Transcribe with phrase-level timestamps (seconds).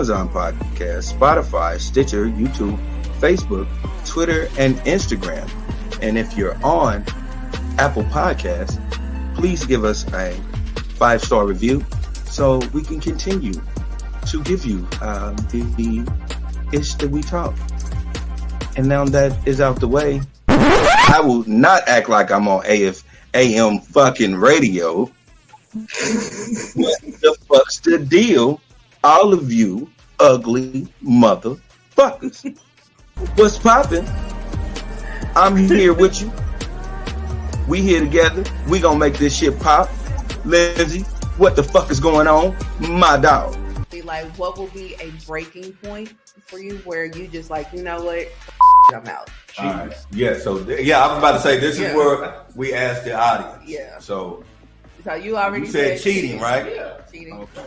[0.00, 2.78] Amazon Podcast, Spotify, Stitcher, YouTube,
[3.20, 3.68] Facebook,
[4.06, 5.46] Twitter, and Instagram.
[6.00, 7.04] And if you're on
[7.76, 8.80] Apple Podcasts,
[9.36, 10.32] please give us a
[10.96, 11.84] five star review
[12.24, 13.52] so we can continue
[14.26, 16.10] to give you um, the, the
[16.72, 17.54] ish that we talk.
[18.78, 23.04] And now that is out the way, I will not act like I'm on AF,
[23.34, 25.00] AM fucking radio.
[25.74, 25.84] what
[27.02, 28.62] the fuck's the deal?
[29.02, 32.58] All of you ugly motherfuckers.
[33.36, 34.06] What's poppin'?
[35.36, 36.30] I'm here with you.
[37.68, 38.44] We here together.
[38.68, 39.88] We gonna make this shit pop.
[40.44, 41.00] Lindsay,
[41.38, 42.56] what the fuck is going on?
[42.80, 43.56] My dog.
[43.90, 46.14] Be like, what will be a breaking point
[46.46, 48.28] for you where you just like, you know what,
[48.92, 49.30] I'm out.
[49.58, 49.92] All right.
[50.10, 50.38] Yeah.
[50.38, 51.88] So yeah, I was about to say this Yeah.
[51.90, 53.68] is where we asked the audience.
[53.68, 53.98] Yeah.
[53.98, 54.44] So
[55.04, 56.74] So you already you said cheating, right?
[56.74, 57.34] Yeah, cheating.
[57.34, 57.66] Okay.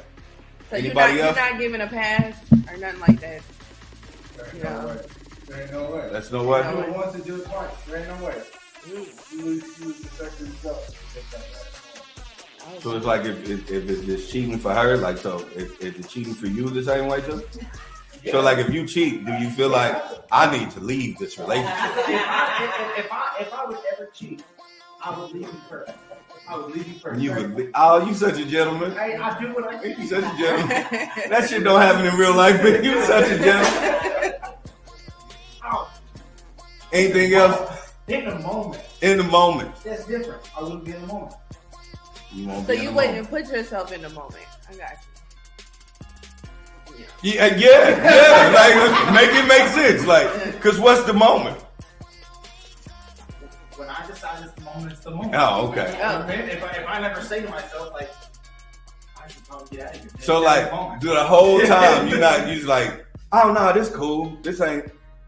[0.73, 1.17] So you're not, else?
[1.19, 3.41] you're not giving a pass or nothing like that.
[4.63, 4.99] No.
[5.47, 6.09] There ain't no way.
[6.11, 6.63] That's no way.
[6.63, 6.87] No Do way.
[6.87, 7.83] it once and do it twice.
[7.85, 8.41] There ain't no way.
[8.87, 10.99] You lose, you lose the second yourself.
[12.81, 15.99] So it's like if, if, if it's just cheating for her, like so if, if
[15.99, 17.43] it's cheating for you the same way too?
[18.31, 20.01] So like if you cheat, do you feel like
[20.31, 21.75] I need to leave this relationship?
[21.75, 24.45] If I, if, if I if I would ever cheat,
[25.03, 25.91] I would leave you first.
[26.47, 27.21] I would leave you first.
[27.21, 28.91] You would be, oh, you such a gentleman.
[28.97, 29.89] I, I do what I do.
[29.89, 30.85] You such a gentleman.
[31.29, 34.33] That shit don't happen in real life, but you such a gentleman.
[35.65, 35.91] Oh,
[36.91, 39.71] Anything else in the moment, in the moment?
[39.83, 40.41] that's different.
[40.57, 41.33] I wouldn't be in the moment.
[42.33, 43.29] You won't So be in you the wouldn't moment.
[43.47, 44.45] put yourself in the moment.
[44.69, 44.91] I got
[46.99, 47.05] you.
[47.23, 48.51] Yeah, uh, yeah, yeah.
[48.53, 50.05] Like make it make sense.
[50.05, 51.57] Like, cause what's the moment?
[53.77, 55.35] When I decide it's the moment, it's the moment.
[55.35, 55.91] Oh, okay.
[55.91, 56.49] You know what I mean?
[56.49, 56.53] Oh.
[56.53, 58.11] If I, if I never say to myself like,
[59.21, 60.09] I should probably get out of here.
[60.19, 64.37] So like, do the whole time you're not you just like, oh no, this cool.
[64.41, 64.85] This ain't.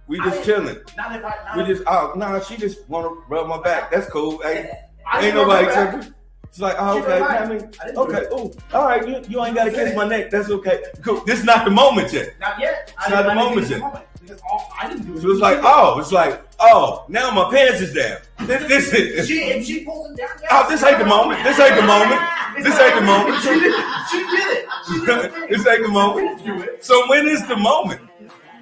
[0.07, 0.77] We just I- chilling.
[0.97, 1.35] Not if I.
[1.45, 3.91] Not We if, just oh no, she just want to rub my back.
[3.91, 4.41] That's cool.
[4.45, 4.69] Ain't,
[5.07, 5.91] I ain't didn't nobody know that.
[5.91, 6.13] tripping.
[6.55, 8.27] It's like oh okay, I mean I okay, it.
[8.31, 10.31] oh all right, you, you ain't gotta kiss my neck.
[10.31, 10.83] That's okay.
[11.01, 11.19] Cool.
[11.25, 12.33] This is not the moment yet.
[12.39, 12.93] Not yet.
[12.97, 13.75] It's not the moment yet.
[13.75, 14.14] the moment because
[14.49, 15.21] all, I didn't do it.
[15.21, 18.17] So it's like oh, it's like oh, now my pants is down.
[18.47, 19.27] This, this is.
[19.27, 21.43] She, if she pulls him down, Oh, this ain't the moment.
[21.43, 22.21] This ain't the moment.
[22.57, 23.41] This ain't the moment.
[23.41, 23.85] She did it.
[24.11, 24.65] She did it.
[24.87, 25.49] She did it.
[25.49, 26.83] this ain't the moment.
[26.83, 28.01] So when is the moment?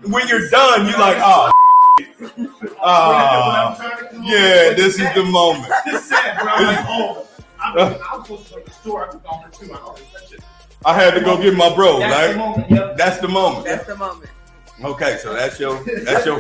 [0.04, 1.52] When you're done, you're like, oh,
[2.20, 2.50] When I'm
[2.82, 5.72] ah, trying to come yeah, this is the moment.
[5.86, 6.52] Just said, bro.
[6.52, 7.28] I'm like, oh,
[7.62, 7.78] I'm,
[8.12, 9.06] I'm supposed to go to the store.
[9.06, 10.02] I've been for two hours.
[10.86, 12.38] I had to go get my bro, That's the right?
[12.38, 12.72] moment.
[12.72, 12.98] Yep.
[12.98, 13.66] That's the moment.
[13.66, 14.30] That's the moment.
[14.82, 16.40] Okay, so that's your, that's your.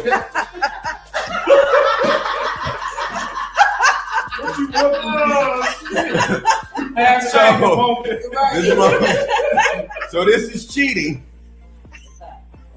[7.59, 8.05] Moment.
[8.53, 11.23] This is my- so this is cheating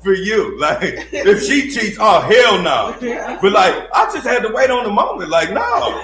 [0.02, 0.58] for you.
[0.58, 2.94] Like if she cheats, oh hell no.
[3.40, 5.30] But like I just had to wait on the moment.
[5.30, 6.02] Like no,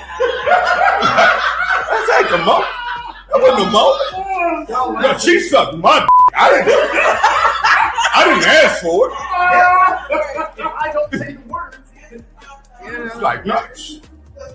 [1.90, 2.68] that's ain't the moment.
[3.28, 5.02] That wasn't the moment.
[5.02, 6.00] No, she sucked my.
[6.00, 6.68] d- I didn't.
[8.14, 9.12] I didn't ask for it.
[9.16, 11.76] I don't say the words.
[12.84, 13.58] It's like no,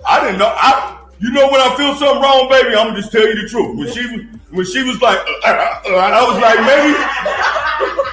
[0.08, 0.52] I didn't know.
[0.56, 0.94] I.
[1.20, 3.76] You know when I feel something wrong, baby, I'm gonna just tell you the truth.
[3.76, 6.60] When she was, when she was like, uh, uh, uh, I was like,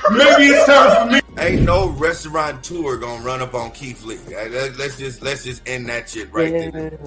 [0.09, 1.21] maybe, maybe it's time for me.
[1.37, 4.17] Ain't no restaurant tour gonna run up on Keith Lee.
[4.27, 6.97] Let- Let's just let's just end that shit right there.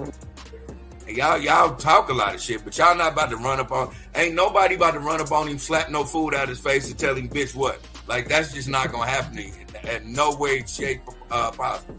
[1.09, 3.71] And Y'all y'all talk a lot of shit, but y'all not about to run up
[3.71, 3.93] on.
[4.13, 6.99] Ain't nobody about to run up on him, slap no food out his face, and
[6.99, 11.49] tell him, "Bitch, what?" Like that's just not gonna happen in no way, shape, uh,
[11.49, 11.95] possible.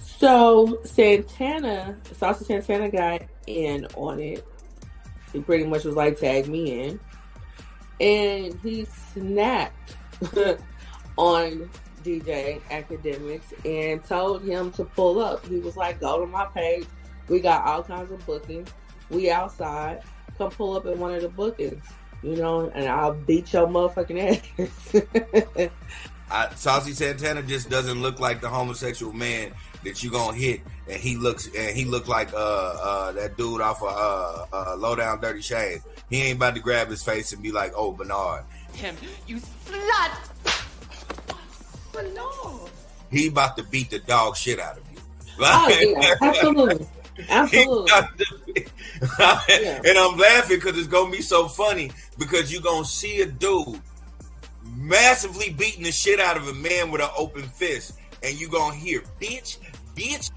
[0.00, 4.46] So Santana, Saucy Santana got in on it.
[5.32, 7.00] He pretty much was like, tag me in.
[8.00, 9.96] And he snapped
[11.18, 11.68] on
[12.04, 15.44] DJ Akademiks and told him to pull up.
[15.46, 16.86] He was like, go to my page.
[17.28, 18.70] We got all kinds of bookings.
[19.10, 20.02] We outside.
[20.38, 21.84] Come pull up at one of the bookings.
[22.22, 24.40] You know, and I'll beat your motherfucking
[25.58, 25.70] ass.
[26.30, 29.52] I, Saucy Santana just doesn't look like the homosexual man
[29.84, 33.60] that you gonna hit, and he looks and he looked like uh uh that dude
[33.60, 35.80] off of uh, uh low down dirty shame.
[36.08, 38.96] He ain't about to grab his face and be like, "Oh, Bernard." him,
[39.26, 40.32] you slut!
[41.92, 42.68] But no.
[43.10, 44.98] He about to beat the dog shit out of you.
[45.40, 46.86] oh, yeah, absolutely.
[47.16, 47.90] He Absolutely.
[47.92, 53.20] about to- And I'm laughing because it's gonna be so funny because you're gonna see
[53.20, 53.80] a dude
[54.76, 58.74] massively beating the shit out of a man with an open fist, and you're gonna
[58.74, 59.58] hear, "Bitch,
[59.96, 60.30] bitch."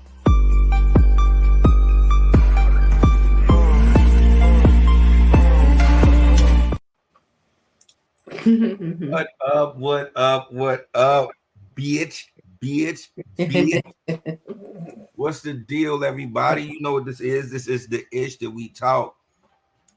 [8.28, 9.78] What up?
[9.78, 10.52] What up?
[10.52, 11.30] What up?
[11.76, 12.26] Bitch,
[12.62, 13.08] bitch,
[13.38, 13.82] bitch.
[15.16, 16.64] What's the deal, everybody?
[16.64, 17.50] You know what this is.
[17.50, 19.16] This is the ish that we talk.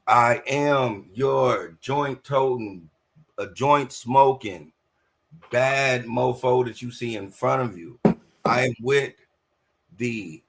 [0.07, 2.89] I am your joint toting,
[3.37, 4.71] a joint smoking,
[5.51, 7.99] bad mofo that you see in front of you.
[8.45, 9.13] I am with
[9.97, 10.41] the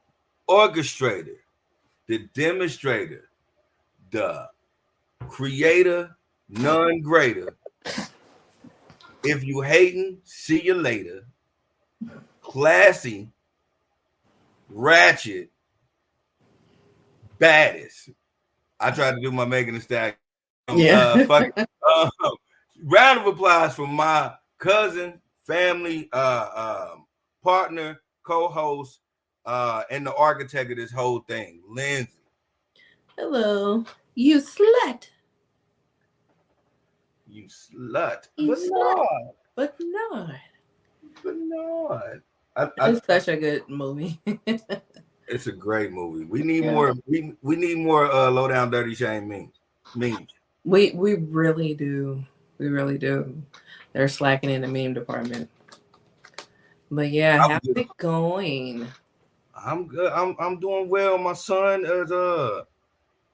[0.49, 1.37] orchestrator,
[2.07, 3.29] the demonstrator,
[4.13, 4.49] the
[5.29, 6.17] creator,
[6.49, 7.57] none greater.
[9.25, 11.27] If you hating, see you later.
[12.41, 13.29] Classy,
[14.71, 15.51] ratchet,
[17.39, 18.11] baddest.
[18.79, 20.15] I tried to do my Megan Thee Stallion.
[20.77, 20.99] Yeah.
[21.01, 21.69] Uh, fuck it.
[21.85, 22.11] Um,
[22.85, 27.07] round of applause for my cousin, family, uh, um,
[27.43, 29.01] partner, co-host,
[29.47, 32.13] uh, and the architect of this whole thing, Lindsay.
[33.19, 33.85] Hello,
[34.15, 35.09] you slut.
[37.27, 38.29] You slut.
[38.37, 38.69] You But slut.
[38.71, 39.35] not.
[39.57, 40.35] But not.
[41.25, 42.17] But not.
[42.57, 44.21] I, I, It's such a good movie.
[45.29, 46.25] it's a great movie.
[46.25, 46.73] We need Yeah.
[46.73, 46.95] more.
[47.07, 49.55] We we need more uh, low down dirty shame memes.
[49.95, 50.33] Memes.
[50.65, 52.25] we we really do.
[52.59, 53.43] We really do.
[53.93, 55.49] They're slacking in the meme department.
[56.91, 58.87] But yeah, how's it going?
[59.55, 60.13] I'm good.
[60.13, 61.19] I'm I'm doing well.
[61.19, 62.65] My son is uh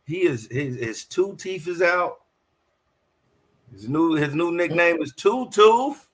[0.07, 2.19] he is his his two teeth is out.
[3.73, 6.09] His new his new nickname is Two Tooth.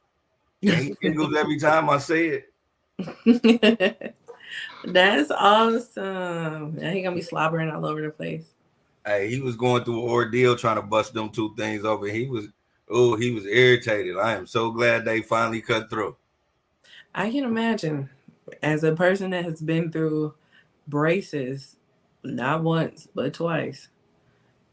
[0.63, 2.52] And he giggles every time I say it.
[4.85, 6.75] That's awesome.
[6.77, 8.45] Now he gonna be slobbering all over the place.
[9.05, 12.07] Hey, he was going through an ordeal trying to bust them two things over.
[12.07, 12.49] He was
[12.89, 14.17] oh, he was irritated.
[14.17, 16.17] I am so glad they finally cut through.
[17.15, 18.09] I can imagine,
[18.63, 20.35] as a person that has been through
[20.89, 21.77] braces,
[22.23, 23.89] not once but twice,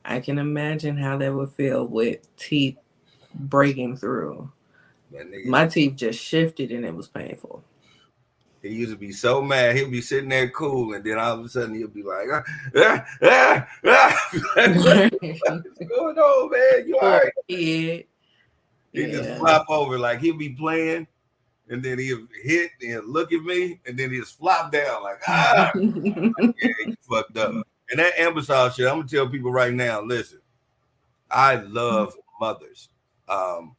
[0.05, 2.77] I can imagine how that would feel with teeth
[3.33, 4.51] breaking through.
[5.45, 7.63] My teeth just shifted and it was painful.
[8.61, 9.75] He used to be so mad.
[9.75, 12.43] He'll be sitting there cool, and then all of a sudden he'll be like, ah,
[12.75, 14.29] ah, ah, ah.
[14.53, 14.73] What's
[15.87, 16.87] going on, man?
[16.87, 17.31] You all right?
[17.49, 18.05] Kid.
[18.91, 21.07] He just flop over like he'll be playing,
[21.69, 25.71] and then he'll hit and look at me, and then he'll flop down like ah,
[25.75, 26.51] yeah,
[26.85, 27.51] he fucked up.
[27.91, 30.01] And that ambassador shit, I'm gonna tell people right now.
[30.01, 30.41] Listen,
[31.29, 32.89] I love mothers,
[33.27, 33.75] um,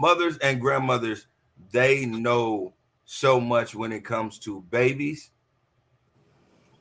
[0.00, 1.26] mothers and grandmothers.
[1.70, 2.72] They know
[3.04, 5.30] so much when it comes to babies.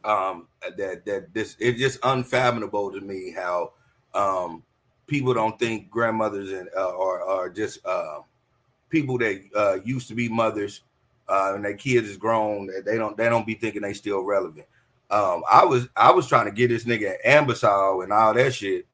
[0.06, 0.48] Um,
[0.78, 3.72] that that this it's just unfathomable to me how
[4.14, 4.62] um
[5.08, 8.20] people don't think grandmothers and uh, are are just uh,
[8.90, 10.82] people that uh, used to be mothers
[11.28, 12.68] uh, and their kids is grown.
[12.68, 14.66] That they don't they don't be thinking they still relevant.
[15.10, 18.86] Um, I was I was trying to get this nigga Anbesol and all that shit,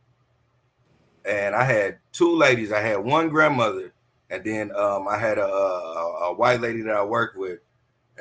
[1.26, 2.72] and I had two ladies.
[2.72, 3.94] I had one grandmother,
[4.30, 7.60] and then um, I had a, a, a white lady that I worked with,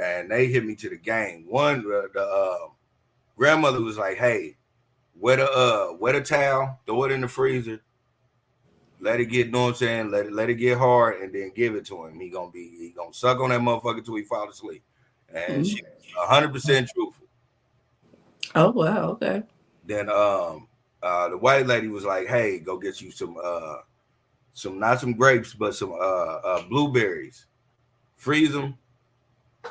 [0.01, 1.47] and they hit me to the game.
[1.49, 2.69] One uh, the uh,
[3.37, 4.57] grandmother was like, "Hey,
[5.15, 7.83] wet a uh, wet a towel, throw it in the freezer,
[9.01, 10.11] let it get, you know what I'm saying?
[10.11, 12.19] Let it let it get hard, and then give it to him.
[12.19, 14.83] He gonna be he gonna suck on that motherfucker till he fall asleep."
[15.33, 15.83] And she
[16.17, 17.27] hundred percent truthful.
[18.55, 19.43] oh wow, okay.
[19.85, 20.69] Then um
[21.03, 23.79] uh the white lady was like, "Hey, go get you some uh
[24.59, 27.47] some not some grapes, but some uh, uh blueberries.
[28.17, 28.77] Freeze them,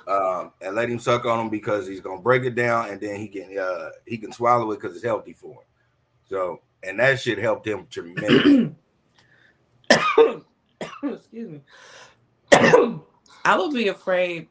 [0.07, 3.19] um, and let him suck on them because he's gonna break it down, and then
[3.19, 5.67] he can uh he can swallow it because it's healthy for him.
[6.29, 8.71] So, and that shit helped him tremendous.
[11.03, 11.61] Excuse me.
[13.43, 14.47] I would be afraid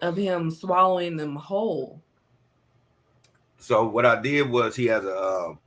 [0.00, 2.02] of him swallowing them whole.
[3.58, 5.58] so what I did was he has a um,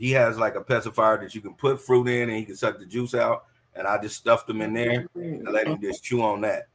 [0.00, 2.78] he has like a pacifier that you can put fruit in, and he can suck
[2.78, 3.44] the juice out.
[3.74, 6.68] And I just stuffed them in there and let him just chew on that.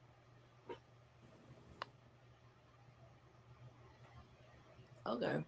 [5.08, 5.44] Okay.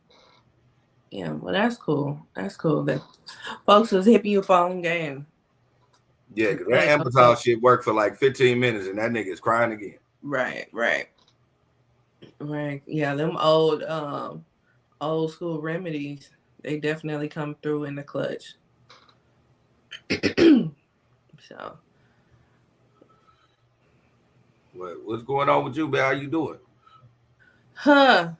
[1.11, 2.19] Yeah, well, that's cool.
[2.35, 2.83] That's cool.
[2.83, 3.01] That
[3.65, 5.27] folks was hipping you phone game.
[6.33, 9.71] Yeah, because that Anbesol shit worked for like 15 minutes, and that nigga is crying
[9.71, 9.99] again.
[10.23, 11.09] Right, right,
[12.39, 12.81] right.
[12.87, 14.43] Yeah, them old, um,
[14.99, 16.31] old school remedies.
[16.67, 18.55] They definitely come through in the clutch.
[20.11, 21.77] so
[24.73, 26.01] What, what's going on with you, man?
[26.01, 26.57] How you doing?
[27.73, 28.31] Huh.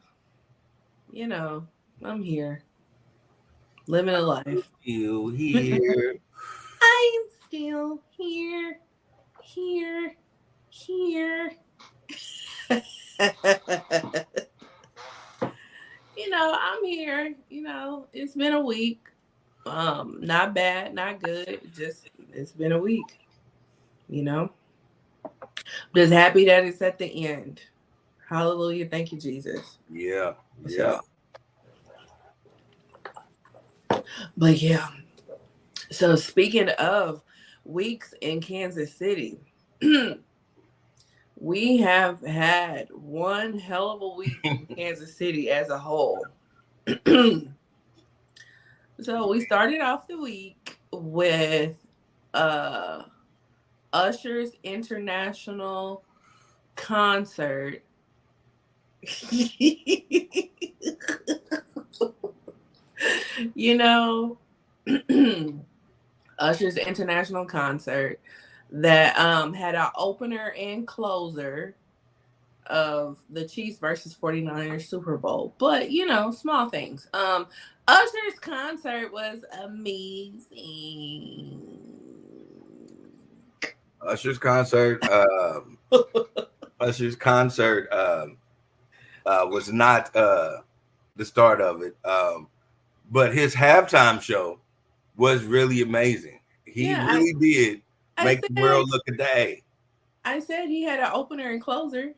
[1.09, 1.67] You know,
[2.03, 2.63] I'm here.
[3.87, 4.73] Living a life.
[4.83, 6.15] You here?
[6.81, 8.79] I'm still here.
[9.41, 10.15] Here.
[10.69, 11.51] Here.
[16.17, 17.35] you know, I'm here.
[17.49, 19.01] You know, it's been a week.
[19.65, 21.61] Um, not bad, not good.
[21.75, 23.19] Just it's been a week.
[24.09, 24.51] You know,
[25.93, 27.61] just happy that it's at the end.
[28.29, 28.87] Hallelujah!
[28.87, 29.77] Thank you, Jesus.
[29.91, 30.33] Yeah,
[30.65, 30.99] yeah.
[34.35, 34.87] But yeah.
[35.91, 37.21] So speaking of
[37.63, 39.39] weeks in Kansas City,
[41.39, 46.25] we have had one hell of a week in Kansas City as a whole.
[47.05, 47.43] so
[49.27, 51.75] we started off the week with
[52.33, 53.03] uh
[53.93, 56.03] Usher's international
[56.75, 57.83] concert.
[63.53, 64.39] you know,
[66.39, 68.19] Usher's international concert
[68.71, 71.75] that um had an opener and closer
[72.67, 75.53] of the Chiefs versus 49ers Super Bowl.
[75.57, 77.07] But you know, small things.
[77.13, 77.47] Um
[77.87, 81.61] Usher's concert was amazing.
[84.01, 85.77] Usher's concert, um,
[86.79, 88.37] Usher's concert um,
[89.25, 90.57] uh, was not uh,
[91.15, 92.47] the start of it, um,
[93.11, 94.59] but his halftime show
[95.15, 96.39] was really amazing.
[96.65, 97.81] He Yeah, I- really did
[98.17, 99.63] I make the world look at the A.
[100.25, 102.13] I said he had an opener and closer.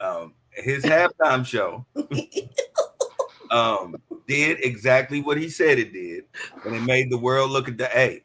[0.00, 1.84] Um, his halftime show
[3.50, 3.96] um,
[4.26, 6.24] did exactly what he said it did,
[6.64, 8.22] and it made the world look at the A.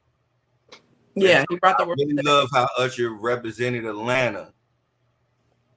[1.16, 2.00] Yeah, he brought the I world.
[2.00, 4.54] really love how Usher represented Atlanta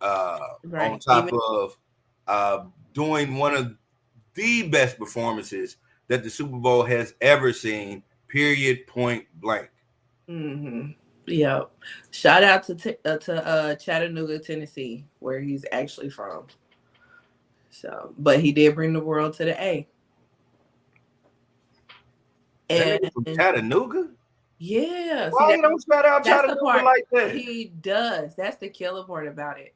[0.00, 0.90] uh, Right.
[0.92, 1.76] on top Even- of
[2.26, 3.74] uh, doing one of
[4.34, 5.76] the best performances
[6.08, 8.02] that the Super Bowl has ever seen.
[8.28, 8.86] Period.
[8.86, 9.70] Point blank.
[10.28, 10.90] hmm
[11.30, 11.64] Yeah.
[12.10, 16.46] Shout out to t- uh, to uh, Chattanooga, Tennessee, where he's actually from.
[17.70, 19.86] So, but he did bring the world to the A.
[22.68, 24.10] And from Chattanooga.
[24.58, 27.34] yeah, see, Why you don't shout out Chattanooga like that?
[27.34, 28.34] he does.
[28.36, 29.74] That's the killer part about it.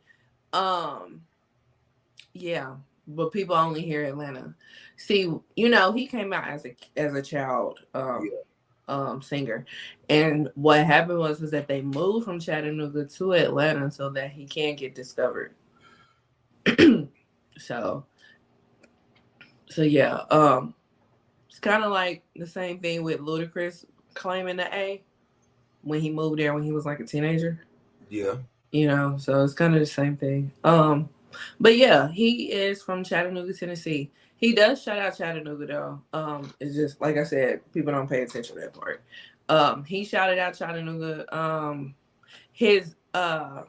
[0.52, 1.22] Um,
[2.32, 2.74] yeah,
[3.06, 4.54] but people only hear Atlanta.
[4.96, 8.28] See, you know, he came out as a as a child um,
[8.88, 9.64] um singer,
[10.08, 14.44] and what happened was was that they moved from Chattanooga to Atlanta so that he
[14.46, 15.54] can get discovered.
[17.58, 18.04] so,
[19.66, 20.74] so yeah, um,
[21.48, 25.02] it's kind of like the same thing with Ludacris claiming the A
[25.82, 27.60] when he moved there when he was like a teenager
[28.08, 28.36] Yeah.
[28.72, 31.10] you know so it's kind of the same thing um
[31.60, 34.10] but yeah he is from chattanooga tennessee
[34.44, 38.22] he does shout out chattanooga though um it's just like i said people don't pay
[38.22, 39.02] attention to that part
[39.48, 41.94] um he shouted out chattanooga um
[42.52, 43.62] his uh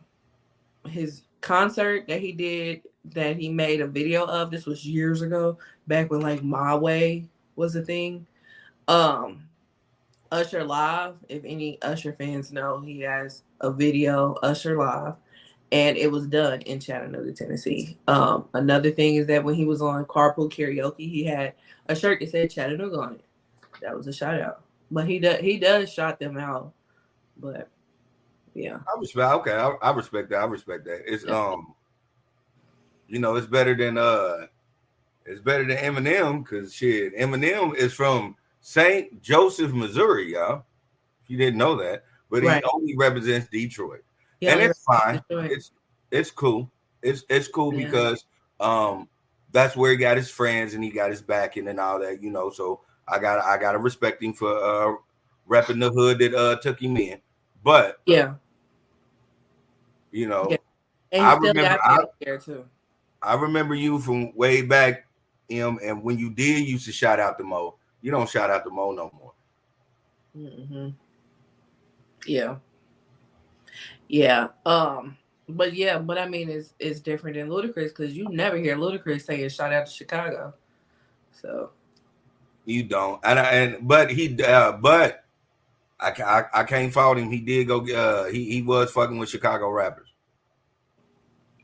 [0.88, 5.58] his concert that he did that he made a video of this was years ago
[5.88, 8.28] back when like my way was a thing
[8.90, 9.42] um
[10.32, 11.16] Usher Live.
[11.30, 15.14] If any Usher fans know, he has a video, Usher Live,
[15.76, 17.98] and it was done in Chattanooga, Tennessee.
[18.08, 21.54] Um, another thing is that when he was on Carpool Karaoke, he had
[21.88, 23.26] a shirt that said Chattanooga on it.
[23.82, 24.62] That was a shout out.
[24.90, 26.72] But he does he does shout them out.
[27.36, 27.68] But
[28.54, 28.78] yeah.
[28.88, 29.34] I respect.
[29.34, 30.40] Okay, I, I respect that.
[30.40, 31.02] I respect that.
[31.12, 31.76] It's um,
[33.10, 34.48] you know, it's better than uh,
[35.26, 40.64] it's better than Eminem because shit, Eminem is from Saint Joseph, Missouri, y'all.
[41.26, 44.06] If you didn't know that, but he only represents Detroit,
[44.46, 45.22] Yeah, and it's fine.
[45.30, 45.72] It's
[46.12, 46.70] it's cool.
[47.02, 47.86] It's it's cool Yeah.
[47.86, 48.26] because
[48.60, 49.08] um,
[49.52, 52.30] that's where he got his friends and he got his backing and all that, you
[52.32, 52.50] know.
[52.50, 54.96] So I got I got to respect him for uh
[55.50, 57.20] repping the hood that uh took him in,
[57.64, 58.36] but yeah.
[60.12, 60.48] you know.
[60.50, 60.58] Yeah.
[61.12, 62.66] And I remember- I- there too.
[63.22, 65.08] I remember you from way back,
[65.50, 68.64] M, and when you did used to shout out the Mo, you don't shout out
[68.64, 69.32] the Mo no more.
[70.38, 70.90] Mm-hmm.
[72.28, 72.58] Yeah.
[74.16, 74.48] Yeah.
[74.66, 75.18] Um.
[75.50, 79.24] But yeah, but I mean, it's it's different than Ludacris because you never hear Ludacris
[79.24, 80.54] saying "shout out to Chicago."
[81.34, 81.72] So
[82.64, 85.26] You don't, and I, and but he, uh, but
[86.00, 87.30] I, I I can't fault him.
[87.30, 87.86] He did go.
[87.86, 90.08] Uh, he he was fucking with Chicago rappers.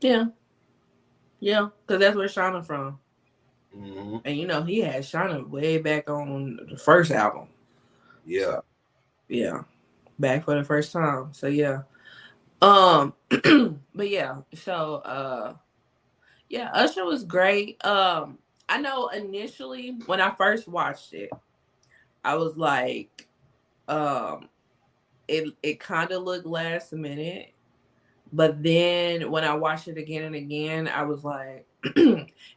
[0.02, 0.26] yeah,
[1.40, 2.98] yeah, because that's where Shawnna from,
[3.74, 7.48] hmm and you know he had Shawnna way back on the first album.
[8.26, 8.60] Yeah,
[9.28, 9.62] Yeah,
[10.18, 11.32] back for the first time.
[11.32, 11.82] So yeah.
[12.62, 13.14] Um,
[13.96, 15.54] but yeah, so uh,
[16.48, 17.84] yeah, Usher was great.
[17.86, 18.38] Um,
[18.68, 21.30] I know initially when I first watched it,
[22.24, 23.28] I was like,
[23.88, 24.48] um,
[25.28, 27.54] it it kind of looked last minute,
[28.32, 31.66] but then when I watched it again and again, I was like,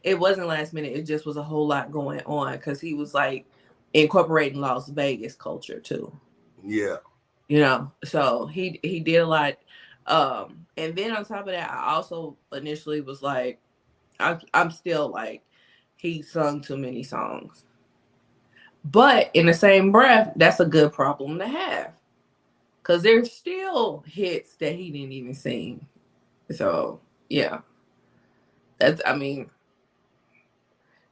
[0.04, 0.94] it wasn't last minute.
[0.96, 3.46] It just was a whole lot going on because he was like
[3.94, 6.12] incorporating Las Vegas culture too.
[6.64, 6.96] yeah,
[7.48, 9.54] You know, so he he did a lot.
[10.06, 13.60] Um, and then on top of that, I also initially was like,
[14.20, 15.42] I, I'm still like,
[15.96, 17.64] he sung too many songs.
[18.84, 21.92] But in the same breath, that's a good problem to have.
[22.84, 25.84] Cause there's still hits that he didn't even sing.
[26.52, 27.60] So yeah.
[28.78, 29.50] That's I mean,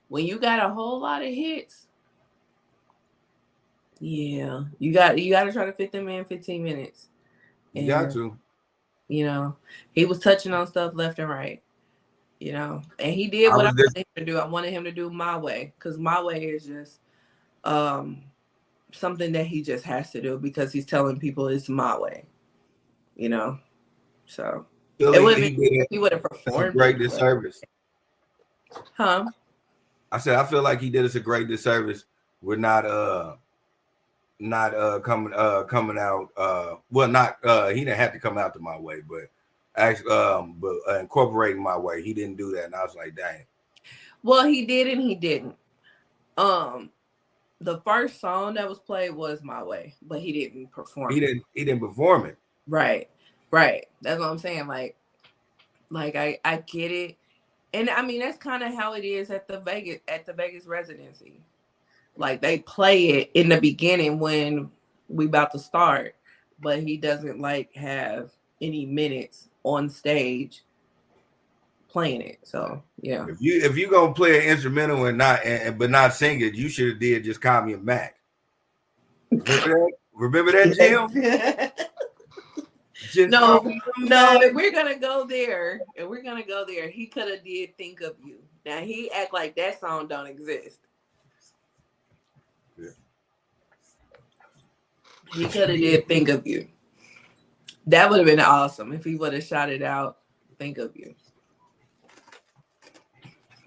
[0.09, 1.89] when you got a whole lot of hits,
[3.99, 7.09] yeah, you got you got to try to fit them in 15 minutes.
[7.73, 8.39] You got to.
[9.09, 9.57] You know,
[9.93, 11.63] he was touching on stuff left and right.
[12.41, 14.39] You know, and he did what I just- wanted him to do.
[14.39, 17.01] I wanted him to do my way because my way is just
[17.65, 18.23] um
[18.93, 22.27] something that he just has to do because he's telling people it's my way.
[23.17, 23.59] You know,
[24.27, 24.67] so
[24.99, 27.61] Feel it would he have been he would have performed, great disservice.
[28.95, 29.25] huh?
[30.13, 32.05] I said I feel like he did us a great disservice.
[32.43, 33.37] We're not uh
[34.41, 38.39] not uh coming uh coming out uh well not uh he didn't have to come
[38.39, 39.31] out to my way, but
[39.77, 42.03] actually um but uh, incorporating my way.
[42.03, 43.45] He didn't do that, and I was like, dang.
[44.23, 45.55] Well, he did and he didn't.
[46.37, 46.91] Um,
[47.61, 51.13] the first song that was played was "My Way," but he didn't perform.
[51.13, 52.39] He didn't he didn't perform it.
[52.67, 53.09] Right,
[53.51, 53.87] right.
[54.03, 54.67] That's what I'm saying.
[54.67, 54.97] Like,
[55.91, 57.17] like I I get it,
[57.73, 60.67] and I mean that's kind of how it is at the Vegas at the Vegas
[60.67, 61.41] residency.
[62.17, 64.71] Like they play it in the beginning when
[65.09, 66.15] we about to start,
[66.61, 68.31] but he doesn't like have
[68.61, 70.63] any minutes on stage
[71.89, 72.39] playing it.
[72.43, 73.27] So yeah.
[73.29, 76.41] If you if you gonna play an instrumental and not and, and- but not sing
[76.41, 78.17] it, you should have did just call me a Mack.
[79.31, 79.93] Remember that?
[80.15, 81.73] Remember that, Jim?
[83.11, 86.65] Just No, call me a No, if we're gonna go there, if we're gonna go
[86.67, 88.39] there, he could have did think of you.
[88.65, 90.81] Now he act like that song don't exist.
[95.35, 96.69] He could have did think of you.
[97.87, 100.19] That would have been awesome if he would have shot it out.
[100.59, 101.15] Think of you.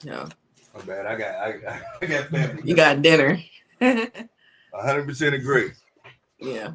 [0.03, 0.27] No,
[0.75, 1.05] My bad.
[1.05, 2.61] I got I, got- I got family.
[2.63, 3.39] you got dinner.
[3.81, 5.71] hundred percent agree.
[6.39, 6.73] yeah.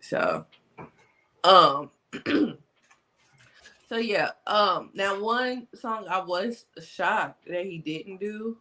[0.00, 0.44] So,
[1.44, 1.90] um,
[3.88, 4.30] so yeah.
[4.46, 8.58] Um, now one song I was shocked that he didn't do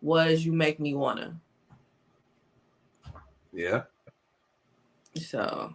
[0.00, 1.38] was "You Make Me Wanna."
[3.52, 3.82] Yeah.
[5.16, 5.74] So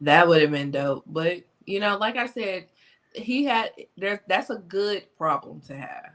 [0.00, 1.04] that would have been dope.
[1.06, 2.66] But you know, like I said,
[3.14, 4.22] he had there.
[4.26, 6.10] That's a good problem to have.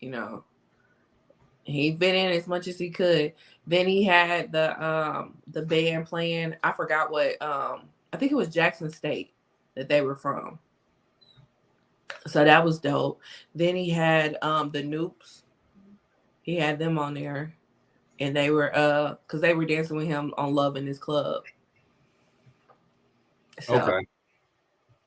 [0.00, 0.44] You know,
[1.64, 3.32] he been in as much as he could.
[3.66, 6.54] Then he had the um the band playing.
[6.62, 9.32] I forgot what um I think it was Jackson State
[9.74, 10.58] that they were from.
[12.26, 13.20] So that was dope.
[13.54, 15.42] Then he had um the Noops.
[16.42, 17.54] He had them on there.
[18.20, 21.44] And they were uh because they were dancing with him on Love in This Club.
[23.60, 24.06] So Okay.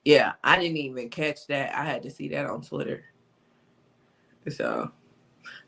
[0.05, 1.75] yeah, I didn't even catch that.
[1.75, 3.03] I had to see that on Twitter.
[4.49, 4.91] So,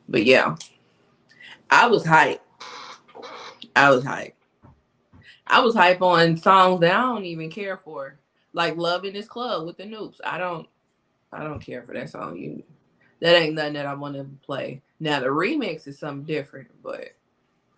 [0.08, 0.56] but yeah,
[1.70, 2.42] I was hype.
[3.76, 4.36] I was hype.
[5.48, 8.18] I was hype on songs that I don't even care for,
[8.54, 10.22] like "Love in This Club" with the Noops.
[10.24, 10.68] I don't,
[11.34, 12.38] I don't care for that song.
[12.38, 12.64] You,
[13.20, 14.82] that ain't nothing that I want to play.
[15.02, 17.10] Now the remix is something different, but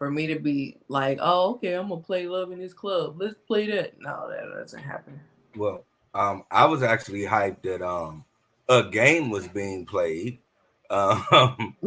[0.01, 3.35] for me to be like, oh, okay, I'm gonna play "Love in This Club," let's
[3.45, 4.01] play that.
[4.01, 5.19] No, that doesn't happen.
[5.55, 5.85] Well,
[6.15, 8.25] um, I was actually hyped that um
[8.67, 10.39] a game was being played.
[10.89, 11.75] Um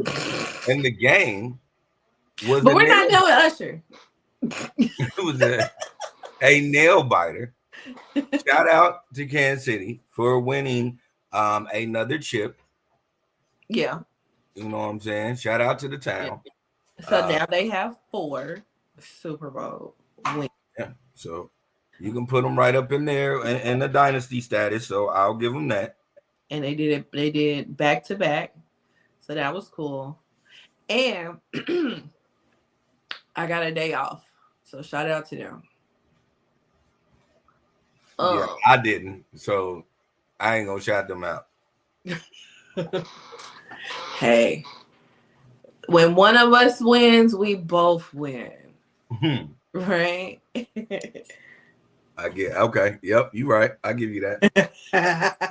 [0.68, 1.58] and the game
[2.46, 3.82] was But we're not done with Usher.
[4.78, 5.68] it was a,
[6.40, 7.52] a nail biter.
[8.46, 11.00] Shout out to Kansas City for winning
[11.32, 12.60] um another chip.
[13.66, 14.02] Yeah.
[14.54, 15.34] You know what I'm saying?
[15.34, 16.42] Shout out to the town.
[17.08, 18.64] So Uh, now they have four
[18.98, 19.94] Super Bowl
[20.36, 20.50] wins.
[20.78, 20.92] Yeah.
[21.14, 21.50] So
[21.98, 24.86] you can put them right up in there in, in the dynasty status.
[24.86, 25.96] So I'll give them that.
[26.50, 28.54] and they did it they did back to back
[29.20, 30.20] so that was cool
[30.90, 31.38] and
[33.34, 34.22] i got a day off
[34.62, 35.62] so shout out to them
[38.18, 39.24] yeah, um, I didn't.
[39.34, 39.84] So
[40.38, 41.46] I ain't gonna shout them out.
[44.18, 44.64] hey
[45.88, 48.52] when one of us wins we both win
[49.72, 50.40] right
[52.16, 52.98] I get okay.
[53.02, 53.72] Yep, you right.
[53.82, 54.72] I give you that.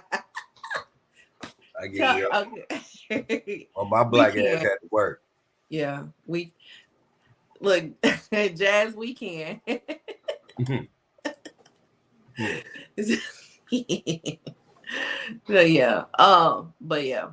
[1.81, 3.67] I give you okay.
[3.75, 5.21] Well, my black ass had to work.
[5.69, 6.53] yeah we
[7.59, 7.83] look
[8.55, 9.59] jazz we can
[15.47, 17.29] so yeah um but yeah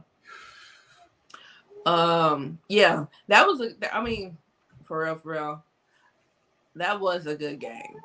[1.91, 4.37] um yeah that was a i mean
[4.85, 5.65] for real for real
[6.75, 7.97] that was a good game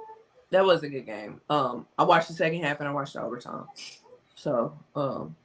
[0.52, 1.42] that was a good game.
[1.50, 3.66] Um, I watched the second half and I watched the overtime.
[4.36, 5.36] So, um,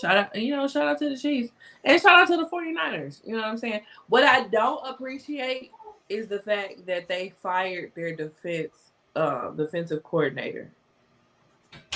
[0.00, 1.52] shout out, you know, shout out to the Chiefs
[1.84, 3.20] and shout out to the 49ers.
[3.24, 3.82] You know what I'm saying?
[4.08, 5.70] What I don't appreciate
[6.08, 10.70] is the fact that they fired their defense, uh, defensive coordinator.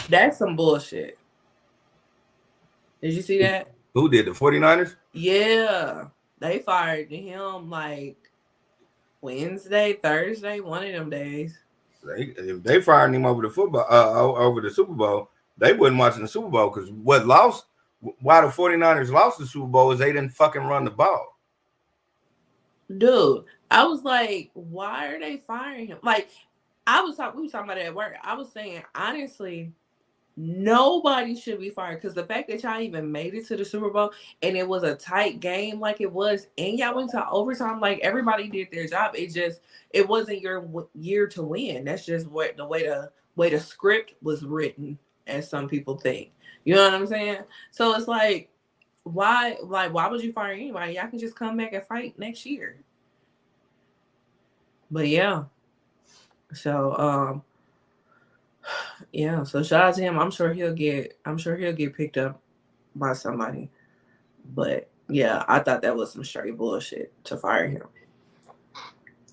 [0.09, 1.19] That's some bullshit.
[3.01, 3.69] Did you see that?
[3.99, 4.95] Who did the 49ers?
[5.13, 6.05] Yeah,
[6.39, 8.17] they fired him like
[9.21, 11.59] Wednesday, Thursday, one of them days.
[12.05, 15.99] They if they fired him over the football uh, over the Super Bowl, they wasn't
[15.99, 17.67] watching the Super Bowl because what lost
[18.21, 21.37] why the 49ers lost the Super Bowl is they didn't fucking run the ball.
[22.97, 25.99] Dude, I was like, why are they firing him?
[26.05, 26.31] Like,
[26.87, 28.15] I was talking, we were talking about it at work.
[28.23, 29.73] I was saying, honestly,
[30.39, 33.91] nobody should be fired because the fact that y'all even made it to the Super
[33.91, 37.81] Bowl and it was a tight game like it was, and y'all went to overtime,
[37.81, 39.17] like everybody did their job.
[39.17, 41.85] It just, it wasn't your w- year to win.
[41.85, 44.97] That's just what the way the way the script was written,
[45.27, 46.31] as some people think.
[46.65, 47.39] You know what I'm saying?
[47.73, 48.51] So it's like,
[49.03, 50.95] why, like, why would you fire anybody?
[50.95, 52.81] Y'all can just come back and fight next year.
[54.91, 55.45] But yeah.
[56.53, 57.43] So um
[59.19, 60.17] yeah, so shout out to him.
[60.17, 62.41] I'm sure he'll get I'm sure he'll get picked up
[62.95, 63.69] by somebody.
[64.55, 67.83] But yeah, I thought that was some straight bullshit to fire him.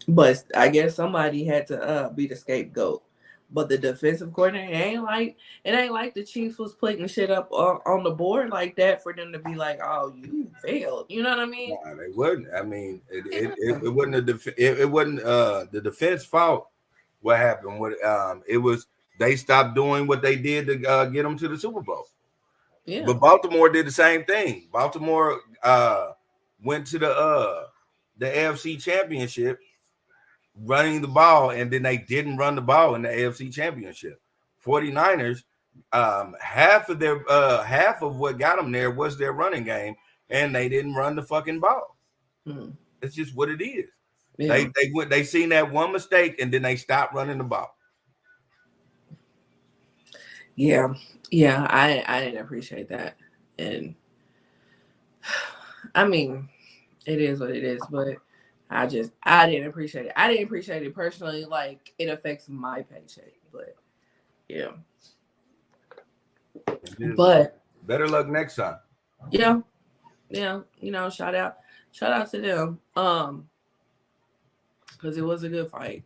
[0.07, 3.03] But I guess somebody had to uh be the scapegoat.
[3.51, 7.29] But the defensive coordinator it ain't like it ain't like the Chiefs was putting shit
[7.29, 11.05] up on, on the board like that for them to be like, oh, you failed.
[11.09, 11.77] You know what I mean?
[11.85, 12.47] Nah, they wouldn't.
[12.51, 16.25] I mean, it it, it, it wasn't a def- it, it wasn't uh the defense
[16.25, 16.69] fault.
[17.21, 17.79] What happened?
[17.79, 18.87] What um it was
[19.19, 22.07] they stopped doing what they did to uh, get them to the Super Bowl.
[22.85, 23.03] Yeah.
[23.05, 24.67] But Baltimore did the same thing.
[24.71, 26.11] Baltimore uh
[26.63, 27.65] went to the uh
[28.17, 29.59] the AFC championship
[30.63, 34.21] running the ball, and then they didn't run the ball in the AFC championship.
[34.65, 35.43] 49ers,
[35.91, 39.95] um, half of their uh half of what got them there was their running game,
[40.29, 41.97] and they didn't run the fucking ball.
[42.45, 42.69] Hmm.
[43.01, 43.89] It's just what it is.
[44.37, 44.49] Yeah.
[44.49, 47.74] They they went they seen that one mistake and then they stopped running the ball.
[50.55, 50.93] Yeah,
[51.31, 53.17] yeah, I I didn't appreciate that,
[53.59, 53.95] and
[55.95, 56.49] I mean,
[57.05, 57.81] it is what it is.
[57.89, 58.17] But
[58.69, 60.13] I just I didn't appreciate it.
[60.15, 61.45] I didn't appreciate it personally.
[61.45, 63.75] Like it affects my paycheck, but
[64.47, 64.71] yeah,
[67.15, 68.77] but Better luck next time.
[69.29, 69.59] yeah,
[70.29, 71.57] yeah, you know, shout out,
[71.91, 73.47] shout out to them, um,
[74.91, 76.03] because it was a good fight.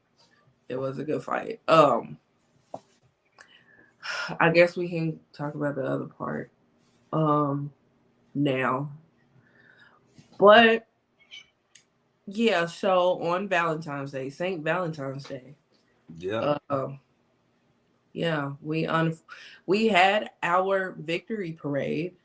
[0.68, 1.62] It was a good fight.
[1.68, 2.18] Um,
[4.40, 6.52] I guess we can talk about the other part,
[7.14, 7.72] um,
[8.36, 8.92] now.
[10.38, 10.88] But
[12.28, 15.56] yeah, so on Valentine's Day, Saint Valentine's Day,
[16.18, 16.58] Yeah.
[16.70, 17.00] um,
[18.14, 19.18] yeah, we un
[19.66, 22.16] we had our victory parade.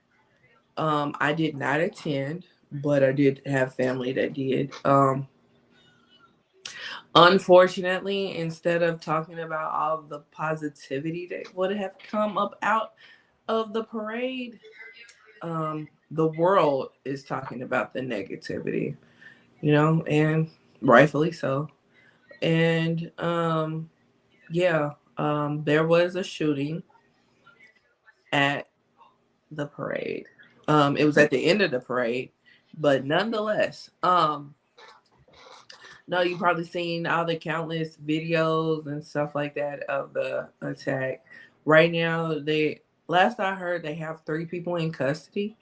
[0.77, 4.73] Um, I did not attend, but I did have family that did.
[4.85, 5.29] Um,
[7.15, 12.95] unfortunately, instead of talking about all the positivity that would have come up out
[13.49, 14.59] of the parade,
[15.43, 18.97] um, the world is talking about the negativity,
[19.61, 20.51] you know, and
[20.81, 21.69] rightfully so.
[22.43, 23.91] And um,
[24.51, 26.83] yeah, um, there was a shooting
[28.33, 28.69] at
[29.51, 30.27] the parade.
[30.67, 32.31] Um, it was at the end of the parade,
[32.79, 34.55] but nonetheless, um,
[36.07, 41.25] no, you've probably seen all the countless videos and stuff like that of the attack.
[41.65, 45.57] Right now, they last I heard they have three people in custody.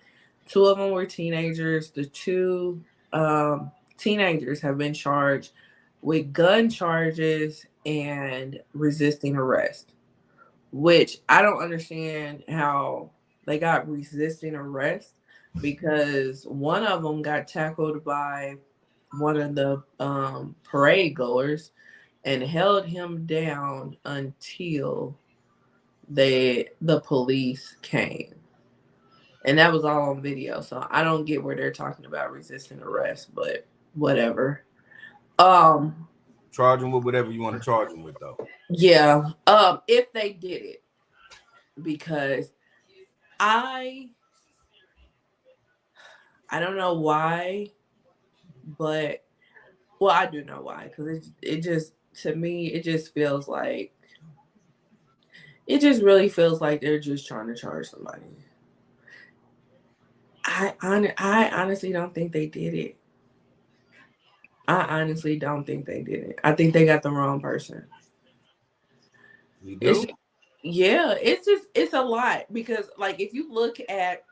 [0.47, 1.91] Two of them were teenagers.
[1.91, 5.53] The two um, teenagers have been charged
[6.01, 9.93] with gun charges and resisting arrest,
[10.73, 13.11] which I don't understand how
[13.47, 15.15] they got resisting arrest
[15.61, 18.57] because one of them got tackled by
[19.19, 21.73] one of the um, parade goers
[22.25, 25.19] and held him down until
[26.09, 28.35] they the police came.
[29.45, 32.81] And that was all on video so i don't get where they're talking about resisting
[32.81, 34.65] arrest but whatever.
[35.39, 36.09] Um
[36.53, 38.37] Charge them with whatever you want to charge them with, though.
[38.71, 40.83] yeah um if they did it.
[41.83, 42.53] Because
[43.41, 44.11] i
[46.51, 47.69] i don't know why
[48.79, 49.25] but
[49.99, 53.93] well i do know why because it, it just to me it just feels like
[55.67, 58.23] it just really feels like they're just trying to charge somebody
[60.45, 62.97] i hon- i honestly don't think they did it
[64.69, 67.85] i honestly don't think they did it i think they got the wrong person
[69.63, 70.13] You It's, do?
[70.63, 74.25] yeah, it's just it's a lot because like if you look at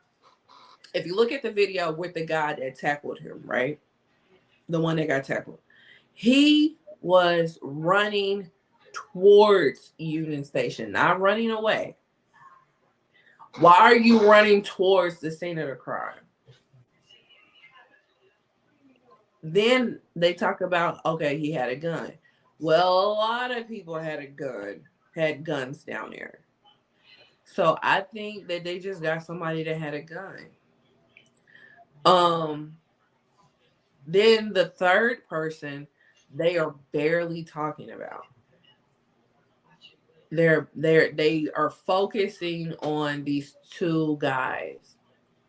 [0.93, 3.79] if you look at the video with the guy that tackled him, right?
[4.71, 5.59] The one that got tackled,
[6.13, 8.49] he was running
[8.93, 11.97] towards Union Station, not running away.
[13.59, 16.19] Why are you running towards the scene of the crime?
[19.43, 22.13] Then they talk about okay, he had a gun.
[22.59, 24.81] Well, a lot of people had a gun,
[25.15, 26.39] had guns down there.
[27.43, 30.45] So I think that they just got somebody that had a gun.
[32.05, 32.77] Um
[34.11, 35.87] then the third person
[36.33, 38.25] they are barely talking about.
[40.29, 44.97] They're they're they are focusing on these two guys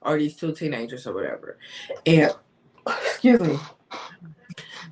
[0.00, 1.58] or these two teenagers or whatever.
[2.04, 2.32] And
[2.86, 3.58] excuse me.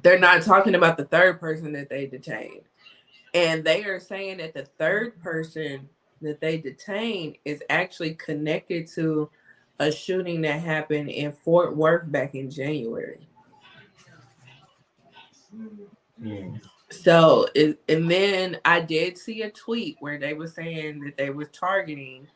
[0.02, 2.62] They're not talking about the third person that they detained.
[3.35, 5.88] And they are saying that the third person
[6.22, 9.30] that they detained is actually connected to
[9.78, 13.26] a shooting that happened in Fort Worth back in January.
[16.22, 16.60] Mm.
[16.90, 21.30] So, it, and then I did see a tweet where they were saying that they
[21.30, 22.26] were targeting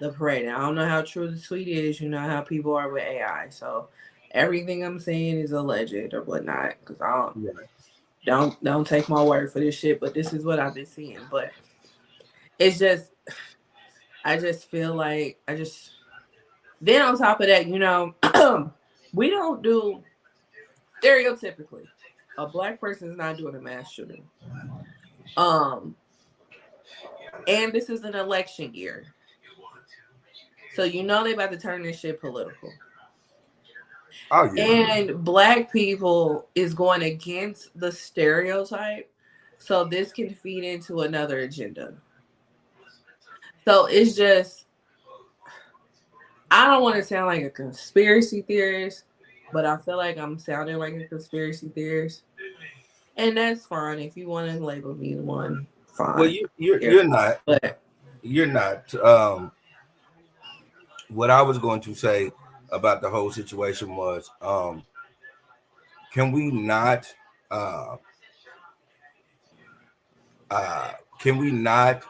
[0.00, 0.46] the parade.
[0.46, 2.00] Now, I don't know how true the tweet is.
[2.00, 3.48] You know how people are with AI.
[3.50, 3.88] So,
[4.32, 6.74] everything I'm saying is alleged or whatnot.
[6.80, 7.66] Because I don't, Right.
[8.26, 10.00] don't don't take my word for this shit.
[10.00, 11.20] But this is what I've been seeing.
[11.30, 11.52] But
[12.58, 13.12] it's just,
[14.24, 15.92] I just feel like I just.
[16.80, 18.14] Then on top of that, you know,
[19.12, 20.02] we don't do
[21.02, 21.86] stereotypically
[22.38, 24.24] a black person is not doing a mass shooting.
[25.36, 25.94] Um,
[27.46, 29.04] and this is an election year,
[30.74, 32.72] so you know they about to turn this shit political.
[34.30, 34.94] Oh yeah.
[34.94, 39.10] And black people is going against the stereotype,
[39.58, 41.94] so this can feed into another agenda.
[43.64, 44.64] So it's just,
[46.50, 49.04] I don't want to sound like a conspiracy theorist,
[49.52, 52.22] but I feel like I'm sounding like a conspiracy theorist,
[53.18, 53.98] and that's fine.
[53.98, 56.16] If you want to label me one, fine.
[56.16, 57.40] well, you you're, you're not.
[57.44, 57.82] but
[58.22, 58.94] You're not.
[58.94, 59.52] Um,
[61.08, 62.30] what I was going to say
[62.70, 64.84] about the whole situation was, um,
[66.12, 67.12] can we not?
[67.50, 67.96] Uh,
[70.50, 72.02] uh, can we not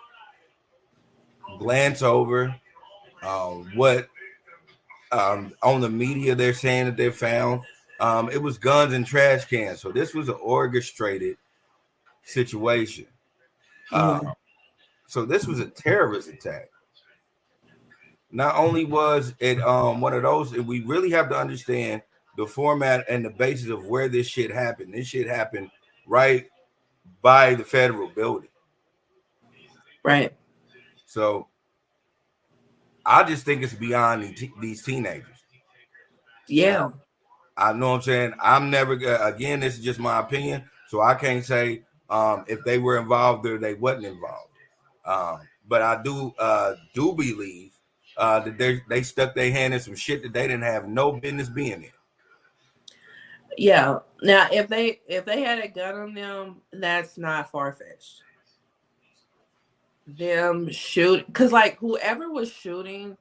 [1.59, 2.55] glance over
[3.23, 4.09] um, what
[5.11, 7.63] um, on the media they're saying that they found?
[8.01, 9.81] Um, it was guns and trash cans.
[9.81, 11.37] So this was an orchestrated
[12.23, 13.07] situation.
[13.93, 14.21] Uh,
[15.07, 16.69] so this was a terrorist attack.
[18.31, 22.03] Not only was it um, one of those, and we really have to understand
[22.37, 24.93] the format and the basis of where this shit happened.
[24.93, 25.71] This shit happened
[26.07, 26.47] right
[27.23, 28.51] by the federal building.
[30.05, 30.33] right,
[31.07, 31.49] So
[33.05, 35.25] I just think it's beyond these teenagers.
[36.47, 36.91] yeah,
[37.59, 38.33] I know what I'm saying.
[38.41, 39.61] I'm never again.
[39.61, 43.59] This is just my opinion, so I can't say um, if they were involved or
[43.59, 44.53] they wasn't involved.
[45.05, 47.73] Um, but I do uh, do believe
[48.17, 51.13] uh, that they they stuck their hand in some shit that they didn't have no
[51.13, 51.91] business being in.
[53.59, 53.99] yeah.
[54.23, 58.23] Now, if they if they had a gun on them, that's not far fetched.
[60.07, 63.17] Them shoot because like whoever was shooting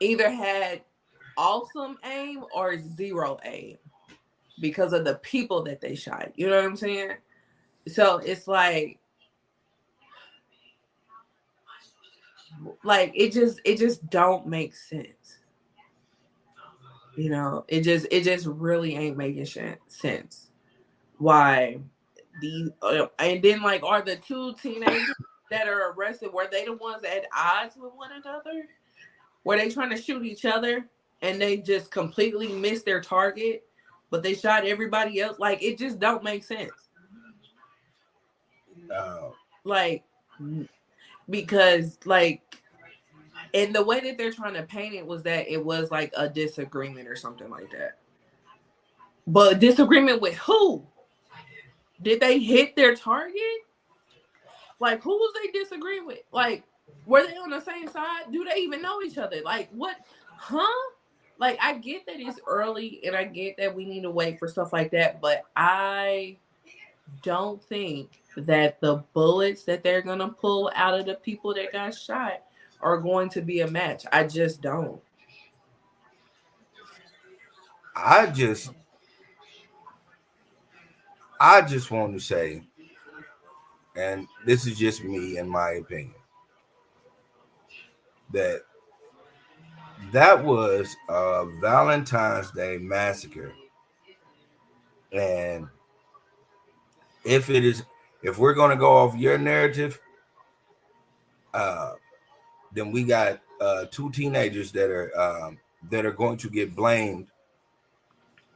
[0.00, 0.82] either had
[1.36, 3.78] awesome aim or zero aim
[4.60, 6.32] because of the people that they shot.
[6.36, 7.12] You know what I'm saying?
[7.88, 8.98] So it's like
[12.82, 15.38] like it just it just don't make sense.
[17.16, 20.50] You know, it just it just really ain't making sh- sense.
[21.18, 21.78] Why
[22.40, 25.14] the uh, and then like are the two teenagers
[25.50, 28.66] that are arrested were they the ones at odds with one another?
[29.44, 30.88] Were they trying to shoot each other
[31.24, 33.64] and they just completely missed their target,
[34.10, 35.38] but they shot everybody else?
[35.38, 36.70] Like it just don't make sense.
[38.94, 39.30] Uh,
[39.64, 40.04] Like
[41.30, 42.42] because like
[43.54, 46.28] and the way that they're trying to paint it was that it was like a
[46.28, 47.98] disagreement or something like that.
[49.26, 50.84] But disagreement with who?
[52.02, 53.40] Did they hit their target?
[54.78, 56.20] Like who was they disagreeing with?
[56.32, 56.64] Like
[57.06, 58.24] were they on the same side?
[58.30, 59.40] Do they even know each other?
[59.42, 59.96] Like what?
[60.36, 60.90] Huh?
[61.38, 64.48] Like I get that it's early and I get that we need to wait for
[64.48, 66.36] stuff like that, but I
[67.22, 71.94] don't think that the bullets that they're gonna pull out of the people that got
[71.94, 72.42] shot
[72.80, 74.04] are going to be a match.
[74.12, 75.00] I just don't.
[77.96, 78.70] I just,
[81.40, 82.64] I just want to say,
[83.96, 86.14] and this is just me in my opinion,
[88.32, 88.62] that
[90.12, 93.52] that was a Valentine's Day massacre.
[95.12, 95.68] And
[97.24, 97.84] if it is,
[98.22, 100.00] if we're going to go off your narrative,
[101.52, 101.92] uh,
[102.72, 105.58] then we got uh, two teenagers that are um,
[105.90, 107.28] that are going to get blamed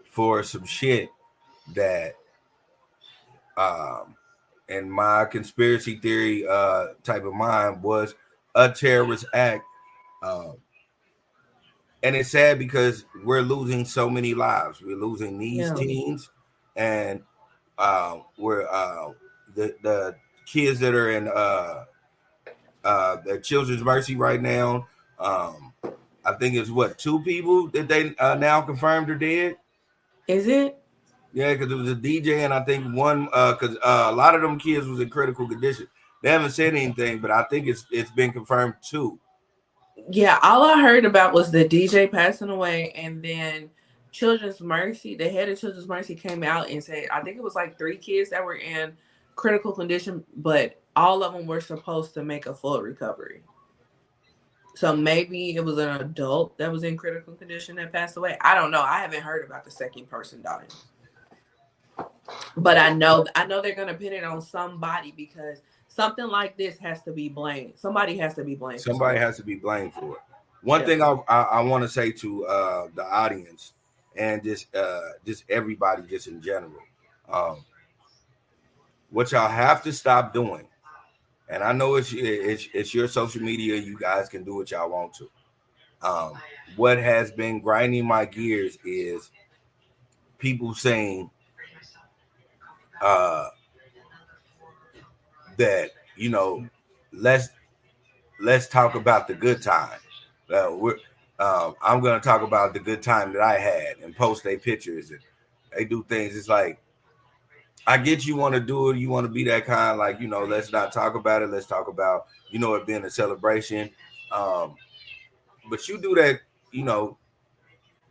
[0.04, 1.10] for some shit
[1.74, 2.14] that,
[3.56, 4.16] um,
[4.68, 8.14] in my conspiracy theory uh, type of mind, was
[8.54, 9.64] a terrorist act.
[10.22, 10.56] Um,
[12.02, 14.80] and it's sad because we're losing so many lives.
[14.82, 15.74] We're losing these Yeah.
[15.74, 16.30] teens,
[16.76, 17.22] and
[17.76, 19.12] uh, we're uh,
[19.54, 21.84] the the kids that are in uh,
[22.84, 24.86] uh, the Children's Mercy right now.
[25.18, 25.72] Um,
[26.24, 29.56] I think it's what two people that they uh, now confirmed are dead.
[30.26, 30.76] Is it?
[31.32, 34.40] Yeah, because it was a DJ, and I think one because uh, a lot of
[34.42, 35.86] them kids was in critical condition.
[36.22, 39.18] They haven't said anything, but I think it's it's been confirmed too.
[40.10, 43.70] Yeah, all I heard about was the DJ passing away, and then
[44.10, 47.54] Children's Mercy, the head of Children's Mercy came out and said, I think it was
[47.54, 48.96] like three kids that were in
[49.36, 53.42] critical condition, but all of them were supposed to make a full recovery.
[54.74, 58.36] So maybe it was an adult that was in critical condition that passed away.
[58.40, 58.80] I don't know.
[58.80, 60.68] I haven't heard about the second person dying.
[62.56, 65.62] But I know I know they're gonna pin it on somebody because
[65.98, 67.72] something like this has to be blamed.
[67.76, 68.80] Somebody has to be blamed.
[68.80, 70.22] Somebody has to be blamed for it.
[70.62, 70.86] One Yeah.
[70.86, 73.72] thing I I, I want to say to uh, the audience
[74.16, 76.82] and just uh, just everybody just in general,
[77.28, 77.64] um,
[79.10, 80.68] what y'all have to stop doing,
[81.48, 83.74] and I know it's it's, it's your social media.
[83.76, 85.30] You guys can do what y'all want to.
[86.00, 86.34] Um,
[86.76, 89.30] what has been grinding my gears is
[90.38, 91.28] people saying
[93.00, 93.48] uh,
[95.58, 96.66] that you know
[97.12, 97.50] let's
[98.40, 99.98] let's talk about the good time.
[100.52, 100.96] Uh, we're,
[101.38, 105.10] um, I'm gonna talk about the good time that I had and post their pictures
[105.10, 105.20] and
[105.76, 106.36] they do things.
[106.36, 106.80] It's like
[107.86, 109.98] I get you want to do it, you want to be that kind.
[109.98, 111.50] Like you know, let's not talk about it.
[111.50, 113.90] Let's talk about you know it being a celebration.
[114.32, 114.74] Um,
[115.70, 116.40] but you do that,
[116.72, 117.18] you know,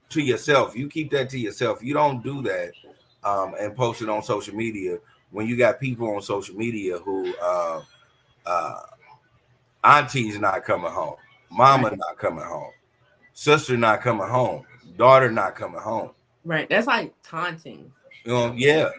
[0.09, 0.75] to yourself.
[0.75, 1.83] You keep that to yourself.
[1.83, 2.71] You don't do that
[3.23, 4.99] um, and post it on social media
[5.31, 7.81] when you got people on social media who uh,
[8.45, 8.79] uh,
[9.83, 11.15] auntie's not coming home,
[11.49, 12.71] mama not coming home,
[13.33, 14.65] sister not coming home,
[14.97, 16.11] daughter not coming home.
[16.43, 16.69] Right.
[16.69, 17.91] That's like taunting.
[18.23, 18.89] You know, yeah,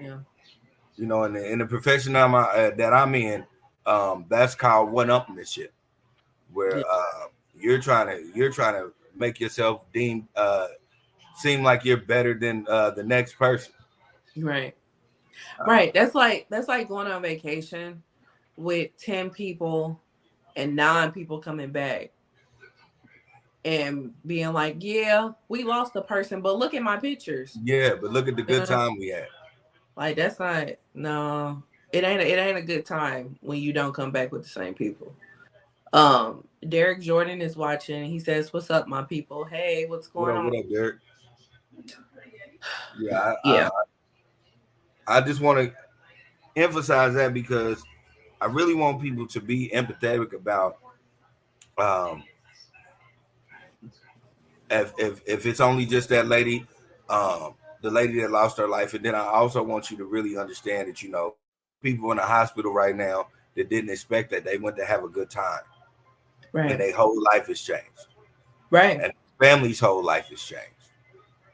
[0.00, 0.18] Yeah.
[0.96, 3.44] you know, in the, in the profession I'm, uh, that I'm in,
[3.86, 5.68] um, that's called one upmanship,
[6.52, 6.84] where Yeah.
[6.90, 10.68] uh, you're trying to you're trying to make yourself deem uh,
[11.36, 13.72] seem like you're better than uh, the next person.
[14.36, 14.74] Right.
[15.66, 15.92] Right.
[15.92, 18.02] That's like that's like going on vacation
[18.56, 20.00] with 10 people
[20.56, 22.12] and nine people coming back
[23.64, 27.58] and being like, Yeah, we lost a person, but look at my pictures.
[27.62, 28.76] Yeah, but look at the good Yeah.
[28.76, 29.28] time we had.
[29.96, 33.92] Like that's not no, it ain't a, it ain't a good time when you don't
[33.92, 35.14] come back with the same people.
[35.92, 38.04] Um Derek Jordan is watching.
[38.04, 39.44] He says, What's up, my people?
[39.44, 40.50] Hey, what's What going up, on?
[40.50, 40.96] what up, Derek?
[42.98, 43.68] Yeah, I, Yeah.
[43.68, 43.82] I, I
[45.20, 45.72] just want to
[46.56, 47.82] emphasize that because
[48.40, 50.78] I really want people to be empathetic about
[51.78, 52.22] um
[54.70, 56.66] if if, if it's only just that lady,
[57.08, 60.36] um, the lady that lost her life, and then I also want you to really
[60.36, 61.36] understand that you know
[61.82, 65.08] people in the hospital right now that didn't expect that they went to have a
[65.08, 65.60] good time
[66.54, 66.78] and Right.
[66.78, 68.06] their whole life has changed.
[68.70, 69.00] Right.
[69.00, 70.62] And family's whole life has changed.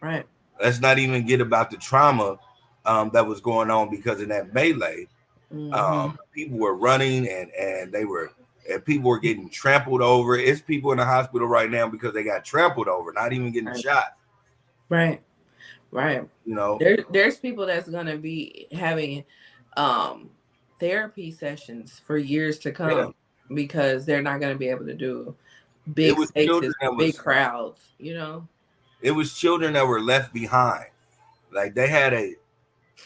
[0.03, 0.27] Right.
[0.63, 2.39] let's not even get about the trauma
[2.91, 5.07] um, that was going on because of that melee.
[5.53, 5.73] Mhm.
[5.75, 8.33] Um, people were running and and they were
[8.71, 10.37] and people were getting trampled over.
[10.37, 13.69] It's people in the hospital right now because they got trampled over, not even getting
[13.69, 13.81] Right.
[13.81, 14.17] shot.
[14.89, 15.21] right.
[15.93, 16.29] Right.
[16.45, 19.25] You know, there there's people that's gonna be having
[19.77, 20.31] um
[20.79, 23.07] therapy sessions for years to come Yeah.
[23.55, 25.35] because they're not gonna be able to do
[25.95, 28.47] big spaces, big was- crowds, you know.
[29.01, 30.87] it was children that were left behind.
[31.53, 32.37] Like they had a,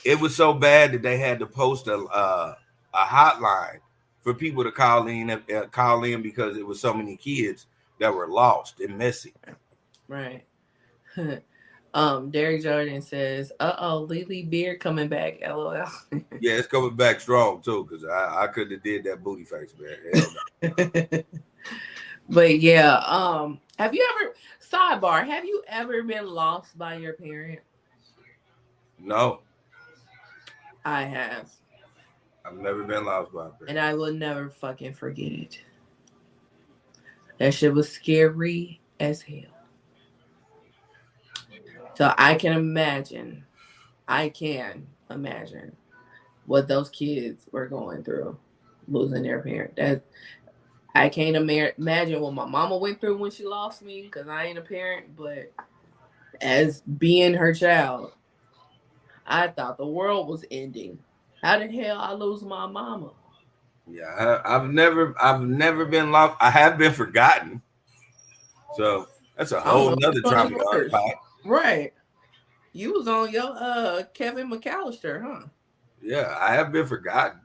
[0.04, 2.54] it was so bad that they had to post a uh,
[2.92, 3.80] a hotline
[4.22, 7.66] for people to call in uh, call in because it was so many kids
[8.00, 9.32] that were lost and missing.
[10.08, 10.44] Right.
[11.94, 15.72] um Derek Jordan says, uh oh, Lily Beard coming back, lol.
[16.40, 19.74] Yeah, it's coming back strong too because I, I couldn't have did that booty face,
[19.78, 21.24] man.
[22.28, 27.60] But yeah, um, have you ever sidebar, have you ever been lost by your parent?
[28.98, 29.40] No,
[30.84, 31.50] I have.
[32.44, 33.68] I've never been lost by a bear.
[33.68, 35.60] and I will never fucking forget it.
[37.38, 39.40] That shit was scary as hell.
[41.94, 43.44] So I can imagine,
[44.06, 45.76] I can imagine
[46.46, 48.36] what those kids were going through,
[48.88, 49.76] losing their parent.
[49.76, 50.04] That
[50.94, 54.44] I can't ima- imagine what my mama went through when she lost me because I
[54.44, 55.52] ain't a parent, but
[56.40, 58.12] as being her child,
[59.26, 60.98] I thought the world was ending.
[61.42, 63.10] How the hell I lose my mama?
[63.86, 66.36] Yeah, I, I've never, I've never been lost.
[66.40, 67.60] I have been forgotten.
[68.76, 69.06] So
[69.36, 70.56] that's a whole know nother which topic.
[70.56, 70.92] is worse.
[70.92, 71.16] Archive.
[71.44, 71.92] Right.
[72.72, 75.46] You was on your uh Kevin McAllister, huh?
[76.02, 77.40] Yeah, I have been forgotten.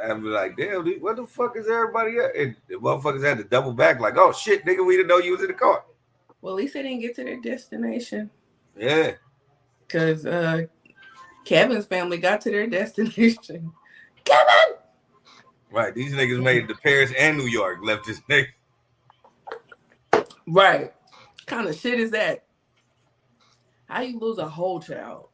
[0.00, 2.36] Be like, damn, dude, what the fuck is everybody at?
[2.36, 5.32] And the motherfuckers had to double back, like, oh shit, nigga, we didn't know you
[5.32, 5.84] was in the car.
[6.40, 8.30] Well, at least they didn't get to their destination.
[8.78, 9.12] Yeah.
[9.88, 10.66] Cause uh
[11.44, 13.72] Kevin's family got to their destination.
[14.24, 14.76] Kevin!
[15.70, 15.94] Right.
[15.94, 18.46] These niggas made it to Paris and New York, left this nigga.
[20.46, 20.92] Right.
[21.46, 22.44] kind of shit is that?
[23.86, 25.28] How you lose a whole child?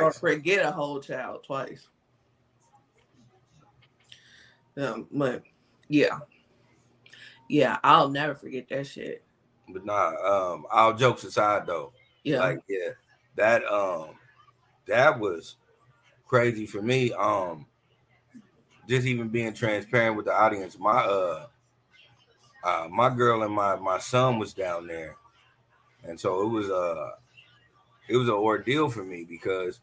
[0.00, 0.18] Or Twice.
[0.18, 1.88] forget a whole child twice.
[4.76, 5.42] Um, but
[5.88, 6.18] yeah.
[7.48, 9.22] Yeah, I'll never forget that shit.
[9.72, 10.12] But nah,
[10.54, 11.92] um, all jokes aside though,
[12.26, 12.40] Yeah.
[12.40, 12.90] like yeah,
[13.36, 14.10] that um
[14.86, 15.56] that was
[16.28, 17.12] crazy for me.
[17.12, 17.66] Um
[18.88, 20.78] just even being transparent with the audience.
[20.78, 21.46] My uh
[22.64, 25.16] uh my girl and my my son was down there.
[26.04, 27.12] And so it was uh
[28.08, 29.80] it was an ordeal for me because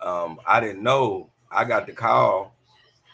[0.00, 2.54] um I didn't know I got the call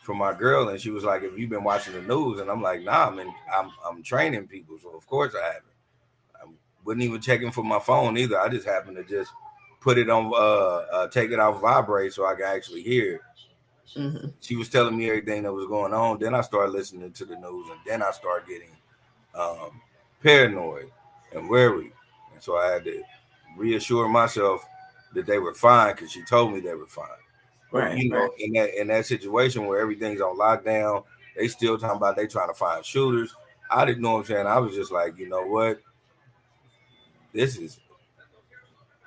[0.05, 2.41] from my girl and she was like, Have you been watching the news?
[2.41, 5.70] And I'm like, nah, I'm in, I'm I'm training people, so of course I haven't.
[6.91, 8.41] I wasn't even checking for my phone either.
[8.41, 9.30] I just happened to just
[9.80, 13.20] put it on uh, uh take it off vibrate so I could actually hear it.
[13.97, 14.32] Mhm.
[14.41, 16.18] She was telling me everything that was going on.
[16.18, 18.76] Then I started listening to the news and then I started getting
[19.36, 19.80] um
[20.20, 20.91] paranoid
[21.32, 21.93] and worried.
[22.32, 23.03] And so I had to
[23.57, 24.64] reassure myself
[25.14, 27.07] that they were fine because she told me they were fine.
[27.70, 27.97] Right.
[27.97, 28.30] you know, right.
[28.38, 31.05] in that in that situation where everything's on lockdown,
[31.36, 33.32] they still talking about they trying to find shooters.
[33.70, 34.47] I didn't know what I'm saying.
[34.49, 35.80] I was just like, you know what?
[37.33, 37.81] This is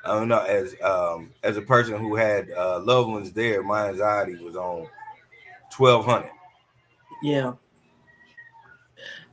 [0.06, 3.90] I don't know, as um as a person who had uh loved ones there, my
[3.90, 4.88] anxiety was on
[5.72, 6.32] twelve hundred.
[7.22, 7.54] Yeah.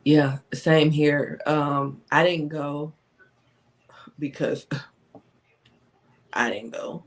[0.05, 1.41] Yeah, same here.
[1.47, 2.93] Um, I didn't go
[4.19, 4.67] because
[6.33, 7.05] I didn't go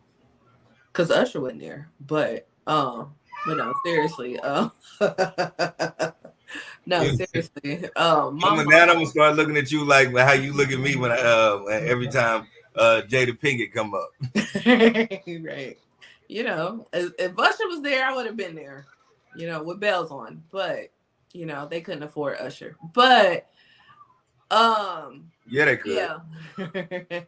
[0.91, 1.89] because Usher wasn't there.
[2.01, 3.15] But um,
[3.45, 4.39] but no, seriously.
[4.39, 4.69] Uh,
[6.86, 7.89] no, seriously.
[7.95, 10.71] Um, my I'm mom- now I'm gonna start looking at you like how you look
[10.71, 14.11] at me when I uh every time uh Jada Pinkett come up.
[15.45, 15.77] right.
[16.27, 18.86] You know, if, if Usher was there, I would have been there.
[19.36, 20.91] You know, with bells on, but
[21.34, 22.77] you know they couldn't afford Usher.
[22.93, 23.49] But
[24.51, 25.91] um, Yeah, they could.
[26.57, 27.19] yeah,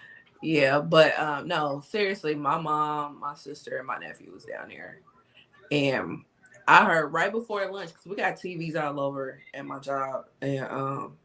[0.42, 0.80] yeah.
[0.80, 5.00] But um, no, seriously, my mom, my sister, and my nephew was down there,
[5.70, 6.24] and
[6.68, 10.64] I heard right before lunch because we got TVs all over at my job, and
[10.64, 11.16] um,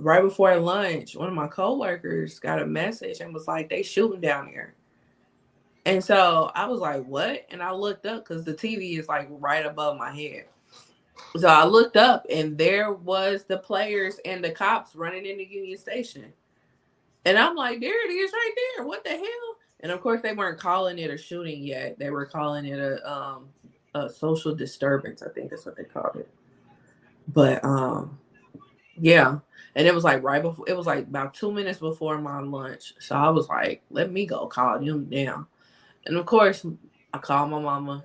[0.00, 4.20] right before lunch, one of my coworkers got a message and was like, "They shooting
[4.20, 4.74] down here."
[5.84, 9.28] And so I was like, "What?" And I looked up because the TV is like
[9.30, 10.46] right above my head.
[11.36, 15.78] So I looked up, and there was the players and the cops running into Union
[15.78, 16.32] Station.
[17.26, 18.86] And I'm like, "There it is, right there.
[18.86, 21.98] What the hell?" And of course, they weren't calling it a shooting yet.
[21.98, 23.48] They were calling it a um
[23.94, 25.22] a social disturbance.
[25.22, 26.28] I think that's what they called it.
[27.28, 28.18] But um,
[28.96, 29.38] yeah,
[29.74, 30.64] and it was like right before.
[30.68, 32.94] It was like about two minutes before my lunch.
[33.00, 35.46] So I was like, "Let me go call them down."
[36.06, 36.64] And of course,
[37.12, 38.04] I called my mama.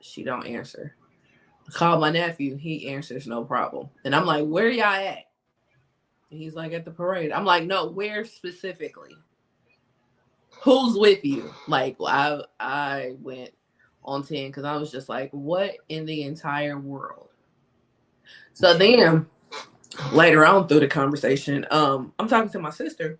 [0.00, 0.94] She don't answer.
[1.68, 2.56] I called my nephew.
[2.56, 3.88] He answers no problem.
[4.04, 5.26] And I'm like, "Where y'all at?"
[6.30, 9.16] And he's like, "At the parade." I'm like, "No, where specifically?"
[10.62, 11.52] Who's with you?
[11.66, 13.50] Like, I I went
[14.04, 17.28] on 10 because I was just like, what in the entire world?
[18.52, 19.26] So then
[20.12, 23.18] later on through the conversation, um, I'm talking to my sister,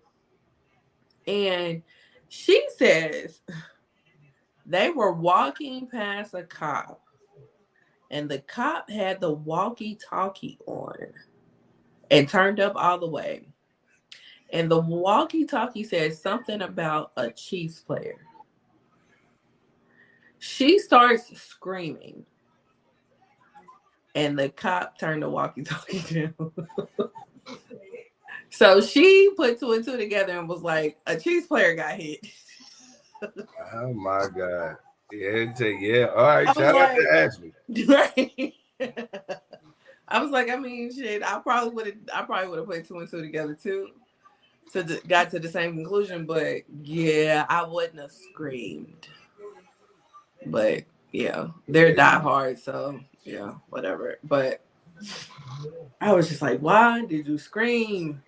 [1.27, 1.81] and
[2.29, 3.41] she says
[4.65, 7.01] they were walking past a cop,
[8.11, 10.95] and the cop had the walkie-talkie on
[12.11, 13.47] and turned up all the way.
[14.51, 18.17] And the walkie-talkie said something about a Chiefs player.
[20.43, 22.25] She starts screaming.
[24.13, 25.99] And the cop turned the walkie-talkie
[26.37, 26.51] down.
[28.49, 32.27] so she put two and two together and was like, a Chiefs player got hit.
[33.73, 34.75] Oh my god.
[35.13, 36.05] Yeah, yeah.
[36.07, 36.45] All right.
[36.45, 37.53] I was Shout out to like- Ashley.
[37.87, 38.53] Right.
[40.09, 41.23] I was like, I mean, shit.
[41.23, 41.95] I probably would have.
[42.13, 43.91] I probably would have put two and two together too.
[44.73, 49.07] To the, got to the same conclusion, but yeah, I wouldn't have screamed.
[50.45, 54.17] But yeah, they're die hard, so yeah, whatever.
[54.23, 54.61] But
[56.01, 58.21] I was just like, why did you scream?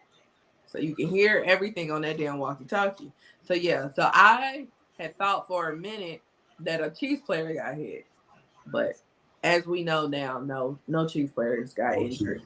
[0.67, 3.11] So you can hear everything on that damn walkie-talkie.
[3.43, 6.21] So yeah, so I had thought for a minute
[6.59, 8.05] that a Chiefs player got hit,
[8.67, 8.95] but
[9.43, 12.41] as we know now, no, no Chiefs players got injured.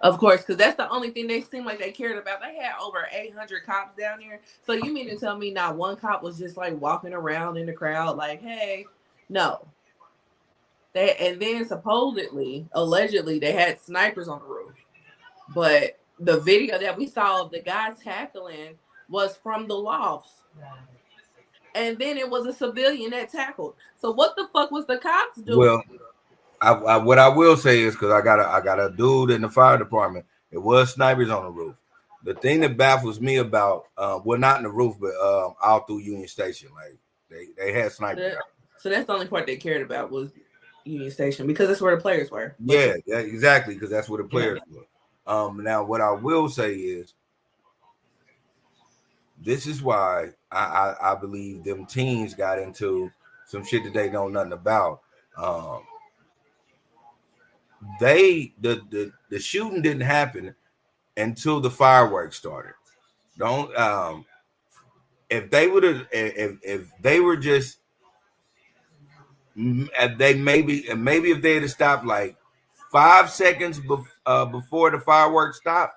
[0.00, 2.40] Of course, because that's the only thing they seemed like they cared about.
[2.40, 4.40] They had over 800 cops down there.
[4.64, 7.66] So you mean to tell me not one cop was just like walking around in
[7.66, 8.86] the crowd, like, hey,
[9.28, 9.66] no.
[10.94, 14.72] They and then supposedly, allegedly, they had snipers on the roof.
[15.54, 18.78] But the video that we saw of the guy tackling
[19.08, 20.42] was from the lofts.
[21.74, 23.74] And then it was a civilian that tackled.
[24.00, 25.58] So what the fuck was the cops doing?
[25.58, 25.84] Well,
[26.60, 29.30] I, I what I will say is because I got a I got a dude
[29.30, 30.26] in the fire department.
[30.50, 31.76] It was snipers on the roof.
[32.22, 35.80] The thing that baffles me about uh, well, not in the roof, but um, all
[35.80, 36.96] through Union Station, like
[37.30, 38.34] they they had snipers.
[38.34, 38.42] That-
[38.78, 40.30] so that's the only part they cared about was
[40.84, 42.54] Union Station because that's where the players were.
[42.64, 44.86] Yeah, yeah, exactly, because that's where the players were.
[45.26, 47.12] Um, now what I will say is,
[49.42, 53.10] this is why I, I I believe them teams got into
[53.46, 55.02] some shit that they know nothing about.
[55.36, 55.82] Um,
[57.98, 60.54] they the the the shooting didn't happen
[61.16, 62.74] until the fireworks started.
[63.38, 64.24] Don't um,
[65.30, 67.78] if they would have if if they were just
[69.56, 72.36] if they maybe and maybe if they had stopped like
[72.92, 75.94] five seconds bef- uh, before the fireworks stopped,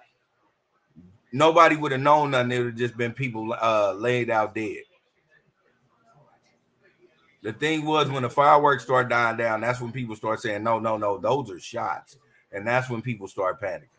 [1.32, 2.52] nobody would have known nothing.
[2.52, 4.84] It would have just been people uh, laid out dead.
[7.44, 10.80] The thing was when the fireworks start dying down, that's when people start saying, "No,
[10.80, 12.18] no, no, those are shots,"
[12.52, 13.90] and that's when people start panicking.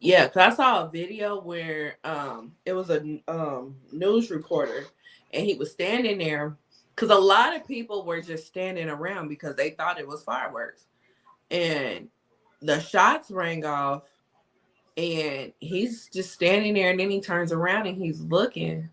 [0.00, 4.84] Yeah, because I saw a video where um it was a um news reporter
[5.32, 6.56] and he was standing there
[6.94, 10.86] because a lot of people were just standing around because they thought it was fireworks.
[11.50, 12.08] And
[12.60, 14.02] the shots rang off
[14.96, 18.88] and he's just standing there and then he turns around and he's looking.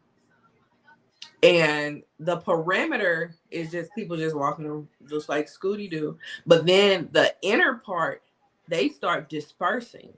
[1.43, 6.17] And the perimeter is just people just walking just like Scooty Doo.
[6.45, 8.21] But then the inner part,
[8.67, 10.13] they start dispersing.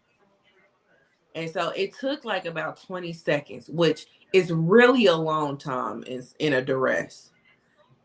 [1.36, 6.24] And so it took like about 20 seconds, which is really a long time in,
[6.39, 7.32] in a duress.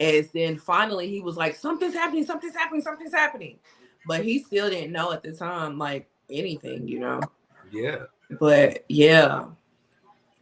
[0.01, 3.59] And then finally he was like, Something's happening, something's happening, something's happening.
[4.07, 7.21] But he still didn't know at the time, like anything, you know.
[7.71, 8.05] Yeah,
[8.39, 9.47] But yeah,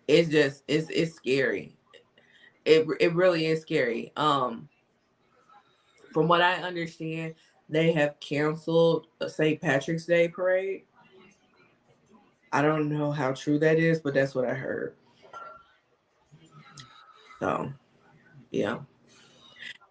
[0.07, 1.76] it's just it's it's scary.
[2.67, 4.13] It it really is scary.
[4.17, 4.69] Um
[6.13, 7.35] from what I understand,
[7.69, 9.61] they have canceled a St.
[9.61, 10.85] Patrick's Day parade.
[12.53, 14.95] I don't know how true that is, but that's what I heard.
[17.39, 17.71] So,
[18.51, 18.79] yeah,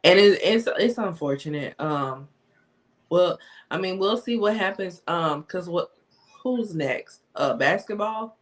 [0.04, 1.80] and it, it's it's unfortunate.
[1.80, 2.28] Um,
[3.10, 3.38] well,
[3.70, 5.04] I mean, we'll see what happens.
[5.08, 5.92] Um, because what
[6.42, 7.22] who's next?
[7.36, 8.38] Uh, basketball.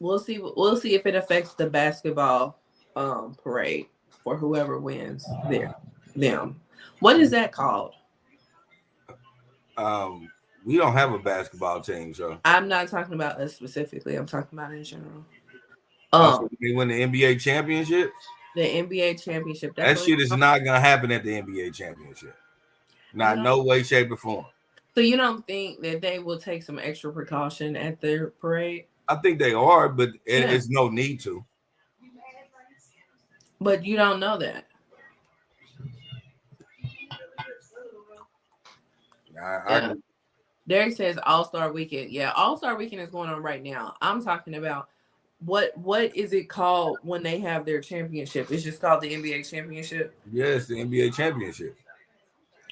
[0.00, 0.38] We'll see.
[0.38, 2.61] We'll see if it affects the basketball
[2.96, 3.86] um parade
[4.22, 5.74] for whoever wins there.
[6.14, 6.60] Them.
[7.00, 7.94] What is that called?
[9.76, 10.30] um,
[10.64, 14.16] we don't have a basketball team, so I'm not talking about us specifically.
[14.16, 15.24] I'm talking about in general.
[16.12, 18.12] Also, Um, they win the NBA championship.
[18.54, 19.74] the NBA championship.
[19.76, 22.36] That shit is not gonna happen at the NBA championship.
[23.14, 24.44] Not no way, shape, or form.
[24.94, 28.84] So you don't think that they will take some extra precaution at their parade?
[29.08, 30.50] I think they are, but Yeah.
[30.50, 31.42] it's no need to.
[33.62, 34.66] But you don't know that.
[39.40, 39.94] I, I, Yeah.
[40.68, 42.10] Derek says All Star Weekend.
[42.10, 43.96] Yeah, All Star Weekend is going on right now.
[44.00, 44.88] I'm talking about
[45.44, 48.50] what what is it called when they have their championship?
[48.50, 50.14] It's just called the NBA championship.
[50.32, 51.76] yes, the NBA championship.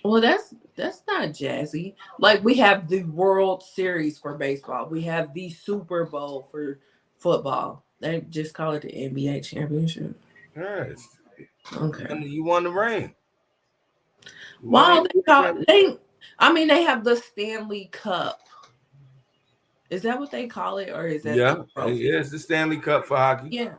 [0.04, 1.94] Well, that's that's not jazzy.
[2.18, 4.88] Like we have the World Series for baseball.
[4.88, 6.78] We have the Super Bowl for
[7.18, 7.84] football.
[7.98, 10.18] They just call it the NBA championship.
[10.56, 11.06] Yes,
[11.76, 12.06] Okay.
[12.08, 13.14] and you won the ring.
[14.60, 15.96] Why don't they call they
[16.38, 18.40] I mean they have the Stanley Cup.
[19.88, 20.90] Is that what they call it?
[20.90, 23.48] Or is that yeah, the yeah, it's the Stanley Cup for hockey.
[23.50, 23.74] Yeah.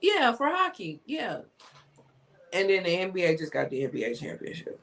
[0.00, 1.00] Yeah, for hockey.
[1.06, 1.40] Yeah.
[2.52, 4.80] And then the NBA just got the NBA championship.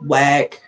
[0.00, 0.62] Whack.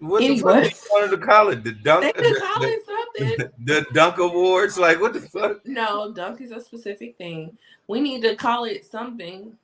[0.00, 0.64] What the Anyway.
[0.68, 1.64] fuck you wanted to call it?
[1.64, 2.04] The dunk.
[2.04, 2.84] They could call the- it
[3.16, 3.48] something.
[3.64, 4.78] the Dunk Awards.
[4.78, 5.66] Like what the fuck?
[5.66, 7.56] No, dunk is a specific thing.
[7.86, 9.56] We need to call it something.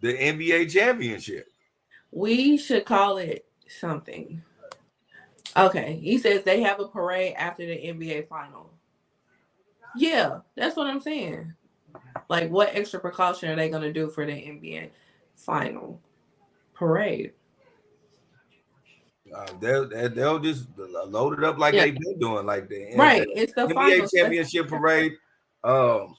[0.00, 1.48] The NBA championship.
[2.10, 4.42] We should call it something.
[5.56, 5.98] Okay.
[6.02, 8.70] He says they have a parade after the NBA final.
[9.96, 11.52] Yeah, that's what I'm saying.
[12.28, 14.90] Like, what extra precaution are they going to do for the NBA
[15.36, 16.00] final
[16.74, 17.32] parade?
[19.34, 21.84] Uh, they'll they'll- just load it up like Yeah.
[21.86, 23.26] they've been doing, like the Right.
[23.34, 24.08] It's the NBA final.
[24.08, 25.16] championship parade.
[25.64, 26.16] Um,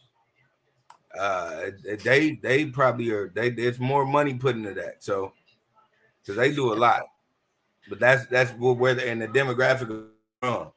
[1.20, 1.66] uh,
[2.04, 3.30] they they probably are.
[3.30, 5.34] They there's more money put into that, so
[6.22, 7.04] because they do a lot.
[7.90, 10.06] But that's that's where where the, and the demographic is
[10.40, 10.72] from,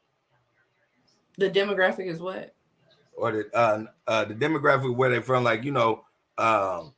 [1.37, 2.53] The demographic is what?
[3.15, 5.43] or the uh, uh the demographic where they're from.
[5.43, 6.03] Like you know,
[6.37, 6.93] um,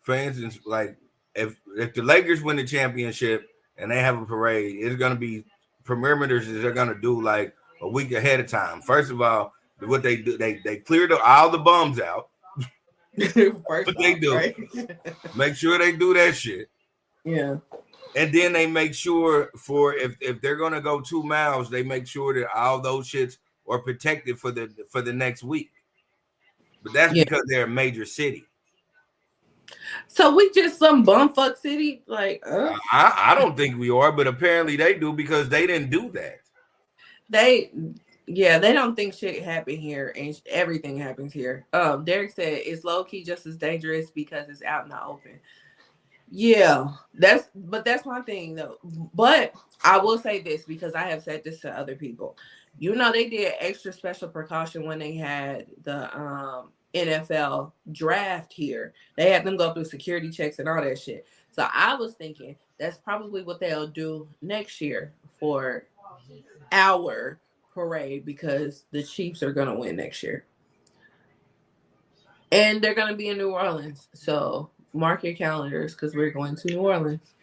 [0.00, 0.96] for instance, like
[1.34, 3.48] if if the Lakers win the championship
[3.78, 5.44] and they have a parade, it's gonna be
[5.84, 8.80] perimeters that they're gonna do like a week ahead of time.
[8.82, 12.28] First of all, what they do, they they clear the, all the bums out.
[13.18, 14.34] First What they off, do.
[14.34, 14.56] right?
[15.36, 16.68] Make sure they do that shit.
[17.24, 17.56] yeah.
[18.16, 22.06] And then they make sure for if if they're gonna go two miles, they make
[22.06, 25.70] sure that all those shits are protected for the for the next week.
[26.84, 27.24] But that's Yeah.
[27.24, 28.44] because they're a major city.
[30.08, 34.26] So we just some bumfuck city, like uh, I, I don't think we are, but
[34.26, 36.40] apparently they do because they didn't do that.
[37.28, 37.70] they,
[38.26, 41.66] yeah, they don't think shit happened here, and everything happens here.
[41.72, 45.40] Um, Derek said it's low key just as dangerous because it's out in the open.
[46.30, 48.78] Yeah, that's but that's my thing though.
[49.14, 49.52] But
[49.84, 52.36] I will say this because I have said this to other people.
[52.78, 58.94] You know, they did extra special precaution when they had the um NFL draft here.
[59.16, 61.26] They had them go through security checks and all that shit.
[61.50, 65.86] So I was thinking that's probably what they'll do next year for
[66.72, 67.38] our
[67.72, 70.44] parade because the Chiefs are gonna win next year.
[72.52, 74.08] And they're gonna be in New Orleans.
[74.14, 77.34] So mark your calendars because we're going to New Orleans.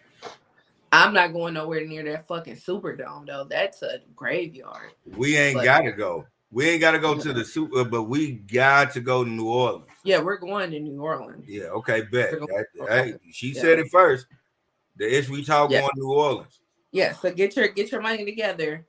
[0.93, 3.45] I'm not going nowhere near that fucking Superdome though.
[3.49, 4.91] That's a graveyard.
[5.05, 6.25] We ain't But- gotta go.
[6.51, 9.85] We ain't gotta go to the super, but we got to go to New Orleans.
[10.03, 11.45] Yeah, we're going to New Orleans.
[11.47, 12.31] Yeah, okay, bet.
[12.31, 13.61] That- hey, she Yeah.
[13.61, 14.27] said it first.
[14.97, 15.81] The ish we talk Yeah.
[15.81, 16.59] going to New Orleans.
[16.91, 18.85] Yeah, so get your get your money together.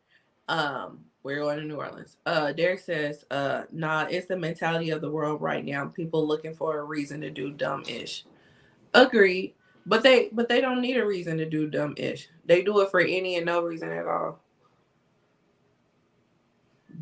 [0.49, 2.17] Um, we're going to New Orleans.
[2.27, 5.87] Uh Derek says, uh, nah, it's the mentality of the world right now.
[5.87, 8.25] People looking for a reason to do dumb ish.
[8.93, 9.55] Agreed.
[9.87, 12.29] But they but they don't need a reason to do dumb ish.
[12.45, 14.41] They do it for any and no reason at all.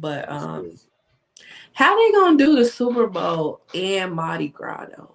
[0.01, 0.73] But um
[1.75, 5.15] how they gonna do the Super Bowl and Mardi Gras though?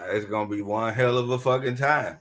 [0.00, 2.18] It's gonna be one hell of a fucking time.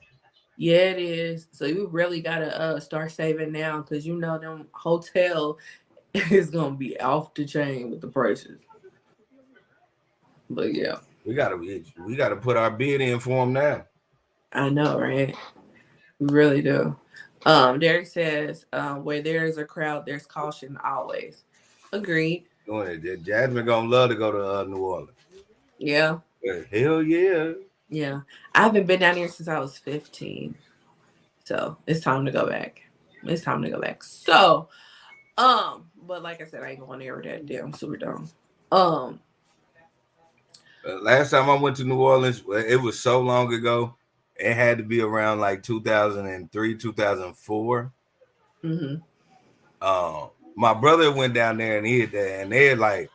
[0.55, 1.47] Yeah, it is.
[1.51, 5.57] So you really gotta uh start saving now because you know them hotel
[6.13, 8.59] is gonna be off the chain with the prices.
[10.49, 13.85] But yeah, We gotta we gotta put our bid in for them now.
[14.51, 15.35] I know, right?
[16.19, 16.95] We really do.
[17.45, 21.43] Um, Derek says, um, where there is a crowd, there's caution always.
[21.91, 22.45] Agreed.
[22.65, 23.23] Doing it.
[23.23, 25.11] Jasmine gonna love to go to uh, New Orleans.
[25.77, 26.19] Yeah,
[26.71, 27.53] Hell yeah.
[27.89, 28.21] yeah.
[28.55, 30.55] I haven't been down here since I was 15.
[31.43, 32.81] So it's time to go back.
[33.23, 34.03] It's time to go back.
[34.03, 34.69] So,
[35.37, 38.29] um, but like I said, I ain't going there with that damn Superdome.
[38.71, 39.19] Um,
[40.87, 43.95] Uh, last time I went to New Orleans, it was so long ago.
[44.35, 47.91] It had to be around like 2003, 2004.
[48.63, 49.03] mhm.
[49.81, 53.09] Um, my brother went down there and he had that, and they had like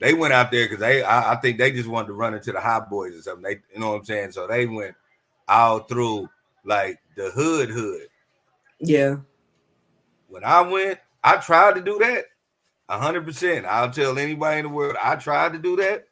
[0.00, 2.52] they went out there because they I, I think they just wanted to run into
[2.52, 3.42] the hot boys or something.
[3.44, 4.32] They you know what I'm saying?
[4.32, 4.94] So they went
[5.48, 6.28] all through
[6.64, 8.08] like the hood hood.
[8.80, 9.16] yeah,
[10.28, 12.26] When I went, I tried to do that.
[12.88, 13.66] hundred percent.
[13.66, 16.06] I'll tell anybody in the world I tried to do that,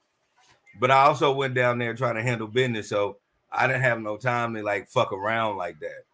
[0.80, 2.88] but I also went down there trying to handle business.
[2.88, 3.18] So
[3.52, 6.04] I didn't have no time to like fuck around like that.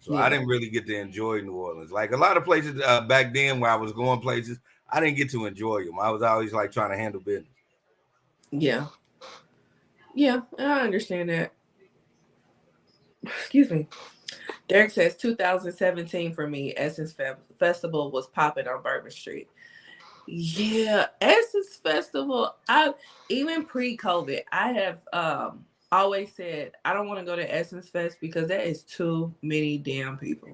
[0.00, 1.92] So I didn't really get to enjoy New Orleans.
[1.92, 4.58] Like a lot of places uh, back then where I was going places,
[4.90, 6.00] I didn't get to enjoy them.
[6.00, 7.46] I was always like trying to handle business.
[8.50, 8.86] yeah,
[10.14, 10.40] yeah.
[10.58, 11.52] I understand that.
[13.22, 13.86] Excuse me.
[14.66, 19.48] Derek says 2017 for me, Essence Fe- Festival was popping on Bourbon Street.
[20.26, 22.54] Yeah, Essence Festival.
[22.68, 22.94] I
[23.28, 28.18] even pre-COVID, I have um always said I don't want to go to Essence Fest
[28.20, 30.48] because that is too many damn people.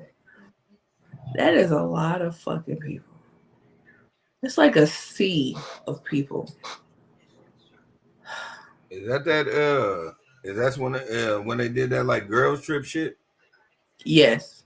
[1.35, 3.15] That is a lot of fucking people.
[4.43, 5.57] It's like a sea
[5.87, 6.51] of people.
[8.91, 10.13] Is that that uh
[10.45, 13.19] is that's when uh when they did that like girls trip shit?
[14.05, 14.58] Yes.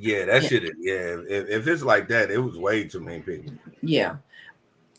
[0.00, 0.48] Yeah, that Yeah.
[0.48, 0.64] shit.
[0.64, 3.52] is- Yeah, if, if it's like that, it was way too many people.
[3.82, 4.16] Yeah.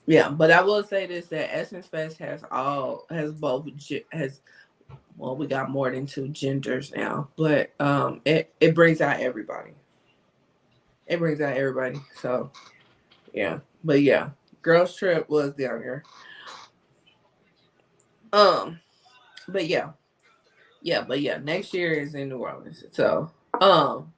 [0.05, 3.67] Yeah, but I will say this that Essence Fest has all has both
[4.11, 4.41] has
[5.17, 9.71] well, we got more than two genders now, but um it, it brings out everybody.
[11.07, 11.99] It brings out everybody.
[12.21, 12.51] So
[13.33, 13.59] yeah.
[13.83, 14.29] But yeah,
[14.61, 16.03] girls trip was down here.
[18.31, 18.79] Um
[19.49, 19.91] but yeah.
[20.81, 22.85] Yeah, but yeah, next year is in New Orleans.
[22.91, 23.29] So
[23.59, 24.13] um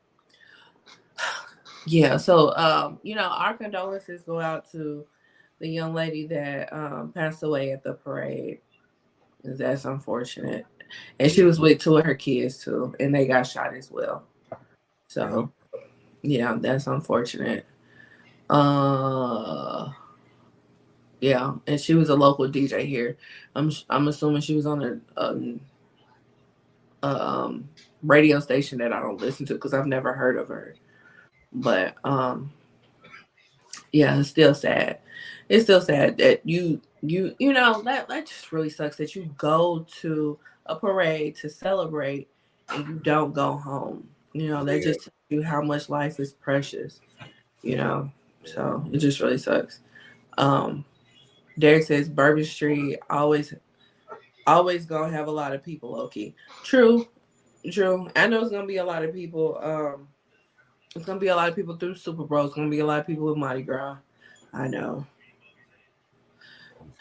[1.86, 5.06] yeah, so um, you know, our condolences go out to
[5.60, 8.60] the young lady that um passed away at the parade.
[9.44, 10.66] That's unfortunate.
[11.20, 14.24] And she was with two of her kids too, and they got shot as well.
[15.08, 15.52] So
[16.22, 17.66] yeah, that's unfortunate.
[18.50, 19.92] Uh
[21.22, 23.18] yeah, and she was a local DJ here.
[23.56, 25.60] I'm I'm assuming she was on a um,
[27.04, 27.70] um
[28.04, 30.76] radio station that I don't listen to because I've never heard of her
[31.54, 32.52] but um
[33.92, 35.00] yeah it's still sad.
[35.48, 39.34] It's still sad that you you you know that that just really sucks that you
[39.38, 42.30] go to a parade to celebrate
[42.70, 44.08] and you don't go home.
[44.34, 44.84] You know that Yeah.
[44.86, 47.00] just tells you how much life is precious
[47.62, 48.12] you know?
[48.46, 49.82] So it just really sucks.
[50.38, 50.86] Um
[51.58, 53.54] derek says bourbon street always
[54.48, 56.36] always gonna have a lot of people low-key.
[56.64, 57.08] True
[57.72, 58.10] true.
[58.16, 60.09] I know it's gonna be a lot of people um
[60.96, 62.46] it's gonna be a lot of people through Super Bowl.
[62.46, 63.98] It's gonna be a lot of people with Mardi Gras.
[64.54, 65.06] I know.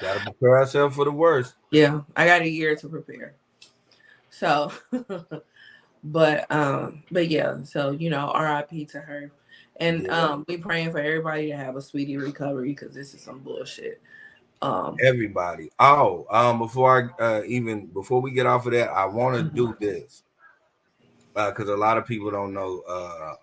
[0.00, 1.54] Gotta prepare ourselves for the worst.
[1.70, 3.34] Yeah, I got a year to prepare.
[4.30, 4.72] So,
[6.04, 7.62] but um, but yeah.
[7.64, 8.84] So you know, R.I.P.
[8.86, 9.30] to her,
[9.76, 10.22] and Yeah.
[10.22, 14.00] um, we praying for everybody to have a speedy recovery because this is some bullshit.
[14.60, 15.70] Um, Everybody.
[15.78, 19.42] Oh, um, before I uh, even before we get off of that, I want to
[19.42, 20.22] do this
[21.34, 23.34] because a lot of people don't know uh,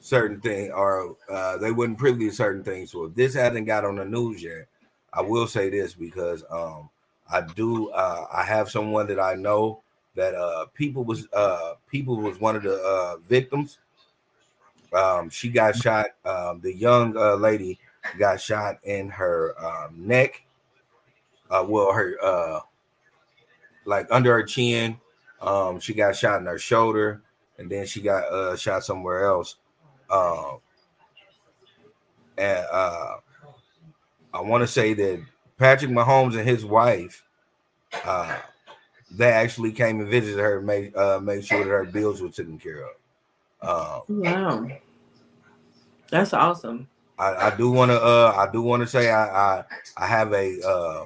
[0.00, 2.90] certain things, or uh, they wouldn't to certain things.
[2.90, 4.66] So if this hasn't got on the news yet,
[5.12, 6.88] I will say this because um,
[7.30, 7.90] I do.
[7.90, 9.82] Uh, I have someone that I know
[10.16, 13.78] that uh, people was uh, people was one of the uh, victims.
[14.92, 16.06] Um, she got shot.
[16.24, 17.78] Um, the young uh, lady
[18.18, 20.42] got shot in her um, neck.
[21.50, 22.60] Uh, well, her uh,
[23.84, 24.98] like under her chin.
[25.40, 27.22] Um, she got shot in her shoulder,
[27.58, 29.56] and then she got uh, shot somewhere else.
[30.10, 30.58] Um,
[32.38, 33.16] and uh,
[34.32, 35.24] I want to say that
[35.58, 37.24] Patrick Mahomes and his wife,
[38.04, 38.38] uh,
[39.10, 42.28] they actually came and visited her, and made uh, made sure that her bills were
[42.28, 44.06] taken care of.
[44.08, 44.68] Um, wow,
[46.10, 46.88] that's awesome.
[47.18, 49.64] I, I do want to uh I do want to say I, I
[49.96, 51.04] I have a uh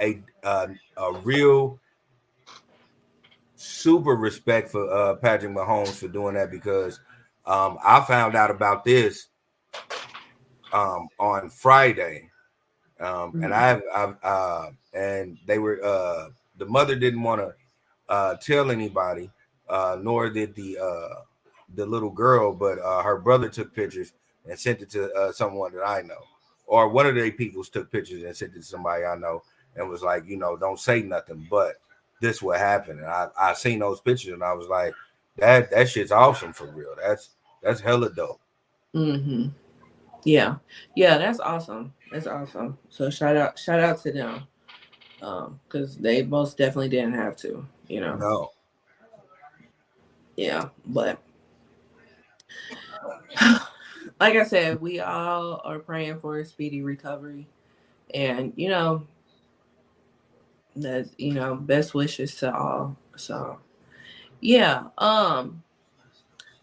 [0.00, 0.66] a uh,
[0.98, 1.78] a real
[3.54, 7.00] super respect for uh Patrick Mahomes for doing that because
[7.46, 9.28] um I found out about this
[10.72, 12.30] um on Friday
[13.00, 16.28] um and I I've uh and they were uh
[16.58, 17.54] the mother didn't want to
[18.08, 19.30] uh tell anybody
[19.68, 21.20] uh nor did the uh
[21.74, 24.12] the little girl but uh her brother took pictures
[24.48, 26.22] and sent it to uh, someone that I know,
[26.66, 29.42] or one of their peoples took pictures and sent it to somebody I know,
[29.74, 31.76] and was like, you know, don't say nothing, but
[32.20, 33.00] this what happened.
[33.00, 34.94] And I I seen those pictures and I was like,
[35.36, 36.94] that that shit's awesome for real.
[37.00, 37.30] That's
[37.62, 38.40] that's hella dope.
[38.92, 39.48] hmm
[40.24, 40.56] Yeah,
[40.94, 41.92] yeah, that's awesome.
[42.12, 42.78] That's awesome.
[42.88, 44.46] So shout out, shout out to them,
[45.22, 47.66] um, because they most definitely didn't have to.
[47.88, 48.16] You know.
[48.16, 48.50] No,
[50.36, 51.20] yeah but
[54.20, 57.48] like i said we all are praying for a speedy recovery
[58.14, 59.06] and you know
[60.76, 63.58] that you know best wishes to all so
[64.40, 65.62] yeah um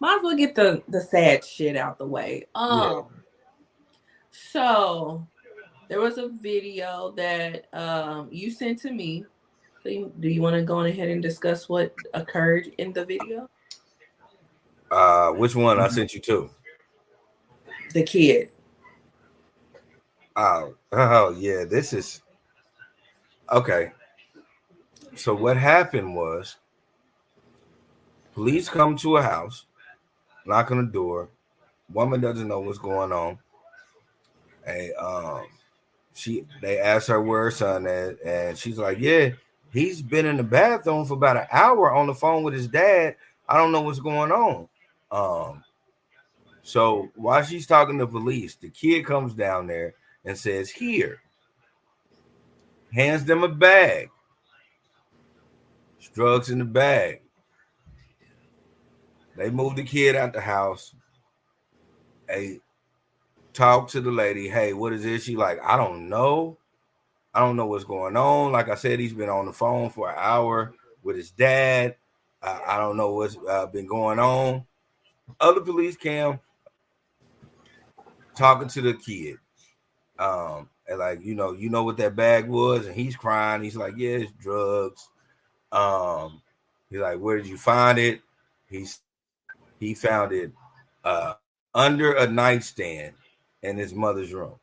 [0.03, 2.45] might as well get the the sad shit out the way.
[2.55, 3.23] Um
[4.31, 5.25] so
[5.87, 9.25] there was a video that um you sent to me.
[9.81, 13.05] So you, do you want to go on ahead and discuss what occurred in the
[13.05, 13.49] video?
[14.91, 15.79] Uh, which one?
[15.79, 16.49] I sent you to?
[17.93, 18.49] the kid.
[20.35, 22.21] Oh, oh yeah, this is
[23.51, 23.91] okay.
[25.15, 26.57] So what happened was
[28.33, 29.65] police come to a house,
[30.45, 31.29] knock on the door.
[31.91, 33.37] Woman doesn't know what's going on.
[34.65, 35.45] And um
[36.15, 39.29] she they asked her where her son is, and she's like, Yeah,
[39.71, 43.15] he's been in the bathroom for about an hour on the phone with his dad.
[43.47, 44.67] I don't know what's going on.
[45.11, 45.63] Um
[46.63, 51.21] so while she's talking to police, the kid comes down there and says, Here,
[52.93, 54.09] hands them a bag.
[56.13, 57.22] Drugs in the bag.
[59.35, 60.93] They moved the kid out the house.
[62.27, 62.59] Hey,
[63.53, 64.47] talk to the lady.
[64.47, 65.23] Hey, what is this?
[65.23, 66.57] She like, I don't know.
[67.33, 68.51] I don't know what's going on.
[68.51, 71.95] Like I said, he's been on the phone for an hour with his dad.
[72.43, 74.65] I, don't know what's uh, been going on.
[75.39, 76.39] Other police cam
[78.35, 79.37] talking to the kid.
[80.19, 83.63] Um, and like, you know, you know what that bag was, and he's crying.
[83.63, 85.09] He's like, Yeah, it's drugs.
[85.71, 86.41] Um,
[86.89, 88.21] he's like, Where did you find it?
[88.69, 88.99] He's
[89.83, 90.51] he found it
[91.03, 91.33] uh
[91.75, 93.13] under a nightstand
[93.63, 94.55] in his mother's room.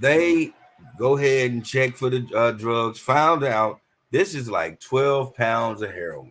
[0.00, 0.52] They
[0.98, 2.98] go ahead and check for the uh, drugs.
[3.00, 6.30] Found out this is like 12 pounds of heroin.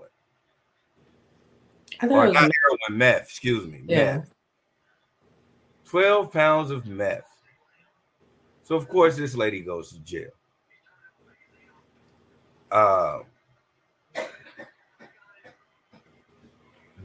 [2.01, 3.81] I Or thought it not was, heroin, meth, excuse me.
[3.85, 4.17] yeah.
[4.17, 4.33] Meth.
[5.85, 7.27] 12 pounds of meth.
[8.63, 10.29] So, of course, this lady goes to jail.
[12.71, 13.19] Uh,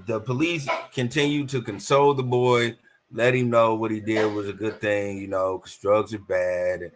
[0.06, 2.76] the police continue to console the boy,
[3.12, 6.18] let him know what he did was a good thing, you know, because drugs are
[6.18, 6.82] bad.
[6.82, 6.92] And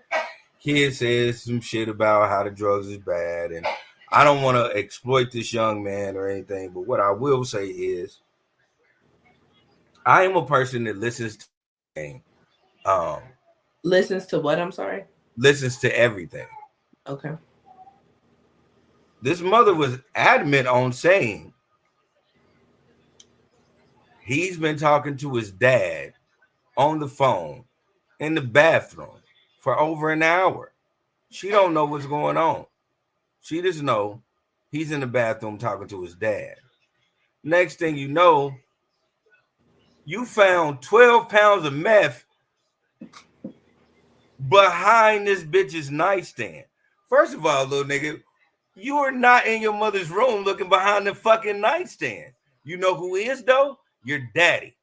[0.61, 3.53] kid says some shit about how the drugs is bad.
[3.53, 3.67] And
[4.13, 7.67] I don't want to exploit this young man or anything, but what I will say
[7.67, 8.21] is
[10.07, 11.47] I am a person that listens to
[11.97, 12.23] everything,
[12.87, 13.21] um,
[13.83, 14.59] Listens to what?
[14.59, 15.05] I'm sorry.
[15.37, 16.47] listens to everything.
[17.07, 17.33] Okay.
[19.23, 21.53] This mother was adamant on saying
[24.31, 26.13] he's been talking to his dad
[26.77, 27.65] on the phone
[28.21, 29.19] in the bathroom
[29.59, 30.73] for over an hour.
[31.31, 32.67] She don't know what's going on.
[33.41, 34.23] She just know
[34.71, 36.55] he's in the bathroom talking to his dad.
[37.43, 38.55] Next thing you know,
[40.05, 42.25] you found 12 pounds of meth
[44.49, 46.67] behind this bitch's nightstand.
[47.09, 48.23] First of all, little nigga,
[48.77, 52.33] you are not in your mother's room looking behind the fucking nightstand.
[52.63, 53.80] You know who is though?
[54.05, 54.77] Your daddy.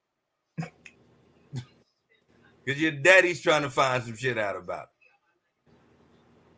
[2.65, 4.89] Because your daddy's trying to find some shit out about it.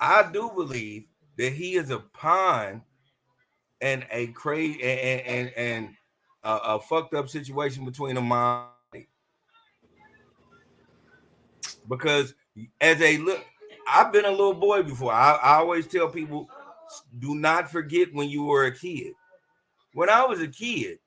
[0.02, 1.08] I do believe
[1.38, 2.82] that he is a pawn
[3.82, 5.90] and a crazy and and, and
[6.44, 8.68] a, a fucked up situation between a mom
[11.88, 12.34] because
[12.82, 13.44] as a look
[13.88, 16.50] i've been a little boy before I, I always tell people
[17.20, 19.14] do not forget when you were a kid
[19.94, 21.00] when i was a kid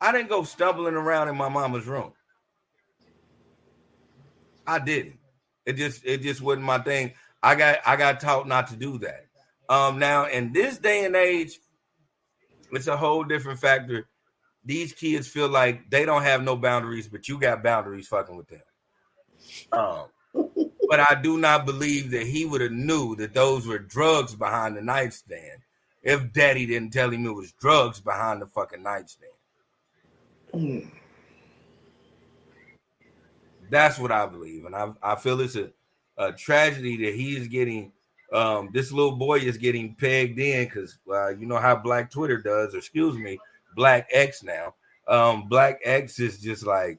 [0.00, 2.12] i didn't go stumbling around in my mama's room.
[4.66, 5.18] I didn't.
[5.66, 7.12] It just it just wasn't my thing.
[7.42, 9.26] I got i got taught not to do that.
[9.68, 11.58] Um now in this day and age
[12.72, 14.08] it's a whole different factor.
[14.64, 18.48] These kids feel like they don't have no boundaries but you got boundaries fucking with
[18.48, 18.62] them.
[19.72, 20.04] Um
[20.88, 24.76] but I do not believe that he would have knew that those were drugs behind
[24.76, 25.62] the nightstand
[26.02, 29.32] if daddy didn't tell him it was drugs behind the fucking nightstand.
[33.70, 34.64] That's what I believe.
[34.64, 35.70] And I, I feel it's a,
[36.18, 37.92] a tragedy that he is getting
[38.32, 42.38] um this little boy is getting pegged in because uh, you know how black Twitter
[42.38, 43.38] does, or excuse me,
[43.74, 44.74] black X now.
[45.08, 46.98] Um, black X is just like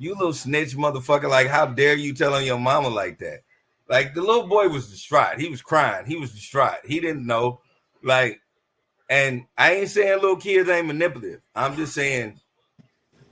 [0.00, 1.28] you little snitch motherfucker.
[1.28, 3.40] Like, how dare you tell on your mama like that?
[3.88, 5.38] Like the little boy was distraught.
[5.38, 6.06] He was crying.
[6.06, 6.78] He was distraught.
[6.84, 7.60] He didn't know.
[8.02, 8.40] Like,
[9.10, 11.40] and I ain't saying little kids ain't manipulative.
[11.54, 12.38] I'm just saying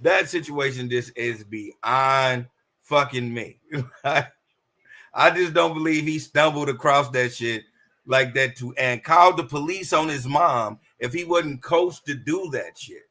[0.02, 2.48] that situation just is beyond
[2.82, 3.60] fucking me.
[4.04, 7.62] I just don't believe he stumbled across that shit
[8.06, 12.14] like that to and called the police on his mom if he wasn't coached to
[12.14, 13.02] do that shit.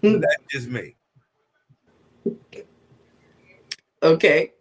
[0.02, 0.94] That's just me.
[4.02, 4.53] Okay.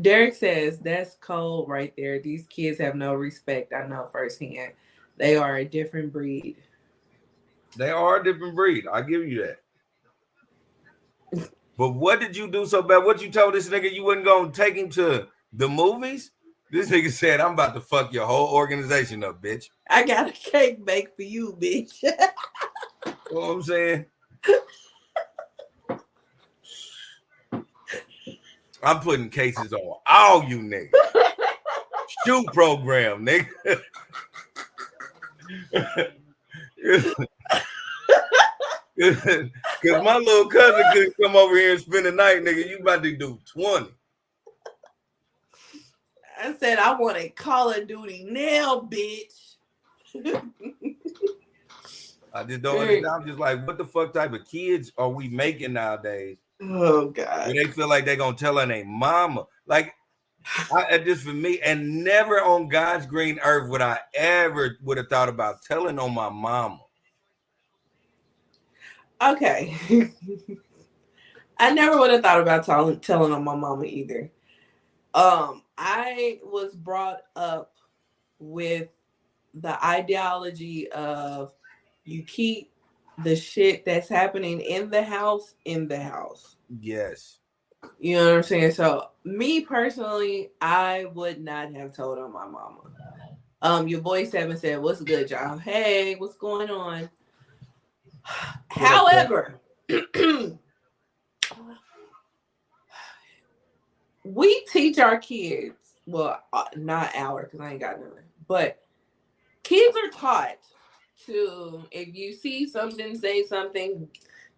[0.00, 2.18] Derek says that's cold right there.
[2.18, 3.72] These kids have no respect.
[3.72, 4.72] I know firsthand.
[5.18, 6.56] They are a different breed.
[7.76, 8.86] They are a different breed.
[8.90, 9.58] I give you that.
[11.76, 12.98] But what did you do so bad?
[12.98, 16.30] What you told this nigga you wasn't gonna take him to the movies?
[16.70, 19.68] This nigga said, I'm about to fuck your whole organization up, bitch.
[19.90, 22.02] I got a cake bake for you, bitch.
[23.30, 24.04] You know what I'm saying?
[28.82, 30.90] I'm putting cases on all you niggas.
[32.26, 33.48] Shoot program, nigga.
[39.02, 42.68] Cause my little cousin couldn't come over here and spend the night, nigga.
[42.68, 43.88] You about to do 20.
[46.40, 49.54] I said I want a Call of Duty now, bitch.
[52.34, 55.74] I just don't I'm just like, what the fuck type of kids are we making
[55.74, 56.38] nowadays?
[56.62, 57.54] Oh God.
[57.54, 59.46] they feel like they're gonna tell on their mama.
[59.66, 59.94] Like
[60.72, 65.08] I, just for me, and never on God's green earth would I ever would have
[65.08, 66.80] thought about telling on my mama.
[69.22, 69.76] Okay.
[71.58, 74.30] I never would have thought about telling telling on my mama either.
[75.14, 77.74] Um, I was brought up
[78.38, 78.88] with
[79.54, 81.52] the ideology of
[82.04, 82.71] you keep
[83.18, 86.56] the shit that's happening in the house in the house.
[86.80, 87.38] Yes.
[87.98, 88.72] You know what I'm saying?
[88.72, 92.80] So me personally, I would not have told on my mama.
[93.60, 95.58] Um, your boy Seven said, What's good, y'all?
[95.58, 97.08] Hey, what's going on?
[98.68, 99.60] However,
[104.24, 108.10] we teach our kids, well, uh, not our, because I ain't got none,
[108.48, 108.82] but
[109.62, 110.58] kids are taught
[111.26, 114.08] to, if you see something, say something,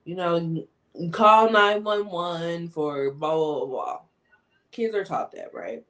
[0.05, 0.67] you know,
[1.11, 4.01] call 911 for blah, blah, blah.
[4.71, 5.85] Kids are taught that, right?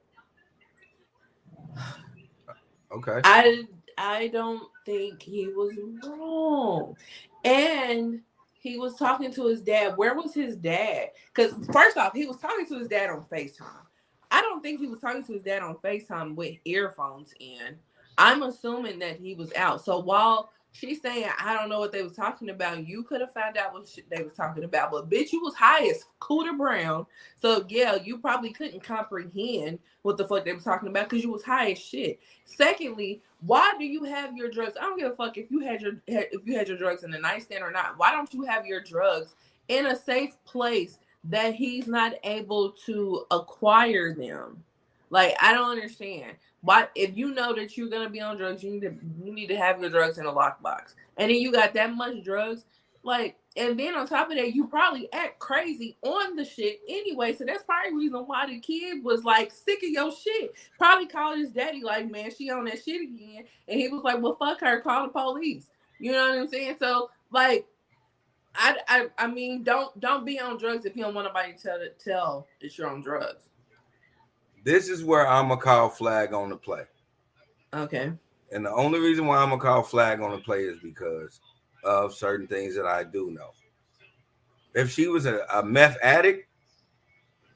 [2.91, 3.21] Okay.
[3.23, 3.63] I
[3.97, 5.73] I don't think he was
[6.03, 6.95] wrong.
[7.43, 8.21] And
[8.59, 9.95] he was talking to his dad.
[9.97, 11.09] Where was his dad?
[11.33, 13.85] Because first off, he was talking to his dad on FaceTime.
[14.31, 17.77] I don't think he was talking to his dad on FaceTime with earphones in.
[18.17, 19.83] I'm assuming that he was out.
[19.83, 23.33] So while she's saying I don't know what they was talking about, you could have
[23.33, 24.91] found out what they was talking about.
[24.91, 27.05] But bitch, you was high as Cooter Brown.
[27.35, 31.31] So yeah, you probably couldn't comprehend what the fuck they was talking about because you
[31.31, 32.19] was high as shit.
[32.43, 34.75] Secondly, why do you have your drugs?
[34.79, 37.11] I don't give a fuck if you had your if you had your drugs in
[37.11, 37.97] the nightstand or not.
[37.97, 39.35] Why don't you have your drugs
[39.67, 44.63] in a safe place that he's not able to acquire them?
[45.09, 46.33] Like I don't understand.
[46.65, 49.47] Why if you know that you're gonna be on drugs, you need to you need
[49.47, 50.95] to have your drugs in a lockbox.
[51.17, 52.65] And then you got that much drugs,
[53.03, 57.33] like and then on top of that, you probably act crazy on the shit anyway.
[57.35, 60.55] So that's probably the reason why the kid was like sick of your shit.
[60.79, 63.43] Probably called his daddy, like, man, she on that shit again.
[63.67, 65.67] And he was like, Well, fuck her, call the police.
[65.99, 66.77] You know what I'm saying?
[66.79, 67.67] So like
[68.55, 71.59] I, I I mean, don't don't be on drugs if you don't want nobody to
[71.59, 73.49] tell tell that you're on drugs.
[74.65, 76.85] This is where I'm gonna call flag on the play.
[77.71, 78.11] Okay.
[78.51, 81.39] And the only reason why I'm gonna call flag on the play is because
[81.83, 83.51] of certain things that I do know.
[84.73, 86.49] If she was a, a meth addict,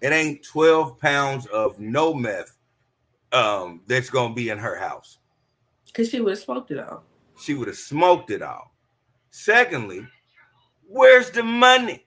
[0.01, 2.55] it ain't 12 pounds of no meth
[3.31, 5.17] um, that's gonna be in her house.
[5.95, 7.03] Cause she would have smoked it all.
[7.39, 8.71] She would have smoked it all.
[9.31, 10.07] Secondly,
[10.87, 12.05] where's the money?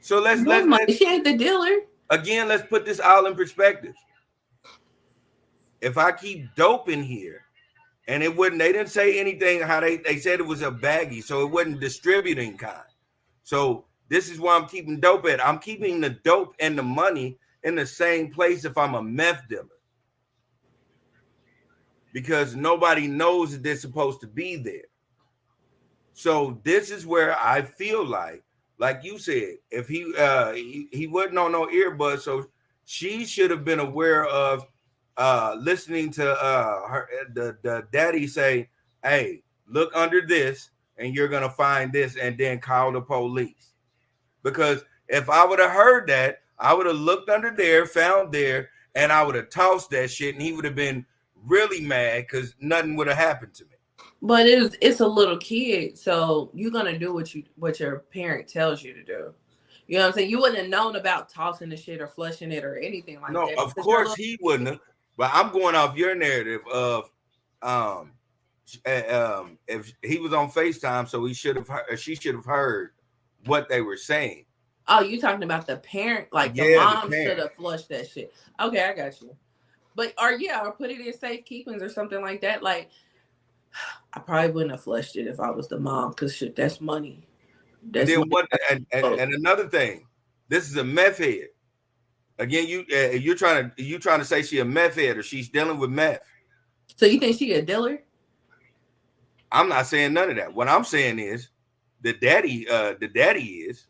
[0.00, 0.84] So let's No let's, money.
[0.86, 1.80] let's She ain't the dealer.
[2.14, 3.94] Again, let's put this all in perspective.
[5.80, 7.42] If I keep dope in here,
[8.06, 11.22] and it wouldn't, they didn't say anything how they they said it was a baggie,
[11.22, 12.84] so it wasn't distributing kind.
[13.42, 15.44] So this is why I'm keeping dope at.
[15.44, 19.48] I'm keeping the dope and the money in the same place if I'm a meth
[19.48, 19.64] dealer.
[22.12, 24.84] Because nobody knows that they're supposed to be there.
[26.12, 28.44] So this is where I feel like,
[28.78, 32.46] like you said, if he uh he, he wasn't on no earbuds, so
[32.84, 34.66] she should have been aware of
[35.16, 38.68] uh listening to uh her the, the daddy say,
[39.02, 43.72] Hey, look under this, and you're gonna find this, and then call the police.
[44.42, 48.70] Because if I would have heard that, I would have looked under there, found there,
[48.94, 51.04] and I would have tossed that shit, and he would have been
[51.46, 53.73] really mad because nothing would have happened to me.
[54.24, 58.48] But it's it's a little kid, so you're gonna do what you what your parent
[58.48, 59.34] tells you to do.
[59.86, 60.30] You know what I'm saying?
[60.30, 63.46] You wouldn't have known about tossing the shit or flushing it or anything like no,
[63.46, 63.56] that.
[63.56, 64.80] No, of because you're a course he wouldn't have.
[65.18, 67.10] But I'm going off your narrative of
[67.60, 68.12] um
[68.86, 72.46] uh, um if he was on FaceTime, so he should have heard, she should have
[72.46, 72.92] heard
[73.44, 74.46] what they were saying.
[74.88, 76.28] Oh, you talking about the parent?
[76.32, 78.32] Like the Yeah, mom should have flushed that shit.
[78.58, 79.36] Okay, I got you.
[79.94, 82.62] But or yeah, or put it in safe keepings or something like that.
[82.62, 82.88] Like
[84.12, 87.26] I probably wouldn't have flushed it if I was the mom, because shit, that's money.
[87.82, 88.30] And That's then money.
[88.30, 88.48] what?
[88.70, 89.16] And, and, Oh.
[89.16, 90.06] and another thing,
[90.48, 91.48] this is a meth head.
[92.38, 95.22] Again, you uh, you're trying to you trying to say she a meth head or
[95.22, 96.24] she's dealing with meth.
[96.96, 98.02] So you think she a dealer?
[99.52, 100.52] I'm not saying none of that.
[100.52, 101.48] What I'm saying is
[102.02, 103.86] the daddy, uh, the daddy is.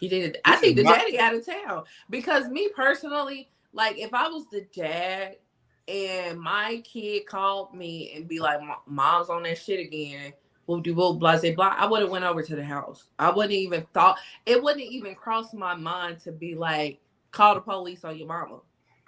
[0.00, 0.36] You think?
[0.44, 4.66] I think the daddy out of town because me personally, like if I was the
[4.74, 5.36] dad
[5.88, 10.34] and my kid called me and be like, "Mom's on that shit again,"
[10.66, 11.74] whoop de whoop, blah blah blah.
[11.76, 13.08] I would have went over to the house.
[13.18, 17.60] I wouldn't even thought it wouldn't even cross my mind to be like, "Call the
[17.62, 18.60] police on your mama."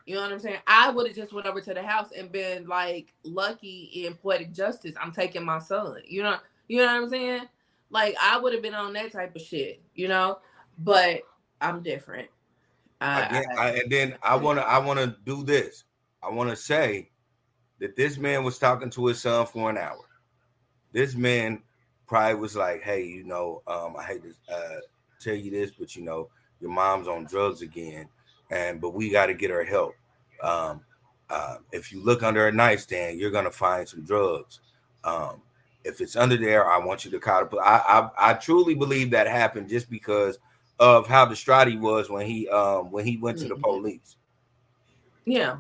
[0.06, 0.58] You know what I'm saying?
[0.66, 4.52] I would have just went over to the house and been like, lucky in poetic
[4.52, 4.94] justice.
[5.00, 5.98] I'm taking my son.
[6.04, 7.42] You know, you know what I'm saying?
[7.90, 9.82] Like I would have been on that type of shit.
[9.94, 10.38] You know,
[10.78, 11.20] but
[11.60, 12.28] I'm different.
[13.02, 15.84] I, Again, I- I, and then I want to I want to do this.
[16.22, 17.10] I want to say
[17.78, 20.04] that this man was talking to his son for an hour.
[20.92, 21.62] This man
[22.06, 24.80] probably was like, "Hey, you know, um, I hate to uh,
[25.20, 26.28] tell you this, but you know,
[26.60, 28.08] your mom's on drugs again,
[28.50, 29.94] and but we got to get her help.
[30.42, 30.80] Um,
[31.30, 34.60] uh, if you look under her nightstand, you're gonna find some drugs.
[35.04, 35.40] Um,
[35.84, 37.56] if it's under there, I want you to call the.
[37.58, 40.38] I, I I truly believe that happened just because
[40.78, 43.62] of how distraught he was when he um when he went to the Mhm.
[43.62, 44.16] police.
[45.24, 45.58] yeah.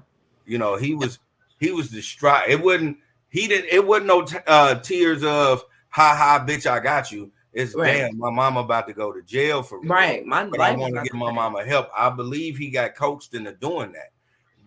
[0.50, 1.20] You know, he was
[1.60, 2.48] he was distraught.
[2.48, 2.98] It wasn't
[3.28, 7.30] he didn't it wasn't no t- uh tears of ha ha bitch I got you.
[7.52, 7.98] It's Right.
[7.98, 9.88] damn my mama about to go to jail for real.
[9.92, 10.26] Right.
[10.26, 11.88] My But I want to give my mama help.
[11.96, 14.10] I believe he got coached into doing that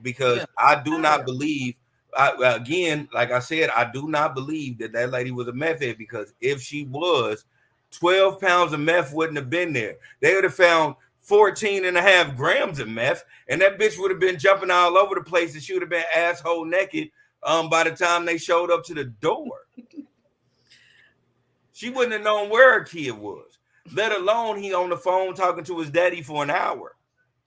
[0.01, 0.45] because Yeah.
[0.57, 1.75] I do not believe.
[2.15, 5.81] I, again, like I said, I do not believe that that lady was a meth
[5.81, 7.43] head because if she was,
[7.91, 9.95] 12 pounds of meth wouldn't have been there.
[10.21, 14.11] They would have found 14 and a half grams of meth, and that bitch would
[14.11, 17.09] have been jumping all over the place, and she would have been asshole naked
[17.43, 19.51] um, by the time they showed up to the door.
[21.74, 23.57] she wouldn't have known where her kid was,
[23.93, 26.95] let alone he on the phone talking to his daddy for an hour.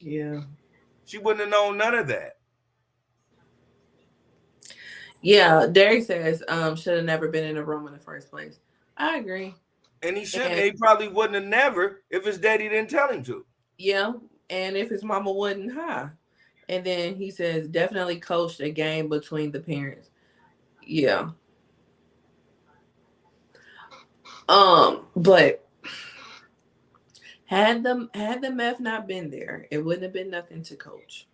[0.01, 0.41] Yeah.
[1.05, 2.39] She wouldn't have known none of that.
[5.21, 5.67] Yeah.
[5.71, 8.59] Derek says, um, should have never been in the room in the first place.
[8.97, 9.55] I agree.
[10.03, 10.63] And he should Yeah.
[10.63, 13.45] he probably wouldn't have never if his daddy didn't tell him to.
[13.79, 14.13] Yeah.
[14.49, 16.11] And if his mama wasn't high.
[16.69, 20.11] And then he says, definitely coached a game between the parents.
[20.85, 21.31] Yeah.
[24.49, 25.67] Um, but
[27.47, 31.27] had them had the meth not been there, it wouldn't have been nothing to coach.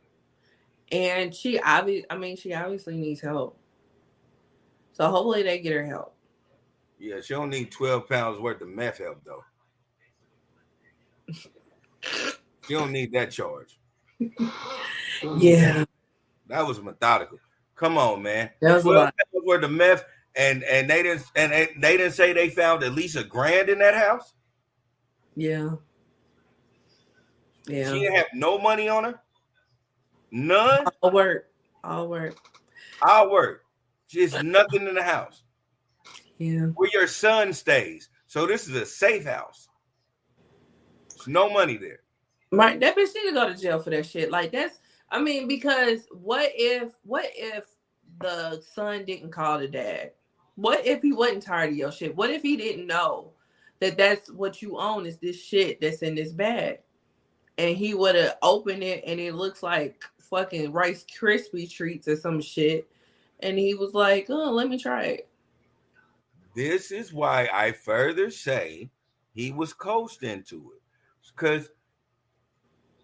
[0.90, 3.58] And she obviously I mean she obviously needs help.
[4.92, 6.14] So hopefully they get her help.
[6.98, 9.44] Yeah, she don't need 12 pounds worth of meth help though.
[12.02, 13.78] She don't need that charge.
[15.38, 15.84] Yeah.
[16.48, 17.38] That was methodical.
[17.74, 18.50] Come on, man.
[18.60, 19.14] That was a 12 lot.
[19.32, 20.04] pounds worth meth,
[20.36, 23.68] and and they didn't and they, they didn't say they found at least a grand
[23.68, 24.34] in that house.
[25.34, 25.70] Yeah.
[27.66, 27.92] Yeah.
[27.92, 29.20] She didn't have no money on her.
[30.30, 30.84] None.
[31.00, 31.48] All work.
[31.84, 32.36] All work.
[33.02, 33.64] I'll work.
[34.08, 35.42] Just nothing in the house
[36.38, 36.66] Yeah.
[36.74, 38.08] where your son stays.
[38.26, 39.68] So this is a safe house.
[41.26, 42.00] No money there.
[42.50, 42.78] Right.
[42.78, 44.30] That bitch need to go to jail for that shit.
[44.30, 44.78] Like that's
[45.10, 47.64] I mean, because what if what if
[48.20, 50.12] the son didn't call the dad?
[50.54, 52.16] What if he wasn't tired of your shit?
[52.16, 53.32] What if he didn't know
[53.80, 56.80] that that's what you own is this shit that's in this bag?
[57.58, 62.16] And he would have opened it and it looks like fucking Rice Krispie treats or
[62.16, 62.88] some shit.
[63.40, 65.28] And he was like, oh, let me try it.
[66.54, 68.90] This is why I further say
[69.34, 70.81] he was coached into it.
[71.34, 71.68] Because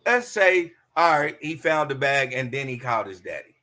[0.05, 3.55] let's say, all right, he found the bag and then he called his daddy.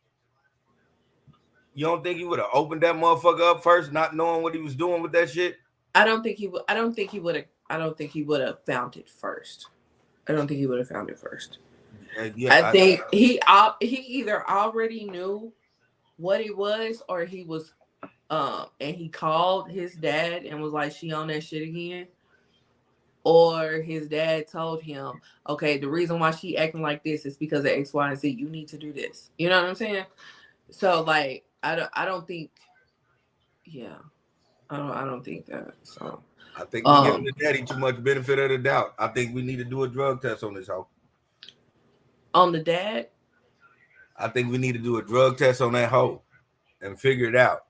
[1.74, 4.62] You don't think he would have opened that motherfucker up first, not knowing what he
[4.62, 5.58] was doing with that shit?
[5.94, 8.24] I don't think he would I don't think he would have I don't think he
[8.24, 9.68] would have found it first.
[10.28, 11.60] I don't think he would have found it first.
[12.20, 15.52] Uh, yeah, I think he al- he either already knew
[16.18, 17.74] what it was or he was
[18.30, 22.08] um and he called his dad and was like she on that shit again
[23.26, 25.20] or his dad told him
[25.50, 28.30] okay the reason why she acting like this is because of x y and z
[28.30, 30.06] you need to do this you know what i'm saying
[30.70, 32.52] so like i don't i don't think
[33.66, 33.96] yeah
[34.70, 36.22] i don't i don't think that so
[36.58, 38.94] I think we're Um, giving the daddy too much benefit of the doubt.
[38.98, 40.88] I think we need to do a drug test on this hoe.
[42.34, 43.10] on the dad
[44.16, 46.22] I think we need to do a drug test on that hoe
[46.82, 47.66] and figure it out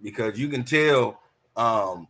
[0.00, 1.20] because you can tell.
[1.56, 2.08] Um,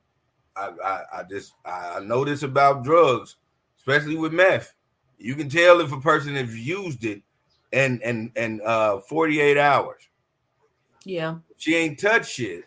[0.57, 3.37] I, I, I just I know this about drugs,
[3.79, 4.75] especially with meth.
[5.19, 7.23] You can tell if a person has used it
[7.73, 10.09] and and and uh 48 hours.
[11.05, 12.65] yeah She ain't touched shit,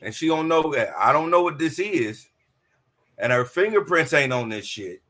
[0.00, 0.90] and she don't know that.
[0.98, 2.28] I don't know what this is,
[3.18, 5.02] and her fingerprints ain't on this shit.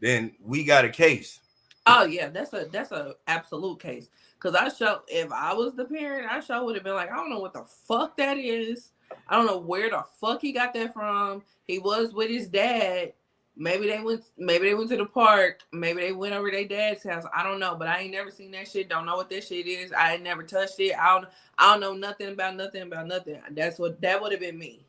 [0.00, 1.40] Then we got a case.
[1.86, 4.10] Oh yeah, that's a that's a absolute case.
[4.40, 7.16] Cause I show if I was the parent, I sure would have been like, I
[7.16, 8.92] don't know what the fuck that is.
[9.28, 11.42] I don't know where the fuck he got that from.
[11.66, 13.12] He was with his dad.
[13.60, 15.60] Maybe they went maybe they went to the park.
[15.72, 17.24] Maybe they went over their dad's house.
[17.34, 18.88] I don't know, but I ain't never seen that shit.
[18.88, 19.92] Don't know what that shit is.
[19.92, 20.96] I ain't never touched it.
[20.96, 21.26] I don't
[21.58, 23.40] I don't know nothing about nothing about nothing.
[23.50, 24.86] That's what that would have been me.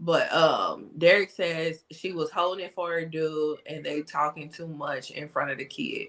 [0.00, 4.68] But um Derek says she was holding it for her dude and they talking too
[4.68, 6.08] much in front of the kid.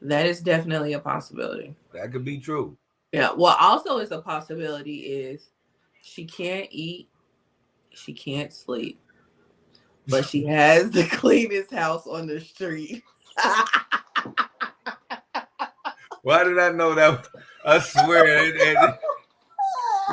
[0.00, 1.76] That is definitely a possibility.
[1.92, 2.76] That could be true.
[3.12, 3.32] Yeah.
[3.36, 5.50] Well, also is a possibility is
[6.02, 7.08] she can't eat,
[7.90, 9.00] she can't sleep,
[10.08, 13.02] but she has the cleanest house on the street.
[16.22, 17.26] Why did I know that?
[17.64, 18.78] I swear, it, it,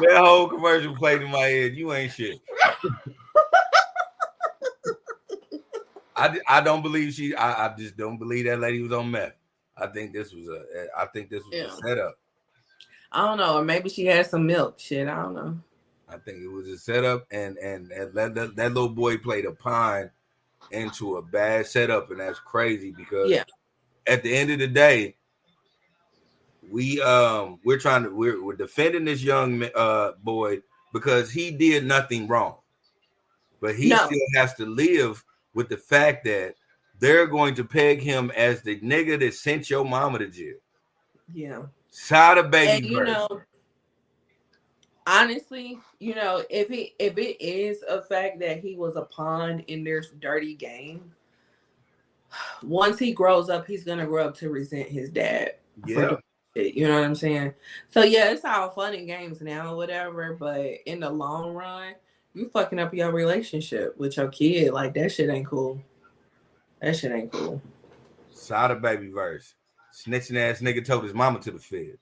[0.02, 1.74] that whole commercial played in my head.
[1.74, 2.40] You ain't shit.
[6.16, 7.36] I, I don't believe she.
[7.36, 9.34] I, I just don't believe that lady was on meth.
[9.78, 10.88] I think this was a.
[10.98, 11.68] I think this was Yeah.
[11.68, 12.20] a setup.
[13.12, 14.80] I don't know, or maybe she had some milk.
[14.80, 15.58] Shit, I don't know.
[16.12, 19.46] I think it was a setup, and and, and that, that that little boy played
[19.46, 20.10] a pine
[20.72, 23.44] into a bad setup, and that's crazy because Yeah.
[24.08, 25.16] at the end of the day,
[26.70, 30.60] we um we're trying to we're, we're defending this young uh boy
[30.94, 32.58] because he did nothing wrong,
[33.62, 34.06] but he No.
[34.06, 35.24] still has to live
[35.54, 36.56] with the fact that
[37.00, 40.58] they're going to peg him as the nigga that sent your mama to jail.
[41.34, 41.64] Yeah.
[41.92, 43.28] Sada Baby and you know
[45.10, 49.60] honestly you know if it if it is a fact that he was a pawn
[49.62, 51.12] in their dirty game
[52.62, 55.56] once he grows up he's gonna grow up to resent his dad
[55.88, 56.16] yeah.
[56.56, 57.52] you know what i'm saying
[57.88, 61.96] so yeah it's all fun and games now or whatever but in the long run
[62.36, 65.82] you fucking up your relationship with your kid like that shit ain't cool
[66.82, 67.60] that shit ain't cool
[68.40, 69.54] Sada Baby verse.
[69.94, 71.98] Snitching ass nigga told his mama to the fed.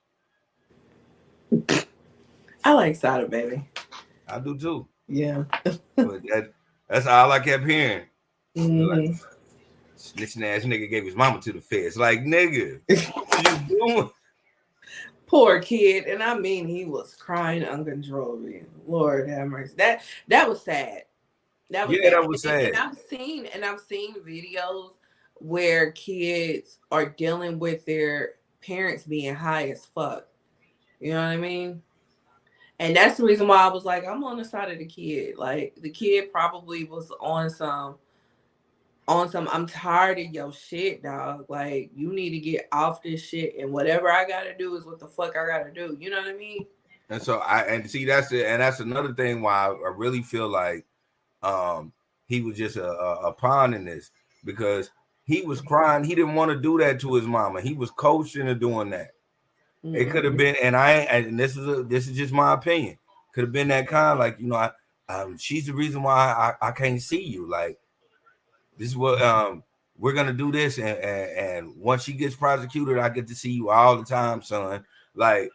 [2.68, 3.68] I like Sada baby
[4.28, 4.88] I do too.
[5.08, 6.52] yeah But that,
[6.90, 8.04] that's all I kept hearing.
[8.58, 9.18] Mhm.
[9.98, 11.96] Snitching ass nigga gave his mama to the feds.
[11.98, 12.82] Like nigga,
[13.14, 14.10] what you doing?
[15.28, 20.62] poor kid and i mean he was crying uncontrollably lord have mercy that that was
[20.62, 21.04] sad
[21.70, 22.14] that was Yeah, sad.
[22.14, 24.92] that was And- and i've seen and i've seen videos
[25.36, 30.28] where kids are dealing with their parents being high as fuck
[31.02, 31.82] you know what i mean
[32.80, 35.38] and that's the reason why i was like i'm on the side of the kid
[35.38, 37.96] like the kid probably was on some
[39.08, 41.46] on some I'm tired of your shit, dog.
[41.48, 45.00] Like you need to get off this shit and whatever I gotta do is what
[45.00, 45.98] the fuck I gotta do.
[46.00, 46.66] You know what I mean?
[47.10, 50.50] And so I and see that's it, and that's another thing why I really feel
[50.50, 50.86] like
[51.42, 51.94] um
[52.26, 54.12] he was just a, a, a pawn in this
[54.44, 54.90] because
[55.24, 56.04] he was crying.
[56.04, 57.62] He didn't want to do that to his mama.
[57.62, 59.12] He was coached into doing that.
[59.84, 62.98] It could have been, and I and this is a this is just my opinion.
[63.34, 64.72] Could have been that kind, like you know, I
[65.08, 67.48] um she's the reason why I, I can't see you.
[67.48, 67.78] Like
[68.78, 69.64] this is what um
[69.98, 73.52] we're gonna do this, and, and and once she gets prosecuted, I get to see
[73.52, 74.84] you all the time, son.
[75.16, 75.52] Like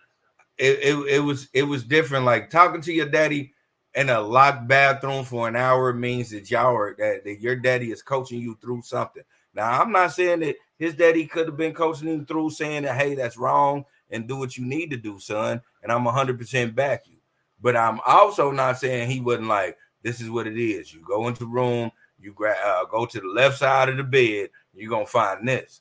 [0.57, 2.25] it, it it was it was different.
[2.25, 3.53] Like talking to your daddy
[3.95, 7.91] in a locked bathroom for an hour means that y'all are that, that your daddy
[7.91, 9.25] is coaching you through something.
[9.53, 12.97] Now I'm not saying that his daddy could have been coaching him through saying that
[12.97, 15.61] hey that's wrong and do what you need to do, son.
[15.83, 17.17] And I'm 100% back you.
[17.61, 20.93] But I'm also not saying he wasn't like, this is what it is.
[20.93, 21.91] You go into the room,
[22.21, 25.81] you grab, uh, go to the left side of the bed, you're gonna find this.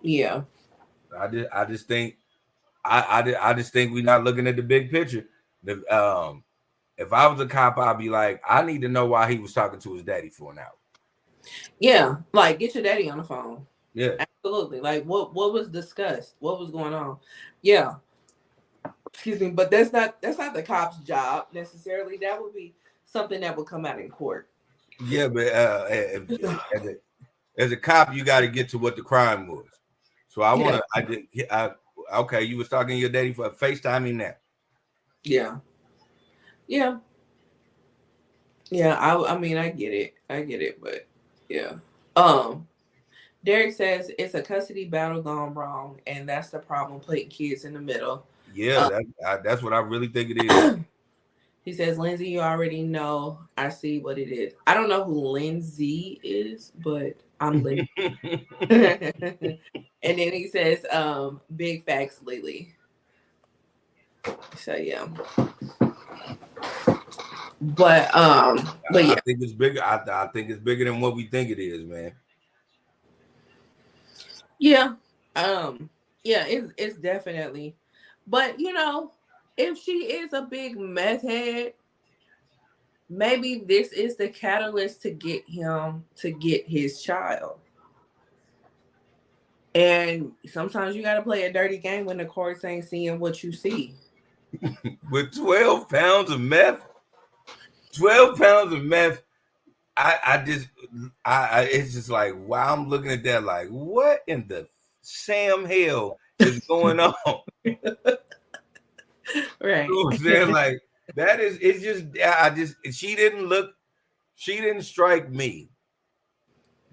[0.00, 0.42] Yeah.
[1.16, 2.16] I just, I just think,
[2.84, 5.26] I, I, I just think we're not looking at the big picture.
[5.62, 6.44] The, um,
[6.96, 9.52] if I was a cop, I'd be like, I need to know why he was
[9.52, 10.72] talking to his daddy for an hour.
[11.78, 12.16] Yeah.
[12.32, 13.66] Like get your daddy on the phone.
[13.92, 14.80] Yeah, Absolutely.
[14.80, 16.34] Like what what was discussed?
[16.38, 17.18] What was going on?
[17.62, 17.94] Yeah.
[19.12, 22.16] Excuse me, but that's not that's not the cop's job necessarily.
[22.16, 24.48] That would be something that would come out in court.
[25.04, 26.30] yeah, but uh, if-
[26.74, 26.94] as, a,
[27.58, 29.66] as a cop, you got to get to what the crime was.
[30.28, 31.72] So I want to, I did, I,
[32.14, 34.40] okay, you was talking to your daddy for FaceTiming that.
[35.24, 35.58] Yeah.
[36.66, 36.98] Yeah.
[38.70, 40.14] Yeah, I I mean I get it.
[40.30, 41.06] I get it, but
[41.48, 41.72] yeah.
[42.14, 42.68] Um
[43.44, 47.72] Derek says it's a custody battle gone wrong, and that's the problem, putting kids in
[47.72, 48.26] the middle.
[48.52, 50.78] Yeah, Uh, that, I, that's what I really think it is.
[51.62, 53.38] He says, Lindsay, you already know.
[53.58, 54.54] I see what it is.
[54.66, 57.90] I don't know who Lindsay is, but I'm Lindsay.
[57.98, 59.58] and
[60.02, 62.74] then he says, um, big facts, Lily.
[64.56, 65.06] So yeah.
[67.60, 69.82] But um, but yeah, I think it's bigger.
[69.82, 72.12] I, I think it's bigger than what we think it is, man.
[74.60, 74.92] Yeah.
[75.34, 75.90] Um,
[76.22, 77.74] yeah, it's it's definitely.
[78.26, 79.10] But you know,
[79.56, 81.72] if she is a big meth head,
[83.08, 87.58] maybe this is the catalyst to get him to get his child.
[89.74, 93.52] And sometimes you gotta play a dirty game when the courts ain't seeing what you
[93.52, 93.94] see.
[95.10, 96.84] With 12 pounds of meth,
[97.96, 99.22] 12 pounds of meth,
[100.00, 100.68] I, I just,
[101.24, 104.66] I, I, it's just like, wow, I'm looking at that like, what in the
[105.02, 107.14] Sam hell is going on?
[109.60, 109.88] Right.
[109.88, 110.50] You know I'm saying?
[110.50, 110.80] Like,
[111.16, 113.74] that is, it's just, I just, she didn't look,
[114.36, 115.68] she didn't strike me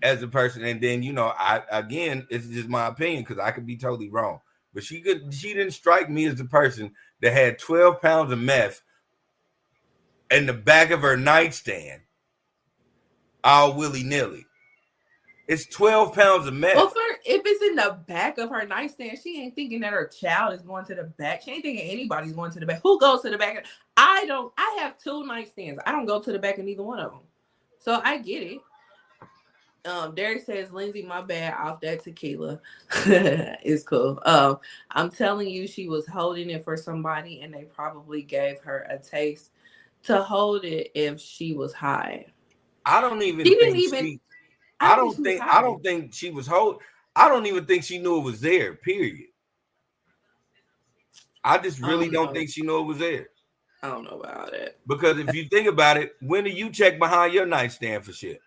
[0.02, 3.52] as a person, and then you know, I again, it's just my opinion because I
[3.52, 4.42] could be totally wrong.
[4.74, 8.40] But she could, she didn't strike me as a person that had 12 pounds of
[8.40, 8.82] meth
[10.30, 12.02] in the back of her nightstand,
[13.44, 14.46] all willy nilly.
[15.48, 16.76] It's 12 pounds of meth.
[16.76, 16.92] Well,
[17.26, 20.62] if it's in the back of her nightstand, she ain't thinking that her child is
[20.62, 21.42] going to the back.
[21.44, 22.82] She ain't thinking anybody's going to the back.
[22.84, 23.66] Who goes to the back?
[23.96, 24.52] I don't.
[24.58, 25.78] I have two nightstands.
[25.86, 27.22] I don't go to the back of neither one of them.
[27.80, 28.60] So I get it.
[29.86, 32.60] Um, Derek says, Lindsay, my bad off that tequila.
[33.06, 34.22] it's cool.
[34.26, 34.60] Um,
[34.92, 38.98] I'm telling you, she was holding it for somebody, and they probably gave her a
[38.98, 39.52] taste
[40.04, 42.26] to hold it if she was high.
[42.88, 43.46] I don't even.
[43.46, 44.20] She think didn't even- She,
[44.80, 45.42] I don't was think.
[45.42, 46.82] I don't think she was hold.
[47.16, 48.76] I don't even think she knew it was there.
[48.76, 49.28] Period.
[51.44, 53.30] I just I really don't don't think she knew it was there.
[53.84, 54.80] I don't know about it.
[54.88, 58.40] Because if you think about it, when do you check behind your nightstand for shit?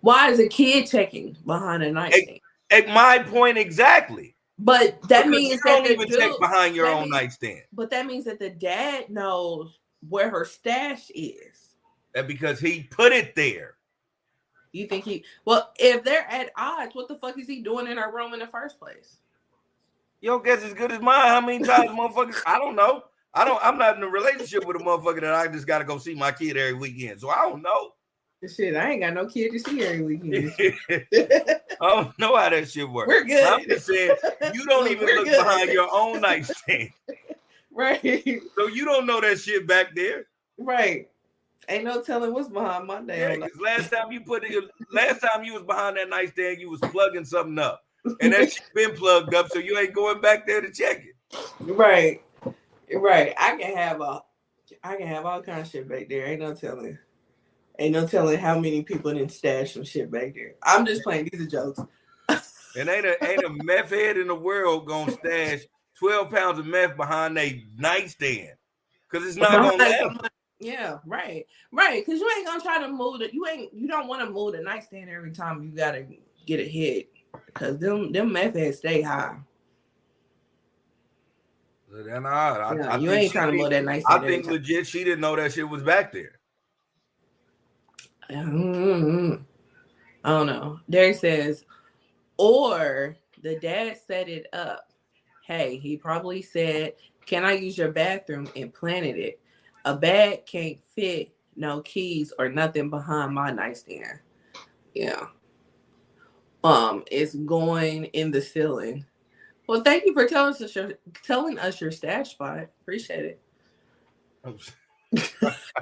[0.00, 2.40] Why is a kid checking behind a nightstand?
[2.70, 4.34] At my point exactly.
[4.58, 7.62] But that Because means that don't even check behind your own means- nightstand.
[7.72, 9.78] But that means that the dad knows
[10.08, 11.67] where her stash is.
[12.18, 13.74] That because he put it there.
[14.72, 15.24] You think he?
[15.44, 18.40] Well, if they're at odds, what the fuck is he doing in our room in
[18.40, 19.18] the first place?
[20.20, 21.28] Your guess as good as mine.
[21.28, 22.42] How many times motherfuckers?
[22.44, 23.04] I don't know.
[23.32, 23.60] I don't.
[23.62, 26.16] I'm not in a relationship with a motherfucker that I just got to go see
[26.16, 27.20] my kid every weekend.
[27.20, 27.92] So I don't know.
[28.52, 30.52] Shit, I ain't got no kid to see every weekend.
[30.90, 33.06] I don't know how that shit works.
[33.06, 33.44] We're good.
[33.44, 34.16] I'm just saying
[34.52, 35.38] you don't even look good.
[35.38, 36.90] behind your own nightstand,
[37.70, 38.00] right,
[38.56, 40.26] so you don't know that shit back there.
[40.58, 41.08] right.
[41.68, 43.40] Ain't no telling what's behind my Yeah, damn.
[43.42, 46.80] 'cause last time you put it, last time you was behind that nightstand, you was
[46.80, 47.84] plugging something up,
[48.20, 51.14] and that shit been plugged up, so you ain't going back there to check it.
[51.60, 52.22] Right,
[52.94, 53.34] right.
[53.36, 54.22] I can have a,
[54.82, 56.26] I can have all kind of shit back there.
[56.26, 56.98] Ain't no telling.
[57.78, 60.54] Ain't no telling how many people didn't stash some shit back there.
[60.62, 61.28] I'm just playing.
[61.30, 61.80] These are jokes.
[62.76, 65.60] And ain't a ain't a meth head in the world gonna stash
[65.98, 68.52] twelve pounds of meth behind a nightstand
[69.10, 70.16] because it's not gonna last.
[70.60, 72.04] Yeah, right, right.
[72.04, 73.32] Because you ain't gonna try to move it.
[73.32, 73.72] You ain't.
[73.72, 76.04] You don't want to move the nightstand every time you gotta
[76.46, 77.10] get a hit.
[77.46, 79.36] Because them them meth heads stay high.
[81.94, 84.24] I, I, Yeah, I you think ain't trying to move that nightstand.
[84.24, 86.38] I think legit she didn't know that shit was back there.
[88.28, 88.52] time.
[88.52, 89.44] Mm, mm, mm, mm,
[90.24, 90.80] I don't know.
[90.90, 91.64] Derek says,
[92.36, 94.92] or the dad set it up.
[95.46, 96.94] Hey, he probably said,
[97.26, 99.40] "Can I use your bathroom?" and planted it.
[99.88, 104.20] A bag can't fit no keys or nothing behind my nightstand.
[104.94, 105.28] Yeah.
[106.62, 109.06] Um, it's going in the ceiling.
[109.66, 110.92] Well, thank you for telling us your
[111.24, 112.68] telling us your stash spot.
[112.82, 113.38] Appreciate
[114.44, 114.60] it.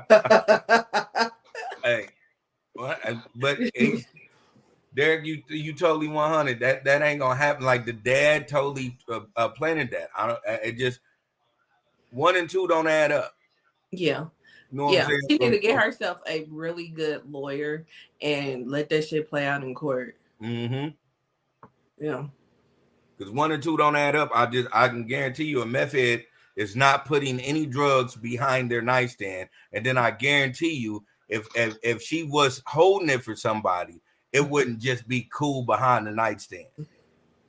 [1.83, 2.07] Hey,
[2.75, 3.01] what?
[3.35, 4.07] But it,
[4.95, 6.61] Derek, you you totally one hundred.
[6.61, 7.65] That that ain't gonna happen.
[7.65, 10.11] Like the dad totally uh, uh, planted that.
[10.17, 10.39] I don't.
[10.49, 11.01] uh, It just
[12.11, 13.36] one and two don't add up.
[14.01, 14.27] Yeah.
[14.71, 17.87] You know yeah, she need to get herself a really good lawyer
[18.21, 20.17] and let that shit play out in court.
[20.43, 20.95] Mm Mhm.
[21.99, 22.27] Yeah,
[23.17, 24.31] Because one and two don't add up.
[24.35, 26.25] I just I can guarantee you a method
[26.57, 29.49] is not putting any drugs behind their nightstand.
[29.73, 34.03] And then I guarantee you, if if, if she was holding it for somebody,
[34.33, 36.67] it wouldn't just be cool behind the nightstand.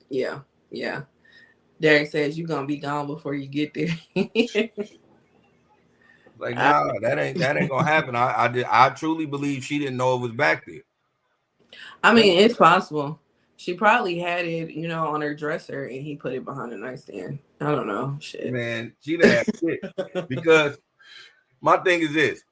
[0.08, 1.02] yeah, yeah.
[1.80, 3.98] Derek says you're gonna be gone before you get there.
[6.38, 8.14] Like, nah, that ain't that ain't gonna happen.
[8.14, 10.82] I I, did, I truly believe she didn't know it was back there.
[12.02, 13.20] I mean, it's possible.
[13.56, 16.76] She probably had it, you know, on her dresser, and he put it behind the
[16.76, 17.40] nightstand.
[17.60, 18.16] I don't know.
[18.20, 18.52] Shit.
[18.52, 20.28] Man, she didn't have shit.
[20.28, 20.78] Because
[21.60, 22.42] my thing is this: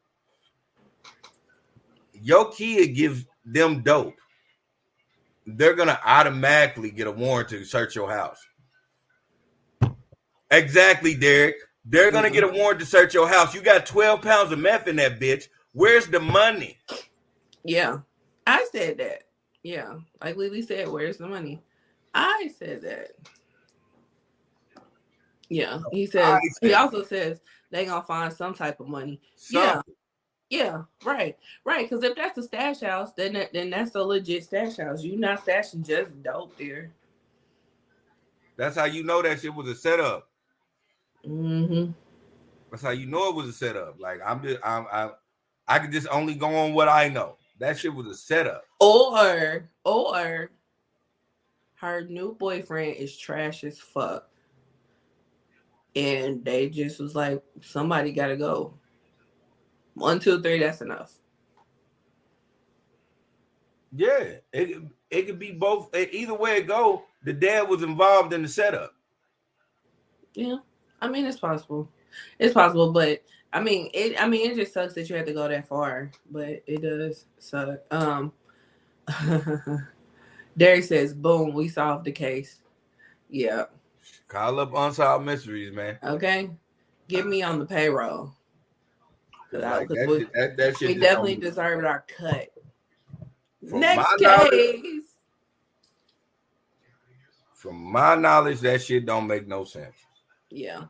[2.13, 4.17] your kid gives them dope,
[5.47, 8.45] they're gonna automatically get a warrant to search your house.
[10.51, 11.57] Exactly, Derek.
[11.89, 12.57] They're gonna get mm-hmm.
[12.57, 13.55] a warrant to search your house.
[13.55, 15.49] You got 12 pounds of meth in that bitch.
[15.73, 16.79] Where's the money?
[17.65, 17.99] Yeah,
[18.47, 19.23] I said that.
[19.63, 21.63] Yeah, like Lily said, where's the money?
[22.15, 23.11] I said that.
[25.49, 26.41] Yeah, he says.
[26.61, 27.41] He also says
[27.71, 29.21] they gonna find some type of money.
[29.51, 29.83] Yeah,
[30.51, 31.89] yeah, right, right.
[31.89, 35.03] Because if that's a stash house, then that, then that's a legit stash house.
[35.03, 36.93] You not stashing just dope there.
[38.57, 40.29] That's how you know that shit was a setup.
[41.27, 41.93] Mm-hmm.
[42.71, 43.99] That's how you know it was a setup.
[43.99, 45.11] Like I'm just I'm I
[45.69, 47.37] I could just only go on what I know.
[47.59, 48.65] That shit was a setup.
[48.81, 50.51] Or or
[51.77, 54.29] her new boyfriend is trash as fuck.
[55.95, 58.75] And they just was like, somebody gotta go.
[59.95, 61.15] One, two, three, that's enough.
[63.93, 65.95] Yeah, it it could be both.
[65.97, 68.93] Either way it go, the dad was involved in the setup.
[70.35, 70.57] Yeah,
[71.01, 71.91] I mean it's possible.
[72.39, 74.21] It's possible, but I mean it.
[74.21, 77.27] I mean it just sucks that you had to go that far, but it does
[77.39, 77.81] suck.
[77.91, 78.33] Um,
[80.57, 82.61] Derek says, "Boom, we solved the case."
[83.29, 83.65] Yeah.
[84.29, 85.99] Call up unsolved mysteries, man.
[86.03, 86.51] Okay.
[87.09, 88.33] Get me on the payroll.
[89.51, 92.49] 'Cause I- Like, 'cause we, shit- that, that we definitely deserved our cut.
[93.69, 95.03] From Next case.
[97.55, 99.97] From my knowledge, that shit don't make no sense.
[100.51, 100.85] Yeah.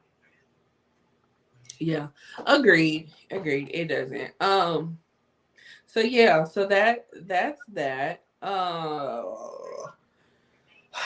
[1.78, 2.08] Yeah.
[2.46, 3.10] Agreed.
[3.30, 3.70] Agreed.
[3.72, 4.32] It doesn't.
[4.40, 4.98] Um
[5.86, 8.24] so yeah, so that that's that.
[8.42, 9.22] Uh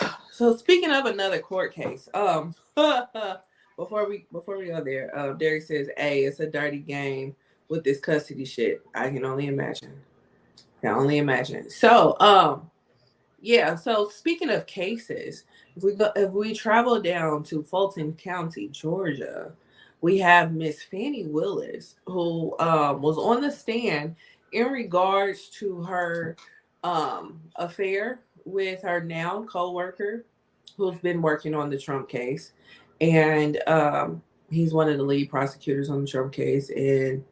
[0.33, 2.55] so speaking of another court case, um
[3.77, 7.35] before we before we go there, uh, Derek says, Hey, it's a dirty game
[7.69, 8.83] with this custody shit.
[8.95, 9.93] I can only imagine.
[10.81, 11.71] Can only imagine.
[11.71, 12.71] So um
[13.41, 15.45] yeah, so speaking of cases,
[15.81, 19.52] if we go if we travel down to Fulton County, Georgia,
[20.02, 24.15] we have Miss Fani Willis, who um, was on the stand
[24.52, 26.36] in regards to her
[26.85, 30.27] um, affair with her now co-worker,
[30.77, 32.52] who's been working on the Trump case,
[33.01, 36.69] and um, he's one of the lead prosecutors on the Trump case.
[36.69, 37.24] And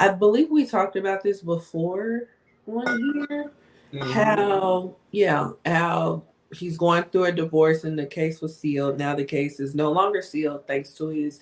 [0.00, 2.28] I believe we talked about this before
[2.66, 3.52] on here
[3.98, 6.22] how yeah how
[6.52, 8.98] he's going through a divorce and the case was sealed.
[8.98, 11.40] Now the case is no longer sealed thanks to his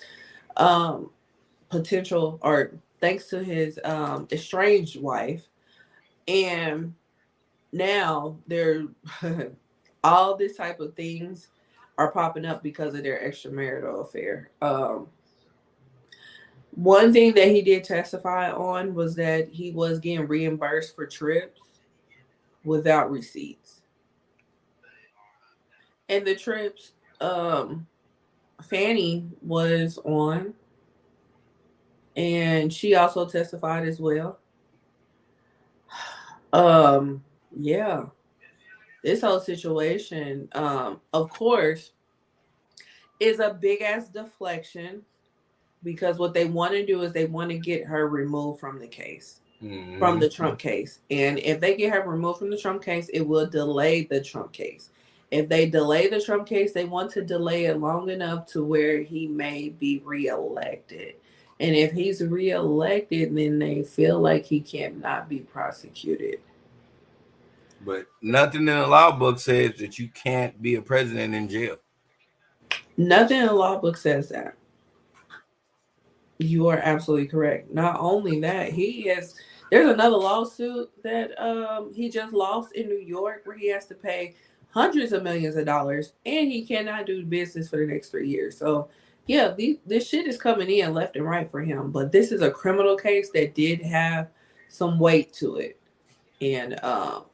[0.57, 1.11] um
[1.71, 5.49] potential or thanks to his um estranged wife.
[6.27, 6.95] And
[7.73, 8.87] now they're
[10.05, 11.49] all this type of things
[11.97, 14.51] are popping up because of their extramarital affair.
[14.61, 15.09] Um
[16.73, 21.61] one thing that he did testify on was that he was getting reimbursed for trips
[22.63, 23.78] without receipts.
[26.09, 27.87] And the trips um
[28.63, 30.55] Fani was on
[32.17, 34.39] and she also testified as well.
[36.53, 37.23] Um
[37.55, 38.07] yeah.
[39.05, 41.93] This whole situation um of course
[43.21, 45.03] is a big ass deflection
[45.83, 48.89] because what they want to do is they want to get her removed from the
[48.89, 49.99] case Mhm.
[49.99, 51.01] from the Trump case.
[51.11, 54.53] And if they get her removed from the Trump case, it will delay the Trump
[54.53, 54.91] case.
[55.31, 59.03] If they delay the Trump case, they want to delay it long enough to where
[59.03, 61.17] he may be reelected.
[61.61, 66.41] And if he's reelected, then they feel like he cannot be prosecuted.
[67.85, 71.77] But nothing in the law book says that you can't be a president in jail.
[72.97, 74.55] Nothing in the law book says that.
[76.39, 77.73] You are absolutely correct.
[77.73, 79.35] Not only that, he has
[79.71, 83.95] there's another lawsuit that um he just lost in New York where he has to
[83.95, 84.35] pay
[84.71, 88.57] hundreds of millions of dollars and he cannot do business for the next three years.
[88.57, 88.89] So
[89.27, 91.91] yeah, the, this shit is coming in left and right for him.
[91.91, 94.29] But this is a criminal case that did have
[94.69, 95.81] some weight to it.
[96.41, 97.25] And um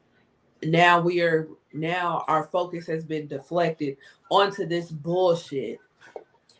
[0.63, 3.97] now we are now our focus has been deflected
[4.31, 5.79] onto this bullshit.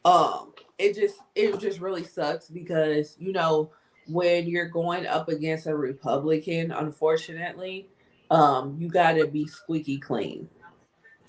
[0.05, 3.71] Um, it just it just really sucks because you know
[4.07, 7.89] when you're going up against a Republican, unfortunately,
[8.31, 10.49] um, you gotta be squeaky clean.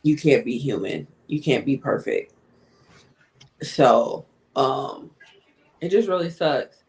[0.06, 1.07] You can't be human.
[1.26, 2.32] You can't be perfect.
[3.64, 5.10] So, um,
[5.82, 6.84] it just really sucks.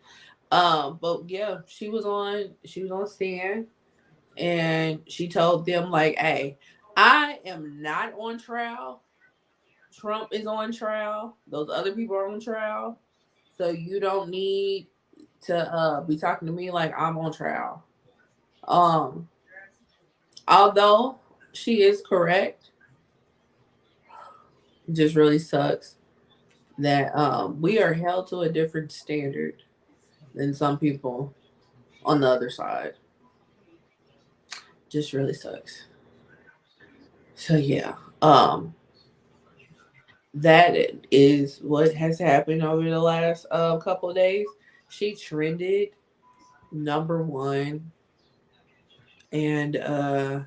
[0.53, 3.69] Um, but yeah, she was on she was on stand
[4.37, 6.59] and she told them like, hey,
[6.95, 9.03] I am not on trial.
[9.99, 11.39] Trump is on trial.
[11.47, 12.99] Those other people are on trial.
[13.57, 14.89] So you don't need
[15.47, 17.83] to uh, be talking to me like I'm on trial.
[18.69, 19.27] Um,
[20.47, 21.19] although
[21.53, 22.73] she is correct,
[24.93, 25.97] just really sucks
[26.79, 29.63] that um, we are held to a different standard
[30.35, 31.35] than some people
[32.05, 32.95] on the other side.
[34.89, 35.85] Just really sucks.
[37.35, 38.75] So yeah, um,
[40.35, 40.77] that
[41.11, 44.47] is what has happened over the last uh, couple days.
[44.89, 45.91] She trended
[46.71, 47.91] number one,
[49.33, 50.41] and uh,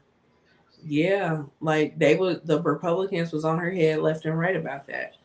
[0.90, 5.16] yeah, like they were the Republicans was on her head left and right about that.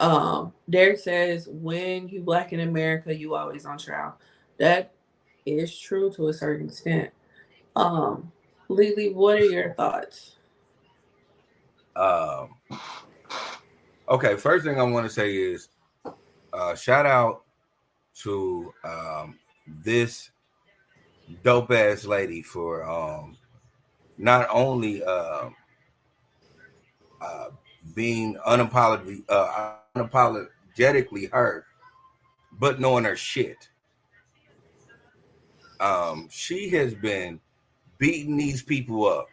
[0.00, 4.18] Um, Derek says, "When you black in America, you always on trial."
[4.58, 4.92] That
[5.46, 7.10] is true to a certain extent.
[7.76, 8.32] Um,
[8.68, 10.36] Lily, what are your thoughts?
[11.94, 12.48] Um,
[14.08, 15.68] okay, first thing I want to say is
[16.52, 17.44] uh, shout out
[18.22, 20.30] to um, this
[21.44, 23.36] dope ass lady for um,
[24.18, 25.50] not only uh,
[27.20, 27.48] uh,
[27.94, 28.56] being uh,
[29.96, 31.66] unapologetically her,
[32.52, 33.68] but knowing her shit.
[35.80, 37.40] Um, she has been
[37.98, 39.26] beating these people up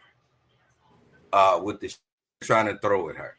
[1.32, 1.96] uh, with the sh-
[2.40, 3.36] trying to throw at her.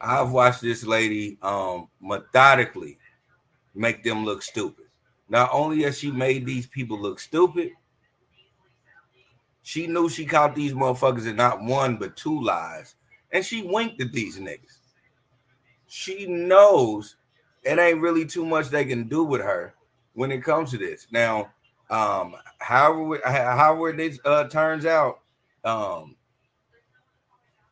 [0.00, 2.98] I've watched this lady um, methodically
[3.74, 4.84] make them look stupid.
[5.28, 7.72] Not only has she made these people look stupid,
[9.64, 12.96] she knew she caught these motherfuckers in not one but two lies,
[13.32, 14.76] and she winked at these niggas.
[15.86, 17.16] She knows
[17.62, 19.74] it ain't really too much they can do with her
[20.12, 21.06] when it comes to this.
[21.10, 21.50] Now,
[21.88, 25.20] um, however, however this uh, turns out,
[25.64, 26.14] um,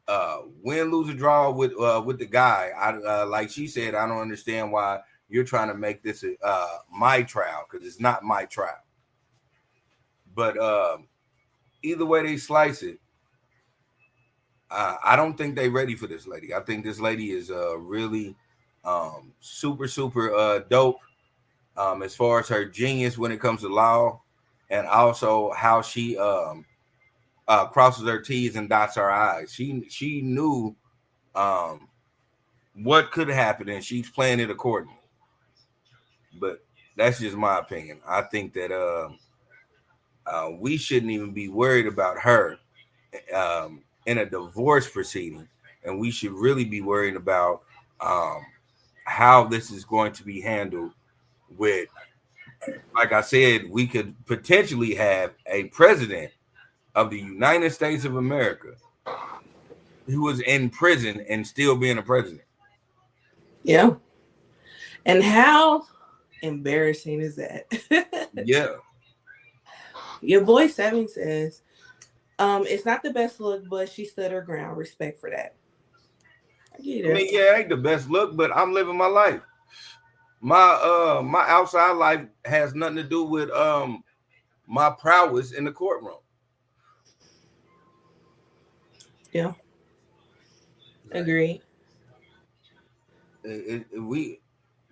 [0.09, 2.70] uh, win, lose, or draw with uh, with the guy.
[2.74, 6.78] I uh, like she said, I don't understand why you're trying to make this uh,
[6.90, 8.82] my trial because it's not my trial.
[10.35, 11.09] But um,
[11.83, 12.99] either way they slice it,
[14.71, 16.55] uh, I don't think they ready for this lady.
[16.55, 18.35] I think this lady is uh, really
[18.85, 21.01] um, super super uh, dope
[21.77, 24.23] um, as far as her genius when it comes to law,
[24.71, 26.65] and also how she um,
[27.49, 29.53] uh, crosses her T's and dots her I's.
[29.53, 30.75] She she knew
[31.35, 31.89] um,
[32.75, 34.97] what could happen, and she's playing it accordingly.
[36.41, 36.65] But
[36.97, 38.01] that's just my opinion.
[38.07, 39.11] I think that uh,
[40.27, 42.59] uh, we shouldn't even be worried about her
[43.35, 45.49] um, in a divorce proceeding,
[45.85, 47.62] and we should really be worried about
[48.01, 48.44] um,
[49.05, 50.93] how this is going to be handled.
[51.59, 51.89] With,
[52.94, 56.32] like I said, we could potentially have a president
[56.94, 58.74] of the United States of America
[60.07, 62.43] who was in prison and still being a president.
[63.62, 63.90] Yeah.
[65.05, 65.85] And how
[66.43, 68.31] embarrassing is that?
[68.44, 68.74] yeah.
[70.23, 71.62] Your boy Seven says,
[72.39, 74.77] um, it's not the best look, but she stood her ground.
[74.77, 75.55] Respect for that.
[76.74, 77.11] I, get it.
[77.11, 79.43] I mean, yeah, ain't the best look, but I'm living my life.
[80.40, 84.03] My uh my outside life has nothing to do with um
[84.66, 86.16] my prowess in the courtroom.
[89.32, 89.53] Yeah.
[91.12, 91.62] Agreed.
[93.44, 94.41] It, it, we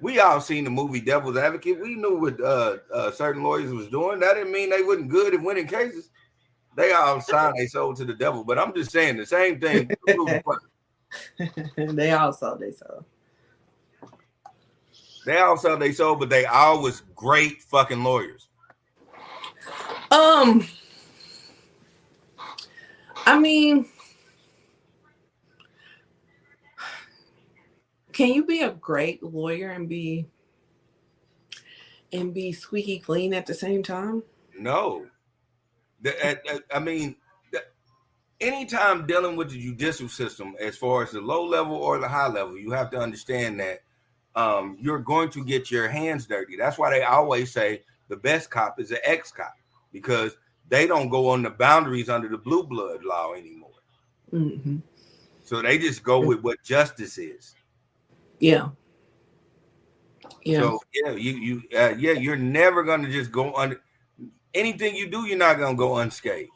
[0.01, 1.81] we all seen the movie Devil's Advocate.
[1.81, 4.21] We knew what uh, uh, certain lawyers was doing.
[4.21, 6.11] That didn't mean they wasn't good at winning cases.
[6.77, 8.45] They all signed they sold to the devil.
[8.45, 9.91] But I'm just saying the same thing.
[11.77, 13.05] they all sold they sold.
[15.27, 18.49] They all sold they sold, but they all was great fucking lawyers.
[20.11, 20.67] Um,
[23.27, 23.87] I mean,
[28.21, 30.27] can you be a great lawyer and be
[32.13, 34.23] and be squeaky clean at the same time?
[34.59, 35.07] No.
[36.05, 37.17] I mean,
[38.39, 42.29] anytime dealing with the judicial system, as far as the low level or the high
[42.29, 43.81] level, you have to understand that
[44.37, 46.59] um, you're going to get your hands dirty.
[46.59, 49.55] That's why they always say the best cop is an ex cop
[49.95, 50.37] because
[50.69, 53.71] they don't go on the boundaries under the blue blood law anymore.
[54.31, 54.77] Mm-hmm.
[55.43, 57.55] So they just go with what justice is.
[58.41, 58.69] Yeah.
[60.45, 60.61] Yeah.
[60.61, 63.81] So yeah, you you uh, yeah, you're never gonna just go under
[64.55, 65.27] anything you do.
[65.27, 66.51] You're not gonna go unscathed.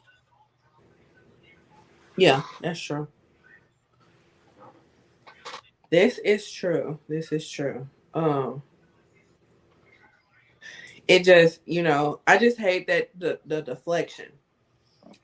[2.16, 3.08] Yeah, that's true.
[5.90, 6.98] This is true.
[7.08, 7.86] This is true.
[8.14, 8.62] Um
[11.06, 14.32] it just, you know, I just hate that the the deflection.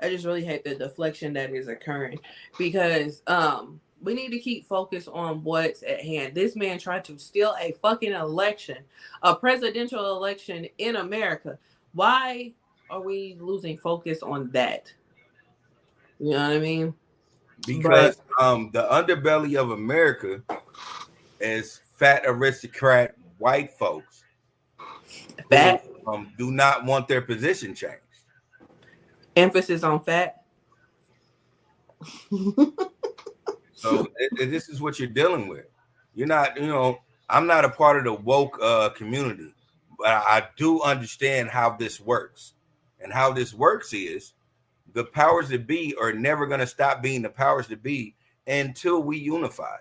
[0.01, 2.19] I just really hate the deflection that is occurring
[2.59, 6.35] because um we need to keep focus on what's at hand.
[6.35, 8.79] This man tried to steal a fucking election,
[9.23, 11.59] a presidential election in America.
[11.93, 12.53] Why
[12.89, 14.93] are we losing focus on that?
[16.19, 16.95] You know what I mean?
[17.67, 20.43] Because but, um the underbelly of America
[21.41, 24.25] is fat aristocrat white folks.
[25.51, 27.97] Fat who, um, do not want their position changed.
[29.37, 30.43] Emphasis on fat.
[33.81, 35.67] So it, this is what you're dealing with.
[36.15, 39.55] You're not, you know, I'm not a part of the woke uh, community,
[39.99, 42.55] but I do understand how this works.
[43.03, 44.35] And how this works is
[44.93, 48.15] the powers that be are never going to stop being the powers that be
[48.47, 49.77] until we unify.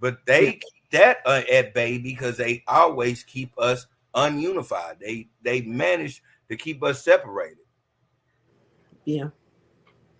[0.00, 4.98] But they keep that uh, at bay because they always keep us ununified.
[5.00, 7.56] They they manage to keep us separated.
[9.04, 9.28] Yeah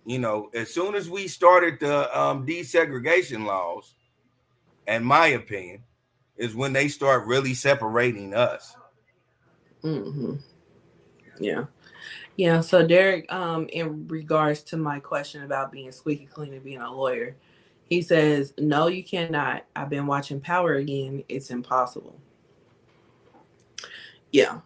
[0.09, 3.93] you know, as soon as we started the um, desegregation laws,
[4.87, 5.83] in my opinion,
[6.35, 8.75] is when they start really separating us.
[9.83, 10.37] Mm-hmm.
[11.39, 11.65] Yeah.
[12.37, 16.81] Yeah, so Derek, um, in regards to my question about being squeaky clean and being
[16.81, 17.35] a lawyer,
[17.87, 19.63] he says, No, you cannot.
[19.75, 21.23] I've been watching Power again.
[21.29, 22.19] It's impossible.
[24.31, 24.61] Yeah.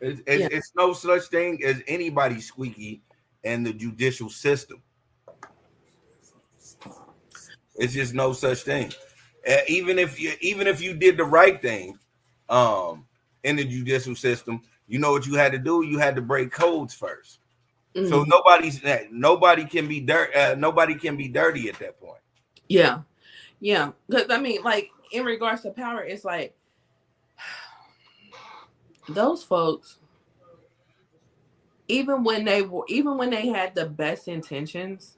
[0.00, 0.48] It's, it's, Yeah.
[0.52, 3.02] it's no such thing as anybody squeaky
[3.44, 4.82] in the judicial system.
[7.76, 8.92] It's just no such thing.
[9.68, 11.98] Even if you even if you did the right thing,
[12.48, 13.06] um,
[13.42, 15.82] in the judicial system, you know what you had to do.
[15.82, 17.38] You had to break codes first.
[17.94, 18.28] So Mhm.
[18.28, 20.34] nobody's nobody can be dirt.
[20.34, 22.20] Uh, nobody can be dirty at that point.
[22.68, 23.02] Yeah.
[23.60, 23.92] Yeah.
[24.08, 26.54] Because I mean, like in regards to power, it's like
[29.08, 29.98] those folks,
[31.90, 35.16] even when they were even when they had the best intentions,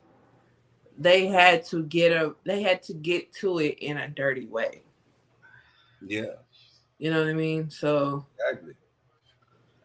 [0.98, 4.82] they had to get a they had to get to it in a dirty way.
[6.04, 6.34] Yeah.
[6.98, 7.70] You know what I mean?
[7.70, 8.74] So Exactly.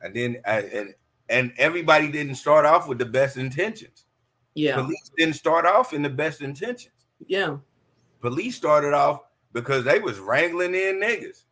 [0.01, 0.93] And then I, and
[1.29, 4.05] and everybody didn't start off with the best intentions.
[4.55, 6.93] yeah, Police didn't start off in the best intentions.
[7.27, 7.57] yeah,
[8.21, 9.21] Police started off
[9.53, 11.43] because they was wrangling in niggas.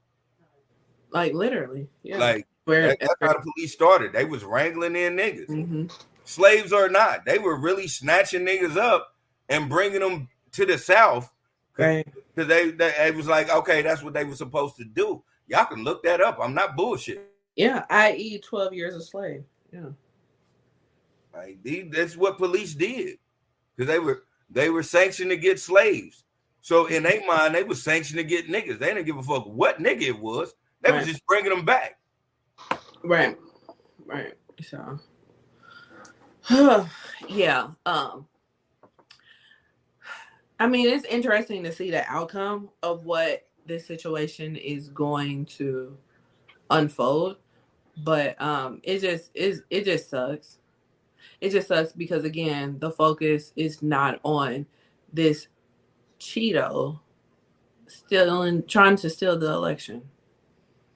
[1.12, 2.18] like literally, yeah.
[2.20, 4.12] Like Where that- that's how the police started.
[4.14, 5.92] They was wrangling in niggas, Mhm.
[6.24, 7.24] slaves or not.
[7.26, 9.16] They were really snatching niggas up
[9.50, 11.32] and bringing them to the south
[11.78, 15.24] right, because they, they it was like okay, that's what they were supposed to do.
[15.48, 16.40] Y'all can look that up.
[16.42, 17.32] I'm not bullshit.
[17.56, 19.44] yeah, i.e., twelve years a slave.
[19.72, 19.90] Yeah,
[21.34, 23.18] Like these, that's what police did
[23.76, 26.24] because they were they were sanctioned to get slaves.
[26.62, 28.80] So in their mind, they were sanctioned to get niggas.
[28.80, 30.56] They didn't give a fuck what nigga it was.
[30.82, 32.00] They was just bringing them back.
[33.06, 33.38] Right,
[34.06, 34.34] right.
[34.62, 35.00] So,
[37.28, 38.28] yeah, um.
[40.60, 45.98] I mean, it's interesting to see the outcome of what this situation is going to
[46.70, 47.38] unfold,
[48.04, 49.64] but um, it just is.
[49.70, 50.60] It just sucks.
[51.42, 54.66] It just sucks because again, the focus is not on
[55.12, 55.48] this
[56.20, 57.00] Cheeto
[57.88, 60.04] stealing, trying to steal the election.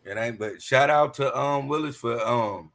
[0.06, 0.40] It ain't.
[0.40, 2.72] But shout out to um Willis for um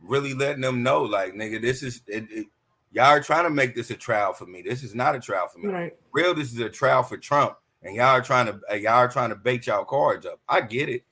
[0.00, 2.46] really letting them know, like nigga, this is it, it-
[2.92, 4.62] y'all are trying to make this a trial for me.
[4.62, 5.68] This is not a trial for me.
[5.68, 5.96] Right.
[6.12, 9.08] Real, this is a trial for Trump, and y'all are trying to uh, y'all are
[9.08, 10.40] trying to bait y'all cards up.
[10.48, 11.04] I get it.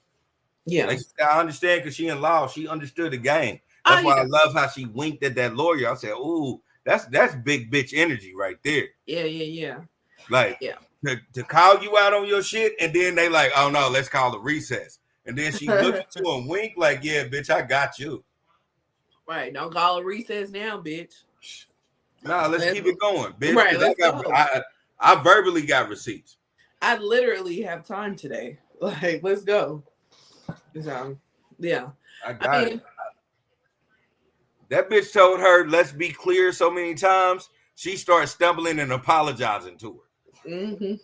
[0.65, 0.87] Yeah.
[0.87, 3.59] Like, I understand because she in law, she understood the game.
[3.85, 4.21] That's Oh, why.
[4.21, 5.91] I love how she winked at that lawyer.
[5.91, 9.25] I said, "Ooh, that's that's big bitch energy right there." Yeah.
[9.25, 9.45] Yeah.
[9.45, 9.79] Yeah.
[10.31, 10.77] Like, Yeah.
[11.05, 14.09] to, to call you out on your shit, and then they like, "Oh no, let's
[14.09, 17.63] call the recess." And then she looked at you and wink, like, "Yeah, bitch, I
[17.63, 18.25] got you."
[19.29, 19.53] Right.
[19.55, 21.23] Don't call a recess now, bitch.
[22.25, 23.55] Nah, let's Let's- keep it going, bitch.
[23.55, 24.33] Right, 'cause I, let's got, go.
[24.33, 24.63] I,
[25.01, 26.39] I verbally got receipts.
[26.81, 28.59] I literally have time today.
[28.81, 29.85] Like, let's go.
[30.83, 31.17] So,
[31.61, 31.91] yeah.
[32.27, 32.83] I got I it.
[34.71, 39.79] That bitch told her, "Let's be clear." So many times, she started stumbling and apologizing
[39.79, 40.01] to
[40.45, 40.51] her.
[40.51, 40.99] mhm.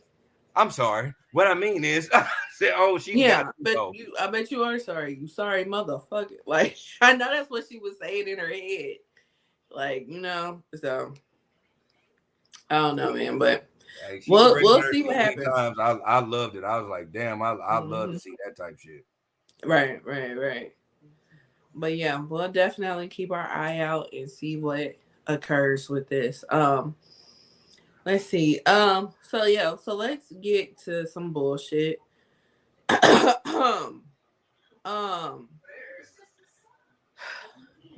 [0.57, 1.15] I'm sorry.
[1.33, 3.93] What I mean is, I said, "Oh, she yeah, got but go.
[3.95, 5.15] you, I bet you are sorry.
[5.15, 6.37] You sorry, motherfucker.
[6.47, 8.97] Like, I know that's what she was saying in her head.
[9.71, 11.13] Like, you know, so
[12.71, 13.67] I don't know, man, but
[14.29, 15.45] We'll- we'll see what happens.
[15.47, 15.77] Times.
[15.79, 16.65] I, I loved it.
[16.65, 18.21] I was like, damn, I, I love to Mhm.
[18.21, 19.05] see that type shit.
[19.65, 20.75] right, right, right.
[21.75, 24.95] But yeah, we'll definitely keep our eye out and see what
[25.27, 26.45] occurs with this.
[26.51, 26.95] Um,
[28.09, 28.59] let's see.
[28.65, 31.99] Um, so yeah, so let's get to some bullshit.
[34.85, 35.49] um,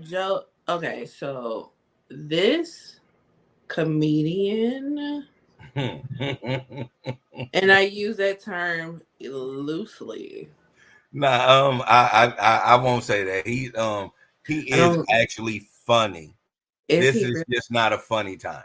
[0.00, 0.44] Joe.
[0.68, 1.70] Okay, so
[2.08, 2.98] this
[3.68, 5.26] comedian,
[5.76, 6.88] and
[7.54, 10.48] I use that term loosely.
[11.12, 13.46] nah, um, I, I, I, won't say that.
[13.46, 14.10] He, um,
[14.46, 16.34] he is actually funny.
[16.88, 17.44] Is this is really?
[17.50, 18.62] just not a funny time.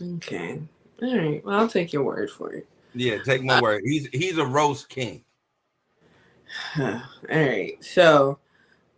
[0.00, 0.60] Okay.
[1.02, 1.44] All right.
[1.44, 2.68] Well, I'll take your word for it.
[2.94, 3.82] Yeah, take my Uh, word.
[3.84, 5.24] He's he's a roast king.
[6.78, 7.76] All right.
[7.80, 8.38] So,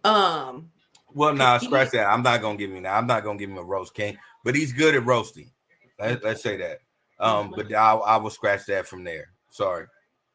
[0.05, 0.71] um,
[1.13, 2.07] Well, nah, scratch that.
[2.07, 2.95] I'm not gonna give him that.
[2.97, 5.51] I'm not gonna give him a roast king, but he's good at roasting.
[5.99, 6.79] Let, let's say that.
[7.19, 9.31] Um, but I, I will scratch that from there.
[9.51, 9.87] Sorry.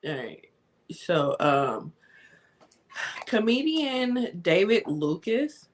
[0.05, 0.45] all right.
[0.91, 1.93] So, um,
[3.25, 5.67] comedian David Lucas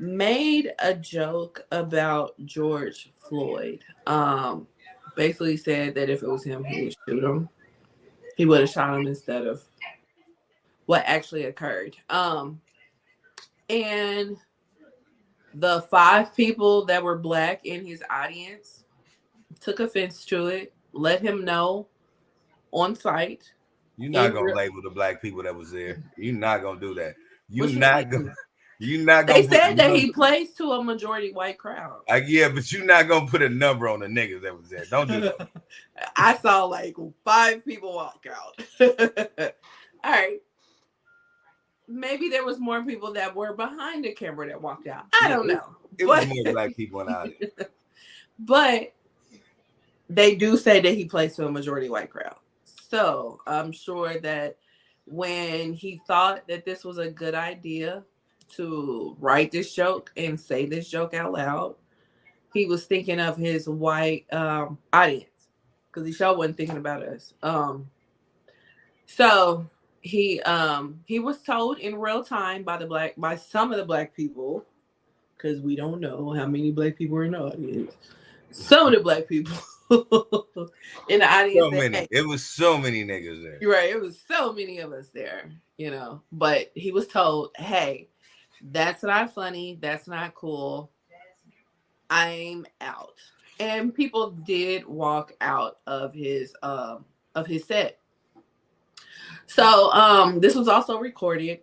[0.00, 3.84] made a joke about George Floyd.
[4.06, 4.66] Um,
[5.14, 7.48] basically said that if it was him, he would shoot him.
[8.36, 9.62] He would have shot him instead of
[10.86, 11.96] what actually occurred.
[12.08, 12.60] Um,
[13.68, 14.36] and
[15.54, 18.84] the five people that were black in his audience
[19.60, 21.86] took offense to it, let him know
[22.72, 23.52] on site.
[23.96, 26.02] You're not gonna real- label the black people that was there.
[26.16, 27.14] You're not gonna do that.
[27.48, 28.34] You're you not gonna.
[28.82, 32.00] You not They gonna put said that he plays to a majority white crowd.
[32.08, 34.86] Like, yeah, but you're not gonna put a number on the niggas that was there.
[34.88, 35.50] Don't do that.
[36.16, 38.58] I saw like five people walk out.
[40.02, 40.38] All right.
[41.86, 45.04] Maybe there was more people that were behind the camera that walked out.
[45.20, 45.76] I don't know.
[45.98, 47.54] It was But- more black people in the audience.
[48.42, 48.94] But
[50.08, 52.36] they do say that he plays to a majority white crowd.
[52.64, 54.56] So I'm sure that
[55.04, 58.02] when he thought that this was a good idea
[58.56, 61.74] to write this joke and say this joke out loud,
[62.52, 65.26] he was thinking of his white um, audience
[65.90, 67.34] because he sure wasn't thinking about us.
[67.42, 67.88] Um,
[69.06, 69.66] so
[70.00, 73.84] he um, he was told in real time by the black by some of the
[73.84, 74.64] black people
[75.36, 77.94] because we don't know how many black people are in the audience.
[78.50, 79.56] Some of the black people
[81.08, 81.64] in the audience.
[81.64, 81.96] So many.
[81.98, 83.58] "Hey, It was so many niggas there.
[83.60, 83.90] you're right.
[83.90, 86.22] It was so many of us there, you know.
[86.32, 88.08] But he was told, "Hey,
[88.62, 89.78] that's not funny.
[89.80, 90.90] That's not cool.
[92.08, 93.14] I'm out."
[93.58, 97.04] And people did walk out of his um
[97.34, 97.98] of his set.
[99.46, 101.60] So um this was also recorded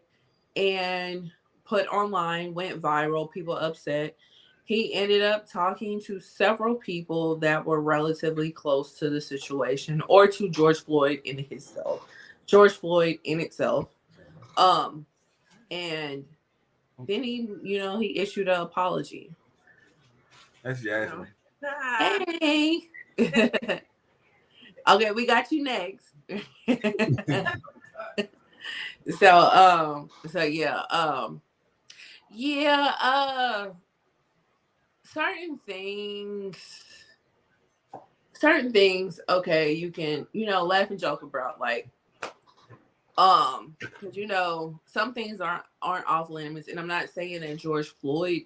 [0.56, 1.32] and
[1.66, 4.16] put online, went viral, people upset.
[4.64, 10.28] He ended up talking to several people that were relatively close to the situation or
[10.28, 12.08] to George Floyd in himself.
[12.46, 13.90] George Floyd in itself.
[14.56, 15.06] Um
[15.72, 16.26] and
[17.06, 19.32] then he, you know, he issued an apology.
[20.64, 21.28] That's Jasmine.
[22.42, 22.90] Hey.
[24.88, 26.14] okay, we got you next.
[29.18, 31.42] so um so yeah, um
[32.32, 33.68] yeah, uh
[35.04, 36.58] certain things
[38.38, 41.90] certain things, okay, you can, you know, laugh and joke about like
[43.18, 47.58] um because you know some things aren't aren't off limits and i'm not saying that
[47.58, 48.44] george floyd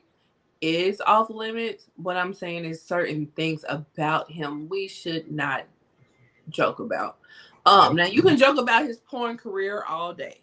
[0.62, 1.90] is off limits.
[1.96, 5.66] What I'm saying is certain things about him we should not
[6.50, 7.18] joke about.
[7.66, 10.42] Um, now you can joke about his porn career all day.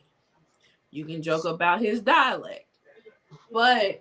[0.91, 2.67] You can joke about his dialect,
[3.53, 4.01] but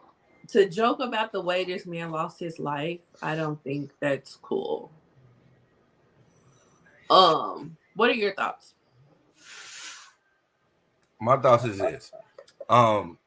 [0.49, 4.91] to joke about the way this man lost his life, I don't think that's cool.
[7.09, 8.73] Um, what are your thoughts?
[11.19, 12.11] My thoughts is this.
[12.69, 13.17] Um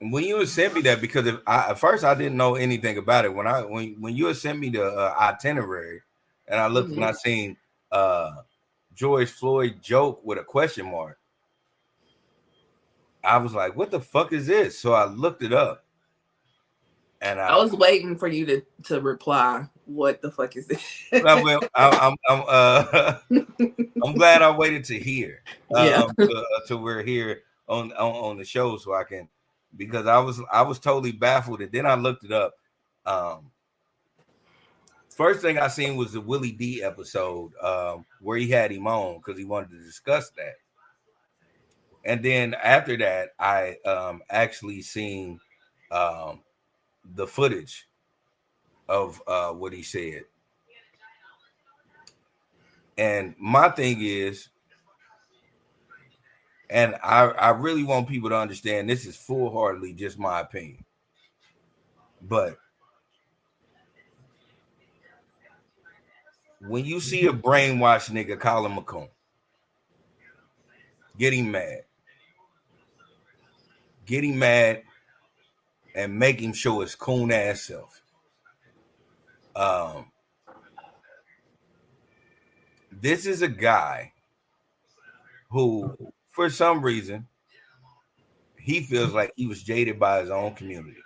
[0.00, 2.98] when you had sent me that, because if I, at first I didn't know anything
[2.98, 3.34] about it.
[3.34, 6.02] When I when when you had sent me the uh, itinerary,
[6.46, 7.56] and I looked and I seen
[7.90, 8.36] uh
[8.94, 11.18] George Floyd joke with a question mark,
[13.24, 15.84] I was like, "What the fuck is this?" So I looked it up,
[17.20, 19.66] and I, I was waiting for you to to reply.
[19.88, 20.82] What the fuck is this?
[21.12, 21.18] I
[21.74, 23.18] I- I'm, I'm, uh,
[24.04, 25.42] I'm glad I waited to hear.
[25.70, 26.02] Yeah.
[26.02, 29.28] Um, to, to we're here on, on on the show, so I can
[29.78, 32.54] because I was I was totally baffled, and then I looked it up.
[33.06, 33.50] Um,
[35.08, 39.16] first thing I seen was the Willie D episode um, where he had him on
[39.16, 40.56] because he wanted to discuss that,
[42.04, 45.40] and then after that, I um, actually seen
[45.90, 46.42] um,
[47.14, 47.87] the footage
[48.88, 50.24] of uh, what he said.
[52.96, 54.48] And my thing is,
[56.70, 60.84] and I, I really want people to understand this is full heartedly just my opinion.
[62.20, 62.58] But
[66.60, 69.08] when you see a brainwashed nigga call him a coon,
[71.16, 71.84] get him mad.
[74.04, 74.82] Get him mad
[75.94, 78.02] and make him show his coon ass self.
[79.58, 80.06] Um,
[82.92, 84.12] this is a guy
[85.50, 85.96] who,
[86.28, 87.26] for some reason,
[88.60, 91.02] he feels like he was jaded by his own community.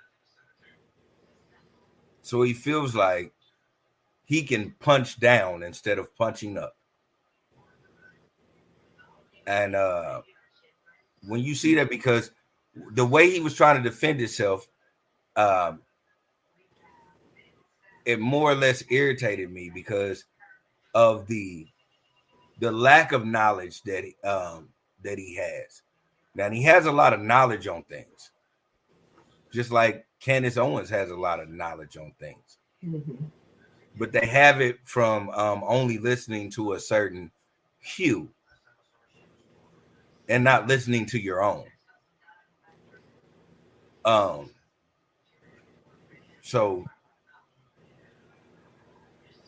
[2.21, 3.33] So he feels like
[4.25, 6.77] he can punch down instead of punching up.
[9.47, 10.23] And uh
[11.27, 12.33] when you see that, because
[12.95, 14.69] the way he was trying to defend himself,
[15.37, 15.81] um,
[18.05, 20.25] it more or less irritated me because
[20.95, 21.67] of the
[22.61, 24.69] the lack of knowledge that he, um
[25.03, 25.83] that he has.
[26.35, 28.31] Now he has a lot of knowledge on things,
[29.53, 32.59] just like Candace Owens has a lot of knowledge on things,
[33.99, 37.31] but they have it from um, only listening to a certain
[37.81, 38.29] hue
[40.29, 41.65] and not listening to your own.
[44.05, 44.51] Um.
[46.43, 46.85] So,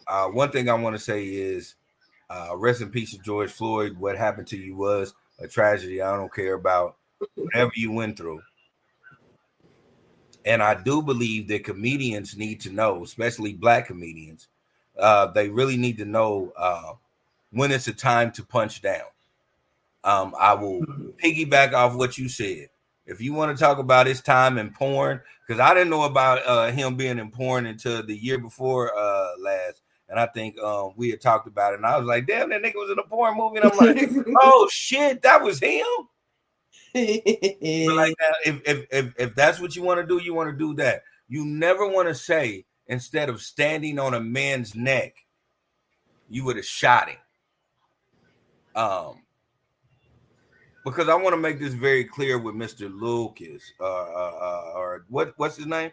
[0.07, 1.75] uh, one thing I want to say is,
[2.31, 3.97] uh, rest in peace to George Floyd.
[3.99, 6.01] What happened to you was a tragedy.
[6.03, 6.97] I don't care about
[7.35, 8.41] whatever you went through.
[10.45, 14.49] And I do believe that comedians need to know, especially black comedians,
[14.99, 16.93] uh, they really need to know uh,
[17.51, 19.07] when it's a time to punch down.
[20.03, 20.83] Um, I will
[21.23, 22.69] piggyback off what you said.
[23.07, 26.45] If you want to talk about his time in porn, because I didn't know about
[26.47, 30.93] uh, him being in porn until the year before uh, last, and I think um,
[30.97, 33.03] we had talked about it, and I was like, "Damn, that nigga was in a
[33.03, 35.87] porn movie," and I'm like, "Oh shit, that was him."
[36.95, 40.57] Like that, if, if if if that's what you want to do, you want to
[40.57, 41.03] do that.
[41.29, 45.15] You never want to say instead of standing on a man's neck,
[46.29, 47.17] you would have shot him.
[48.77, 49.23] Um,
[50.85, 52.93] because I want to make this very clear with Mr.
[52.93, 55.91] Lucas, uh, uh, uh, or what what's his name?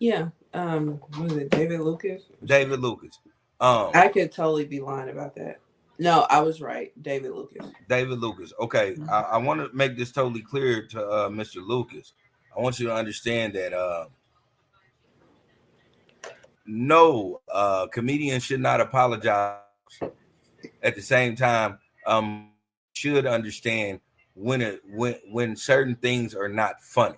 [0.00, 0.28] yeah.
[0.52, 2.22] Um, was it David Lucas?
[2.44, 3.18] David Lucas.
[3.60, 5.60] Um, I could totally be lying about that.
[5.98, 6.92] No, I was right.
[7.02, 7.66] David Lucas.
[7.88, 8.52] David Lucas.
[8.60, 11.66] Okay, I, I want to make this totally clear to uh, Mr.
[11.66, 12.12] Lucas.
[12.56, 14.06] I want you to understand that uh,
[16.66, 19.60] no uh, comedian should not apologize.
[20.82, 22.50] At the same time, um,
[22.92, 24.00] should understand
[24.34, 27.16] when it when when certain things are not funny.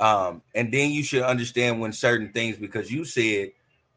[0.00, 3.50] Um, and then you should understand when certain things because you said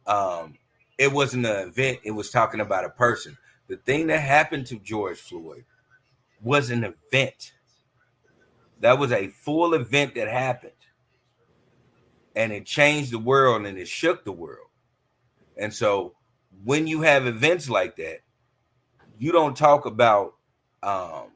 [0.07, 0.55] um,
[1.01, 3.35] it wasn't an event; it was talking about a person.
[3.67, 5.65] The thing that happened to George Floyd
[6.41, 7.53] was an event.
[8.81, 10.73] That was a full event that happened.
[12.35, 14.67] And it changed the world and it shook the world.
[15.57, 16.15] And so
[16.63, 18.19] when you have events like that,
[19.17, 20.35] you don't talk about
[20.83, 21.31] um,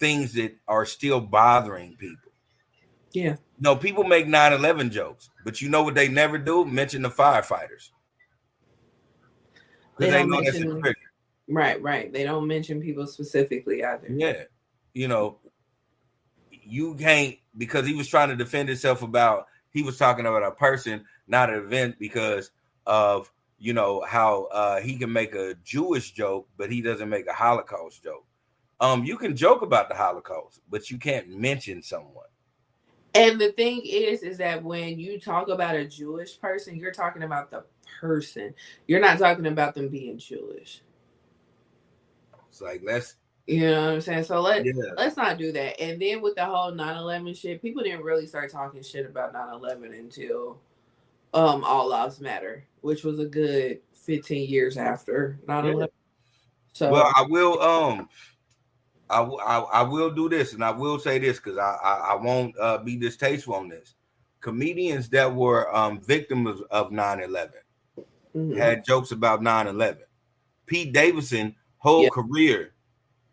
[0.00, 2.32] things that are still bothering people.
[3.12, 3.36] Yeah.
[3.60, 6.64] No, people make 9-11 jokes, but you know what they never do?
[6.64, 7.90] Mention the firefighters.
[9.98, 10.98] They Because they don't know that's a mention- trigger.
[11.50, 12.12] Right, right.
[12.12, 14.06] They don't mention people specifically either.
[14.10, 14.42] Yeah.
[14.92, 15.38] You know,
[16.50, 20.50] you can't because he was trying to defend himself about he was talking about a
[20.50, 22.50] person, not an event, because
[22.86, 27.26] of you know how uh he can make a Jewish joke, but he doesn't make
[27.26, 28.26] a Holocaust joke.
[28.80, 32.26] Um, you can joke about the Holocaust, but you can't mention someone.
[33.14, 37.22] And the thing is, is that when you talk about a Jewish person, you're talking
[37.24, 37.64] about the
[38.00, 38.54] person.
[38.86, 40.82] You're not talking about them being Jewish.
[42.48, 43.14] It's like let's
[43.46, 44.24] You know what I'm saying?
[44.24, 44.72] So let yeah.
[44.96, 45.80] let's not do that.
[45.80, 49.98] And then with the whole 9/11 shit, people didn't really start talking shit about 9/11
[49.98, 50.58] until
[51.34, 55.88] um All Lives Matter, which was a good 15 years after 9/11.
[56.72, 58.08] So Well, I will um
[59.10, 62.14] I, will I will do this and I will say this because I, I I
[62.16, 63.94] won't uh, be distasteful on this.
[64.40, 67.52] Comedians that were um victims of 9-11
[68.38, 68.56] mhm.
[68.56, 69.98] had jokes about 9-11.
[70.66, 72.08] Pete Davidson whole Yeah.
[72.10, 72.74] career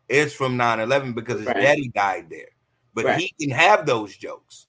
[0.10, 1.58] is from 9-11 because his Right.
[1.58, 2.50] daddy died there.
[2.94, 3.20] But Right.
[3.20, 4.68] he can have those jokes.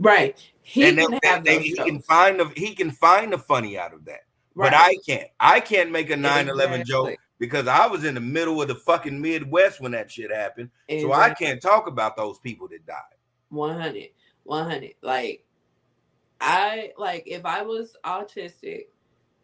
[0.00, 0.38] right.
[0.62, 3.38] He and can they- have they- those he can find the he can find the
[3.38, 4.20] funny out of that.
[4.54, 5.28] But I can't.
[5.40, 9.20] I can't make a 9-11 joke because I was in the middle of the fucking
[9.20, 10.70] Midwest when that shit happened.
[11.00, 13.14] So I can't talk about those people that died.
[13.50, 14.10] 100
[14.44, 15.44] 100 like
[16.40, 18.86] i like if i was autistic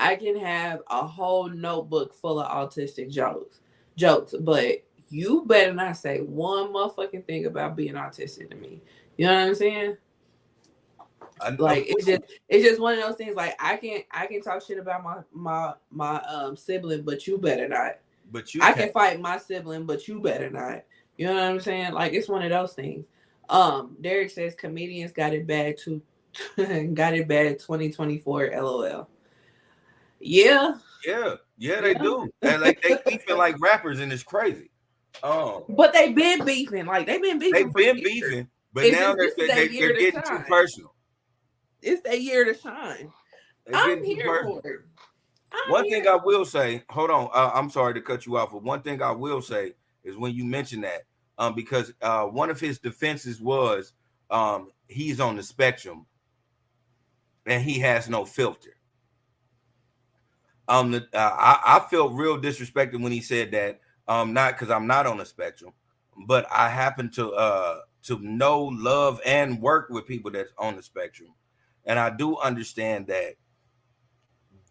[0.01, 3.61] i can have a whole notebook full of autistic jokes
[3.97, 8.81] jokes but you better not say one motherfucking thing about being autistic to me
[9.17, 9.97] you know what i'm saying
[11.59, 14.63] like it's just it's just one of those things like i can i can talk
[14.65, 17.99] shit about my my my um sibling but you better not
[18.31, 18.79] but you I can't.
[18.79, 20.83] can fight my sibling, but you better not.
[21.17, 21.93] You know what I'm saying?
[21.93, 23.07] Like it's one of those things.
[23.49, 26.03] Um, Derek says comedians got it bad too.
[26.95, 29.09] got it bad 2024 LOL.
[30.25, 32.03] Yeah, Yeah, yeah, they Yeah.
[32.03, 32.31] do.
[32.43, 34.71] And like they beefing like rappers, and it's crazy.
[35.23, 36.87] Um, but they've been beefing.
[36.87, 37.73] Like they've been beefing.
[37.75, 40.95] they've been beefing, but It's now just they're, they, they are getting too personal.
[41.83, 43.13] It's their year to shine.
[43.67, 44.63] They're I'm here personal.
[44.63, 44.81] for it.
[45.53, 48.39] I'm One here thing I will say, hold on, uh, I'm sorry to cut you
[48.39, 49.75] off, but one thing I will say
[50.05, 51.03] is when you mention that,
[51.37, 53.93] um, because uh, one of his defenses was
[54.31, 56.07] um, he's on the spectrum
[57.47, 58.77] and he has no filter.
[60.69, 63.81] Um, the, uh, I, I felt real disrespected when he said that.
[64.07, 65.73] Um, not because I'm not on the spectrum,
[66.27, 70.83] but I happen to uh to know, love, and work with people that's on the
[70.83, 71.31] spectrum,
[71.87, 73.37] and I do understand that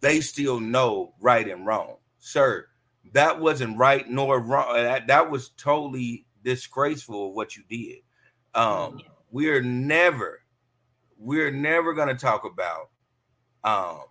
[0.00, 2.66] they still know right and wrong, sir.
[3.12, 4.74] That wasn't right nor wrong.
[4.74, 7.98] That, that was totally disgraceful of what you did.
[8.54, 9.00] Um,
[9.32, 10.42] we're never,
[11.18, 12.90] we're never gonna talk about
[13.64, 14.02] um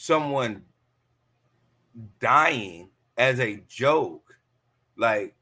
[0.00, 0.62] someone
[2.20, 4.34] dying as a joke.
[4.96, 5.34] Like,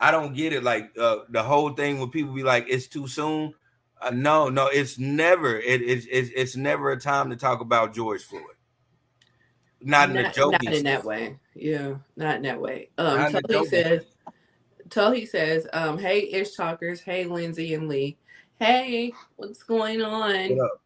[0.00, 0.62] I don't get it.
[0.62, 3.54] Like uh, the whole thing when people be like, "It's too soon."
[4.00, 5.58] Uh, no, no, it's never.
[5.58, 8.42] It, it's it's it's never a time to talk about George Floyd.
[9.82, 10.58] Not, in a joking.
[10.64, 11.38] not in that way.
[11.54, 12.88] Yeah, not in that way.
[12.98, 14.04] Um, Tully says,
[14.90, 18.16] Tully says, um, hey Ish Talkers, hey Lindsay and Lee,
[18.58, 20.56] hey, what's going on?
[20.56, 20.80] What?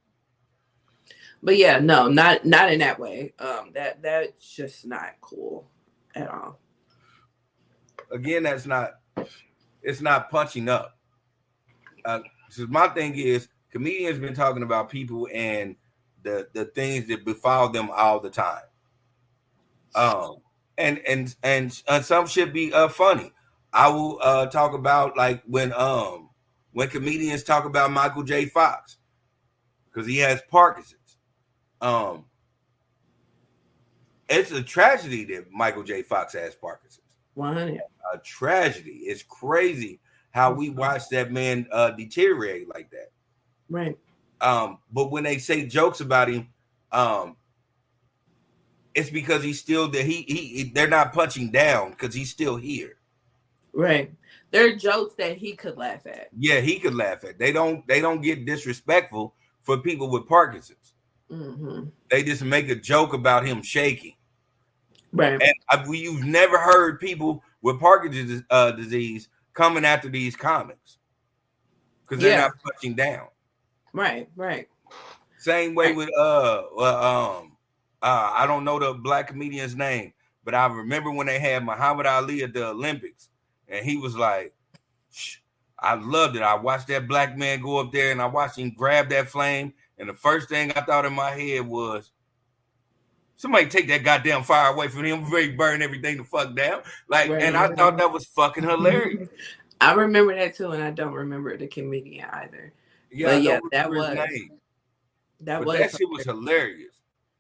[1.43, 3.33] But yeah, no, not not in that way.
[3.39, 5.69] Um, that that's just not cool
[6.15, 6.59] at all.
[8.11, 9.01] Again, that's not.
[9.83, 10.99] It's not punching up.
[12.05, 15.77] Uh, so my thing is, comedians been talking about people and
[16.23, 18.63] the the things that befall them all the time.
[19.95, 20.37] Um,
[20.77, 23.33] and and and, and some should be uh funny.
[23.73, 26.31] I will uh talk about like when um
[26.73, 28.47] when comedians talk about Michael J.
[28.47, 28.99] Fox
[29.87, 31.00] because he has Parkinson's.
[31.81, 32.25] Um,
[34.29, 36.03] it's a tragedy that Michael J.
[36.03, 37.07] Fox has Parkinson's.
[37.35, 37.81] One hundred.
[38.13, 39.03] A tragedy.
[39.05, 40.01] It's crazy
[40.33, 43.11] how we watch that man uh deteriorate like that.
[43.69, 43.99] Right.
[44.41, 46.49] Um, but when they say jokes about him,
[46.93, 47.37] um,
[48.95, 50.05] it's because he's still there.
[50.05, 52.97] He, he they're not punching down because he's still here.
[53.73, 54.13] Right.
[54.51, 56.29] There are jokes that he could laugh at.
[56.37, 57.39] Yeah, he could laugh at.
[57.39, 60.95] They don't they don't get disrespectful for people with Parkinson's.
[61.31, 64.15] Hmm They just make a joke about him shaking.
[65.13, 65.41] Right.
[65.41, 70.99] And I, we, you've never heard people with Parkinson's uh, disease coming after these comics
[72.03, 72.43] because they're Yeah.
[72.43, 73.29] not punching down.
[73.93, 74.29] Right.
[74.37, 74.69] Right.
[75.39, 77.57] Same way with uh, uh um
[78.03, 80.13] uh I don't know the black comedian's name,
[80.45, 83.31] but I remember when they had Muhammad Ali at the Olympics,
[83.67, 84.53] and he was like,
[85.11, 85.39] "Shh,
[85.79, 86.43] I loved it.
[86.43, 89.73] I watched that black man go up there and I watched him grab that flame.
[90.01, 92.11] And the first thing I thought in my head was,
[93.37, 96.83] somebody take that goddamn fire away from him he burn everything the fuck down.
[97.09, 97.77] Like, Right, and I right.
[97.79, 99.29] thought that was fucking hilarious.
[99.81, 102.73] I remember that too, and I don't remember the comedian either.
[103.13, 104.51] Yeah, But yeah, that was- name,
[105.43, 106.95] That but was that shit was hilarious.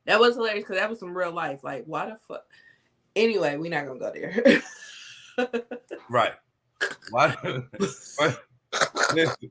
[0.06, 1.64] that was hilarious because that was some real life.
[1.64, 2.44] Like, why the fuck?
[3.16, 4.62] Anyway, we're not gonna go there.
[6.10, 6.32] Right.
[7.10, 7.34] Why?
[9.14, 9.50] listen,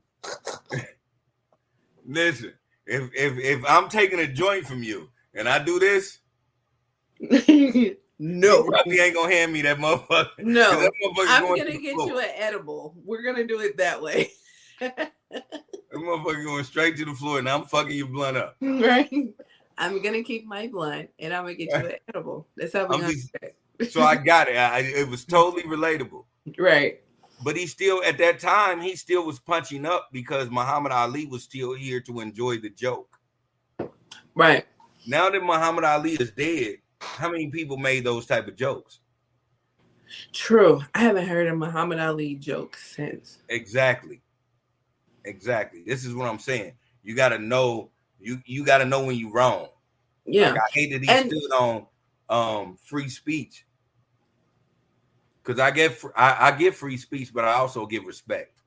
[2.06, 2.52] listen.
[2.90, 6.18] If if if I'm taking a joint from you and I do this,
[7.20, 10.30] you no, probably ain't gonna hand me that motherfucker.
[10.38, 10.70] no.
[10.72, 10.90] That
[11.28, 12.96] I'm going gonna to get you an edible.
[13.04, 14.32] We're gonna do it that way,
[14.80, 15.12] That
[15.94, 18.56] motherfucker going straight to the floor, and I'm fucking your blunt up.
[18.60, 19.08] right?
[19.78, 22.48] I'm gonna keep my blunt, and I'm gonna get you an edible.
[22.56, 24.56] That's how I'm gonna just- So I got it.
[24.56, 26.24] I, it was totally relatable.
[26.58, 27.00] right.
[27.42, 31.42] But he still, at that time, he still was punching up because Muhammad Ali was
[31.42, 33.18] still here to enjoy the joke.
[34.34, 34.66] Right.
[35.06, 39.00] Now that Muhammad Ali is dead, how many people made those type of jokes?
[40.32, 40.82] True.
[40.94, 43.38] I haven't heard a Muhammad Ali joke since.
[43.48, 44.20] Exactly.
[45.24, 45.82] Exactly.
[45.86, 46.72] This is what I'm saying.
[47.02, 47.90] You gotta know
[48.20, 49.68] you you gotta know when you're wrong.
[50.26, 50.50] Yeah.
[50.50, 51.86] Like, I hate that he And- stood on
[52.28, 53.64] um free speech.
[55.50, 58.60] Cause I get I, I get free speech, but I also give respect.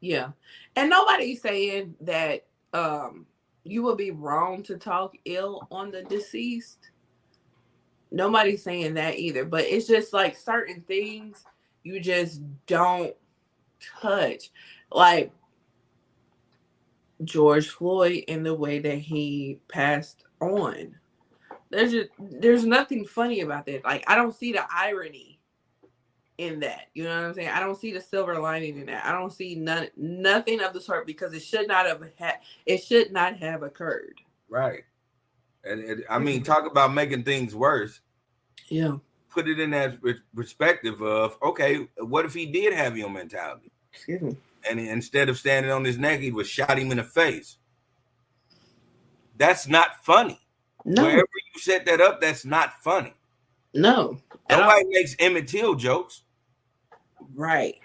[0.00, 0.30] Yeah.
[0.76, 3.26] And nobody's saying that um
[3.64, 6.88] you would be wrong to talk ill on the deceased.
[8.10, 11.44] Nobody's saying that either, but it's just like certain things
[11.82, 13.14] you just don't
[14.00, 14.50] touch.
[14.90, 15.32] Like
[17.24, 20.94] George Floyd in the way that he passed on.
[21.68, 23.84] There's just there's nothing funny about that.
[23.84, 25.31] Like I don't see the irony
[26.38, 26.88] in that.
[26.94, 27.48] You know what I'm saying?
[27.48, 29.04] I don't see the silver lining in that.
[29.04, 32.82] I don't see none nothing of the sort because it should not have had it
[32.82, 34.20] should not have occurred.
[34.48, 34.84] Right.
[35.64, 36.52] And, and I mean, mm-hmm.
[36.52, 38.00] talk about making things worse.
[38.68, 38.96] Yeah.
[39.30, 39.98] Put it in that
[40.34, 43.70] perspective of okay, what if he did have your mentality?
[43.92, 44.36] Excuse me.
[44.68, 47.58] and instead of standing on his neck, he was shot him in the face.
[49.36, 50.38] That's not funny.
[50.84, 51.20] No, Wherever
[51.54, 53.14] you set that up, that's not funny.
[53.74, 54.18] No.
[54.50, 56.22] Nobody makes Emmett Till jokes.
[57.34, 57.76] Right.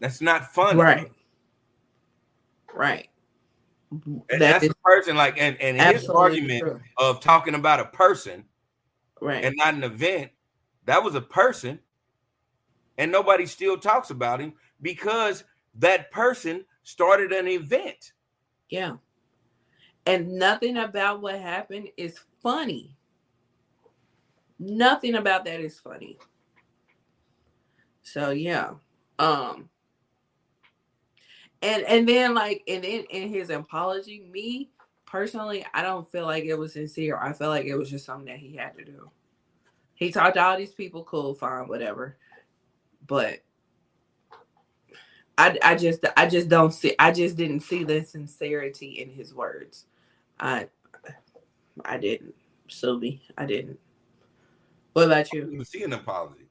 [0.00, 0.78] That's not fun.
[0.78, 1.10] Right.
[2.74, 3.08] Right.
[3.90, 6.80] And That that's is the person like and, and his argument true.
[6.98, 8.44] of talking about a person
[9.20, 9.44] Right.
[9.44, 10.30] and not an event,
[10.84, 11.78] that was a person,
[12.98, 14.52] and nobody still talks about him
[14.82, 15.44] because
[15.76, 18.12] that person started an event.
[18.70, 18.96] yeah.
[20.08, 22.95] And nothing about what happened is funny.
[24.58, 26.18] Nothing about that is funny.
[28.02, 28.70] So yeah.
[29.18, 29.68] Um
[31.62, 34.70] and and then like and in, in his apology, me
[35.06, 37.18] personally, I don't feel like it was sincere.
[37.18, 39.10] I feel like it was just something that he had to do.
[39.94, 42.16] He talked to all these people, cool, fine, whatever.
[43.06, 43.42] But
[45.38, 49.34] I I just I just don't see I just didn't see the sincerity in his
[49.34, 49.86] words.
[50.38, 50.68] I
[51.84, 52.34] I didn't.
[52.68, 53.78] Sylvie, I didn't.
[54.96, 55.46] What about you?
[55.50, 56.48] You see an apology.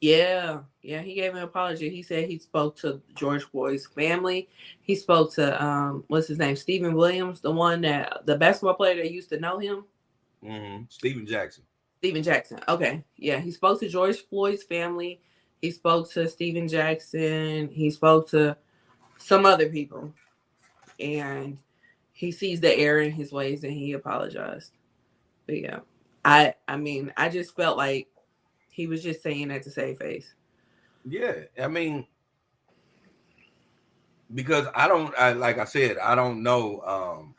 [0.00, 1.88] Yeah, yeah, he gave an apology.
[1.88, 4.48] He said he spoke to George Floyd's family.
[4.82, 8.96] He spoke to um, what's his name, Stephen Williams, the one that the basketball player
[8.96, 9.84] that used to know him,
[10.44, 11.62] hmm Stephen Jackson.
[11.98, 12.58] Stephen Jackson.
[12.66, 15.20] Okay, yeah, he spoke to George Floyd's family.
[15.62, 17.68] He spoke to Stephen Jackson.
[17.68, 18.56] He spoke to
[19.18, 20.12] some other people,
[20.98, 21.56] and
[22.14, 24.72] he sees the error in his ways and he apologized.
[25.46, 25.78] But yeah,
[26.24, 28.08] I I mean, I just felt like
[28.68, 30.34] he was just saying that to save face.
[31.04, 32.06] Yeah, I mean,
[34.34, 36.80] because I don't, I like I said, I don't know.
[36.80, 37.34] Um,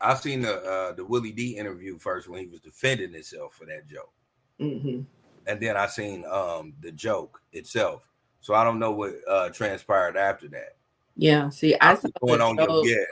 [0.00, 3.66] I seen the uh, the Willie D interview first when he was defending himself for
[3.66, 4.12] that joke,
[4.58, 5.00] hmm
[5.48, 8.06] and then I seen um the joke itself.
[8.40, 10.76] So I don't know what uh transpired after that.
[11.16, 11.48] Yeah.
[11.48, 13.04] See, I saw going on your yeah.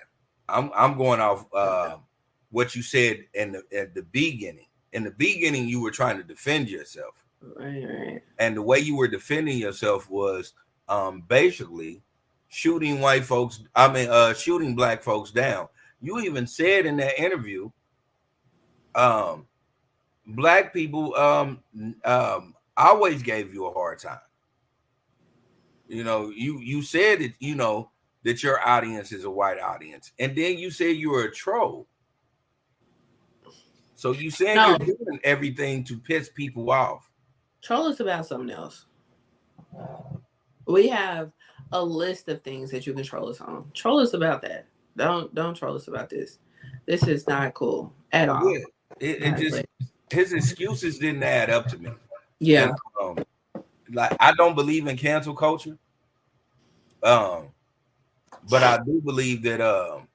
[0.48, 1.96] I'm I'm going off uh,
[2.50, 4.68] what you said in the at the beginning.
[4.96, 8.22] In the beginning, you were trying to defend yourself, Right, right.
[8.38, 10.54] and the way you were defending yourself was
[10.88, 12.02] um basically
[12.48, 13.62] shooting white folks.
[13.74, 15.68] I mean, uh, shooting black folks down.
[16.00, 17.70] You even said in that interview,
[18.94, 19.46] um,
[20.28, 21.62] black people um
[22.06, 24.18] um always gave you a hard time.
[25.88, 27.90] You know, you you said that you know
[28.24, 31.86] that your audience is a white audience, and then you said you were a troll.
[33.96, 34.68] So you saying No.
[34.78, 37.10] you're doing everything to piss people off.
[37.62, 38.84] Troll us about something else.
[40.66, 41.32] We have
[41.72, 43.70] a list of things that you can troll us on.
[43.74, 44.66] Troll us about that.
[44.96, 46.38] Don't don't troll us about this.
[46.86, 48.52] This is not cool at all.
[48.52, 48.64] Yeah,
[49.00, 49.66] it, it just like-
[50.10, 51.90] his excuses didn't add up to me.
[52.38, 52.68] yeah.
[52.68, 52.78] And,
[53.18, 53.24] um,
[53.92, 55.76] like I don't believe in cancel culture.
[57.02, 57.48] Um,
[58.48, 60.06] but I do believe that um,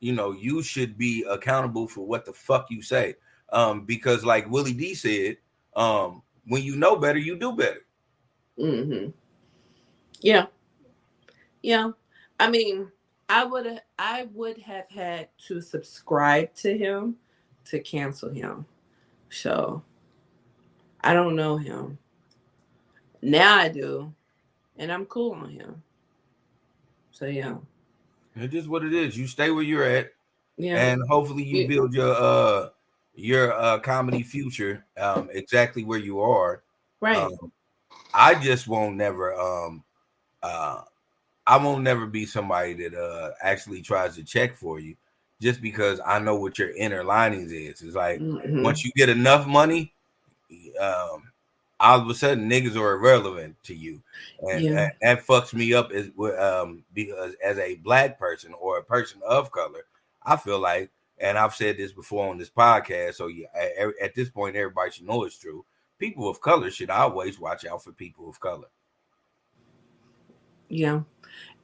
[0.00, 3.14] you know, you should be accountable for what the fuck you say.
[3.52, 5.36] Um, because like Willie D said,
[5.76, 7.80] um, when you know better, you do better.
[8.58, 9.10] Mm-hmm.
[10.20, 10.46] Yeah.
[11.62, 11.90] Yeah.
[12.38, 12.90] I mean,
[13.28, 17.16] I would I would have had to subscribe to him
[17.66, 18.66] to cancel him.
[19.30, 19.82] So
[21.02, 21.98] I don't know him.
[23.22, 24.12] Now I do.
[24.78, 25.82] And I'm cool on him.
[27.10, 27.56] So yeah.
[28.36, 29.18] It's just what it is.
[29.18, 30.12] You stay where you're at,
[30.56, 30.76] Yeah.
[30.76, 32.68] and hopefully you build your uh
[33.20, 36.62] your uh comedy future um exactly where you are.
[37.00, 37.38] right.
[37.42, 37.52] Um,
[38.14, 39.84] I just won't never um
[40.42, 40.82] uh
[41.46, 44.96] I won't never be somebody that uh actually tries to check for you
[45.40, 47.82] just because I know what your inner linings is.
[47.82, 48.62] It's like Mhm.
[48.62, 49.94] once you get enough money,
[50.80, 51.30] um
[51.80, 54.02] all of a sudden niggas are irrelevant to you.
[54.50, 54.74] And Yeah.
[54.76, 59.20] that, that fucks me up as um because as a black person or a person
[59.26, 59.84] of color,
[60.24, 60.90] I feel like
[61.20, 64.90] and I've said this before on this podcast, so yeah, at, at this point everybody
[64.90, 65.64] should know it's true
[66.00, 68.66] people of color should always watch out for people of color.
[70.68, 71.02] Yeah.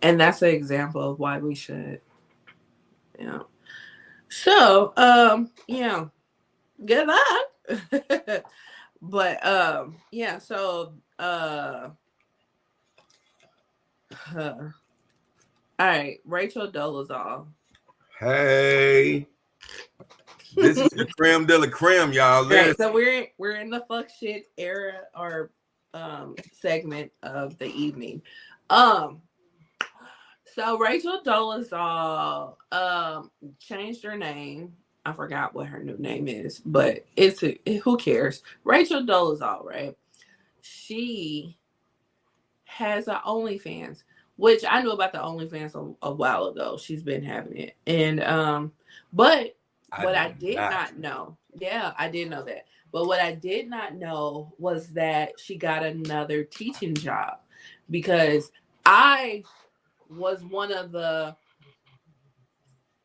[0.03, 2.01] And that's an example of why we should.
[3.19, 3.41] Yeah.
[4.29, 6.07] So, um, yeah.
[6.85, 7.91] Good luck.
[9.03, 11.89] but um, yeah, so uh,
[14.35, 14.55] uh
[15.79, 17.47] all right, Rachel Dolezal.
[18.21, 19.27] Hey,
[20.57, 22.49] this is the creme de la creme, y'all.
[22.49, 25.51] Right, so we're we're in the fuck shit era or
[25.95, 28.23] um segment of the evening.
[28.71, 29.23] Um
[30.55, 34.73] so Rachel Dolezal um changed her name.
[35.05, 38.43] I forgot what her new name is, but it's a, who cares?
[38.65, 39.97] Rachel Dolezal, right?
[40.63, 41.57] She
[42.65, 44.03] has a OnlyFans,
[44.35, 46.77] which I knew about the OnlyFans a, a while ago.
[46.77, 48.73] She's been having it, and um,
[49.13, 49.56] but
[50.01, 50.99] what I did not.
[50.99, 52.67] know, yeah, I did know that.
[52.93, 57.39] But what I did not know was that she got another teaching job
[57.91, 58.51] because
[58.85, 59.43] I
[60.09, 61.37] was one of the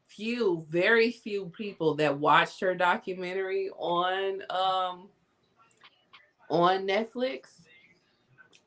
[0.08, 5.10] few, very few people that watched her documentary on um
[6.50, 7.62] on Netflix.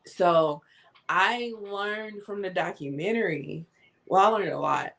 [0.06, 0.62] So
[1.08, 3.66] I learned from the documentary.
[4.06, 4.94] Well, I learned a lot,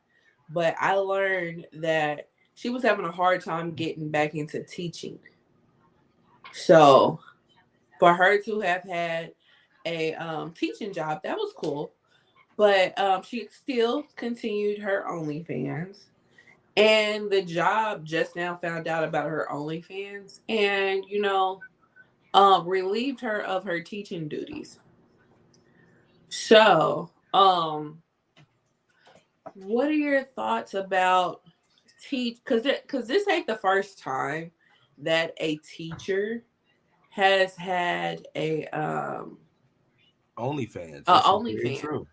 [0.50, 5.20] but I learned that she was having a hard time getting back into teaching.
[6.52, 7.20] So
[8.00, 9.34] for her to have had
[9.86, 11.92] a um, teaching job, that was cool.
[12.58, 16.06] But um, she still continued her OnlyFans.
[16.78, 21.62] And the job just now found out about her OnlyFans and, you know,
[22.34, 24.80] um, relieved her of her teaching duties.
[26.30, 28.02] So, Um,
[29.56, 31.42] what are your thoughts about
[32.10, 32.38] teach?
[32.44, 34.52] Because because this ain't the first time
[34.98, 36.44] that a teacher
[37.10, 39.38] has had a um
[40.38, 41.04] OnlyFans.
[41.08, 41.80] Uh, OnlyFans.
[41.80, 42.08] true.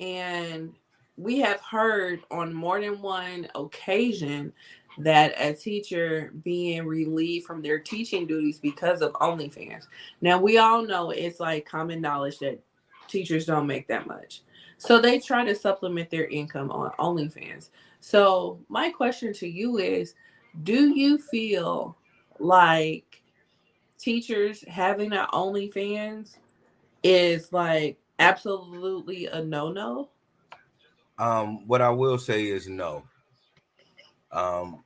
[0.00, 0.72] and
[1.16, 4.52] we have heard on more than one occasion
[4.98, 9.86] that a teacher being relieved from their teaching duties because of OnlyFans.
[10.20, 12.60] Now we all know it's like common knowledge that
[13.08, 14.42] teachers don't make that much.
[14.78, 17.70] So they try to supplement their income on OnlyFans.
[18.04, 20.14] So my question to you is
[20.62, 21.96] do you feel
[22.38, 23.22] like
[23.98, 26.36] teachers having an OnlyFans
[27.02, 30.10] is like absolutely a no-no?
[31.18, 33.04] Um, what I will say is no.
[34.32, 34.84] Um,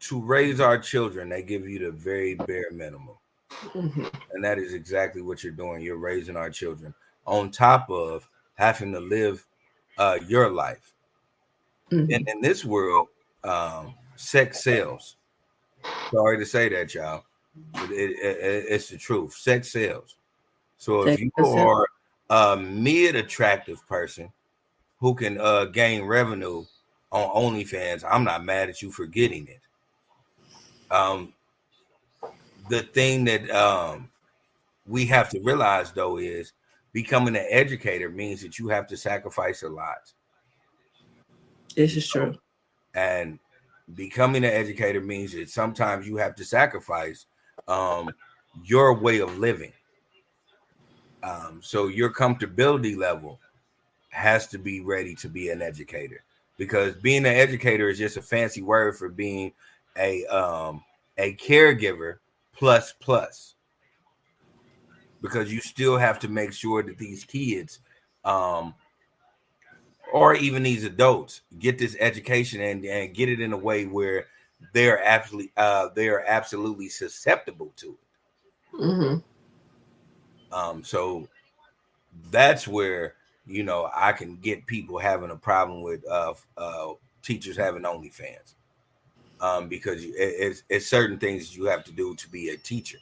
[0.00, 3.16] to raise our children, they give you the very bare minimum,
[3.48, 4.12] Mhm.
[4.32, 5.82] and that is exactly what you're doing.
[5.82, 6.92] You're raising our children
[7.28, 9.46] on top of having to live
[10.00, 10.92] uh, your life.
[11.90, 12.14] Mhm.
[12.14, 13.08] And in this world,
[13.44, 15.16] um, sex sells.
[16.10, 17.24] Sorry to say that, y'all.
[17.72, 19.34] But it, it- it- it's the truth.
[19.34, 20.16] Sex sells.
[20.78, 21.56] So if Sex you sells.
[21.56, 21.86] are
[22.30, 24.32] a mid attractive person
[25.00, 26.64] who can uh, gain revenue
[27.12, 29.60] on OnlyFans, I'm not mad at you for getting it.
[30.90, 31.34] Um,
[32.68, 34.08] the thing that um,
[34.86, 36.52] we have to realize though is
[36.92, 40.12] becoming an educator means that you have to sacrifice a lot.
[41.76, 42.36] This is true.
[42.94, 43.38] and
[43.94, 47.26] becoming an educator means that sometimes you have to sacrifice
[47.68, 48.10] um,
[48.64, 49.72] your way of living
[51.22, 53.38] um, so your comfortability level
[54.10, 56.22] has to be ready to be an educator
[56.56, 59.52] because being an educator is just a fancy word for being
[59.96, 60.82] a um,
[61.18, 62.16] a caregiver
[62.52, 63.54] plus plus
[65.22, 67.80] because you still have to make sure that these kids
[68.24, 68.74] um,
[70.12, 74.26] or even these adults get this education and, and get it in a way where
[74.74, 77.96] they're absolutely uh they're absolutely susceptible to
[78.72, 78.76] it.
[78.76, 79.18] Hmm
[80.52, 81.28] um so
[82.30, 83.14] that's where
[83.46, 86.88] you know i can get people having a problem with uh uh
[87.22, 88.54] teachers having onlyfans.
[89.40, 92.98] Um because it, it's, it's certain things you have to do to be a teacher.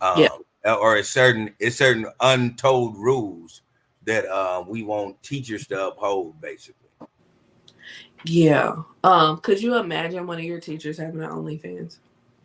[0.00, 0.28] Um Yeah.
[0.74, 3.62] Or it's certain it's certain untold rules
[4.04, 6.88] that uh we want teachers to uphold basically
[8.24, 8.76] Yeah.
[9.04, 11.98] Um, could you imagine one of your teachers having an OnlyFans?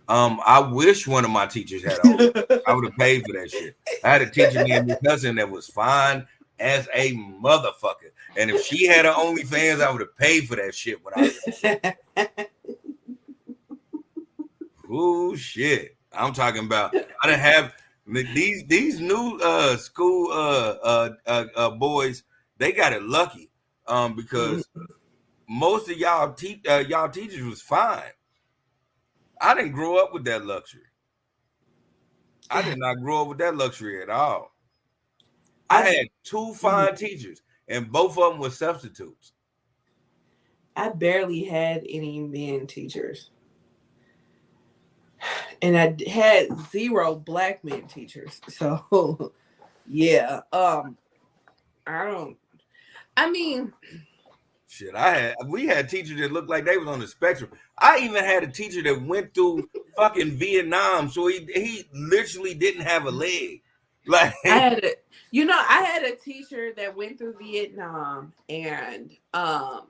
[0.09, 1.97] Um, I wish one of my teachers had.
[2.67, 3.75] I would have paid for that shit.
[4.03, 6.27] I had a teacher named my cousin that was fine
[6.59, 10.75] as a motherfucker, and if she had her OnlyFans, I would have paid for that
[10.75, 10.99] shit.
[11.03, 12.37] When I,
[14.91, 16.95] ooh shit, I'm talking about.
[16.95, 17.73] I didn't have
[18.05, 22.23] these these new uh school uh uh uh, uh boys.
[22.57, 23.49] They got it lucky,
[23.87, 24.67] um, because
[25.49, 28.11] most of y'all te- uh, y'all teachers was fine.
[29.41, 30.81] I didn't grow up with that luxury.
[32.49, 34.53] I did not grow up with that luxury at all.
[35.69, 39.33] I had two fine teachers, and both of them were substitutes.
[40.75, 43.31] I barely had any men teachers.
[45.61, 48.41] And I had zero black men teachers.
[48.49, 49.33] So
[49.87, 50.41] yeah.
[50.51, 50.97] Um
[51.85, 52.37] I don't
[53.17, 53.73] I mean
[54.67, 57.51] Shit, I had we had teachers that looked like they was on the spectrum.
[57.77, 62.81] I even had a teacher that went through fucking Vietnam, so he he literally didn't
[62.81, 63.61] have a leg.
[64.05, 64.91] Like I had a
[65.31, 69.87] you know, I had a teacher that went through Vietnam and um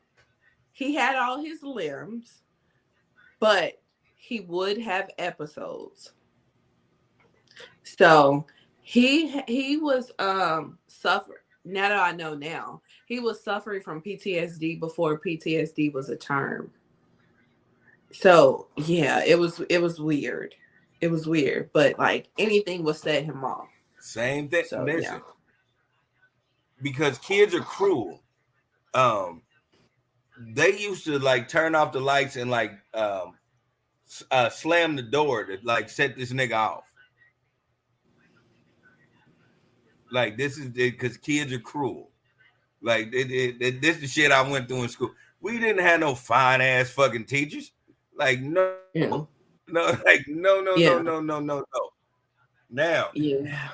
[0.71, 2.43] he had all his limbs,
[3.39, 3.81] but
[4.23, 6.13] he would have episodes.
[7.83, 8.45] So
[8.81, 14.79] he he was um suffer now that I know now, he was suffering from PTSD
[14.79, 16.71] before PTSD was a term.
[18.11, 20.55] So yeah, it was it was weird.
[21.01, 23.67] It was weird, but like anything would set him off.
[23.99, 24.63] Same thing.
[24.69, 25.19] So, Listen, yeah.
[26.81, 28.21] because kids are cruel.
[28.93, 29.41] Um,
[30.39, 33.33] they used to like turn off the lights and like um,
[34.31, 36.91] uh, slam the door to like set this nigga off.
[40.11, 42.09] Like this is because kids are cruel.
[42.81, 45.11] Like it, it, it- this the shit I went through in school.
[45.41, 47.71] We didn't have no fine ass fucking teachers.
[48.15, 49.07] Like no, Yeah.
[49.67, 50.89] no, like no, no, Yeah.
[51.01, 51.89] no, no, no, no, no.
[52.69, 53.69] Now, Yeah.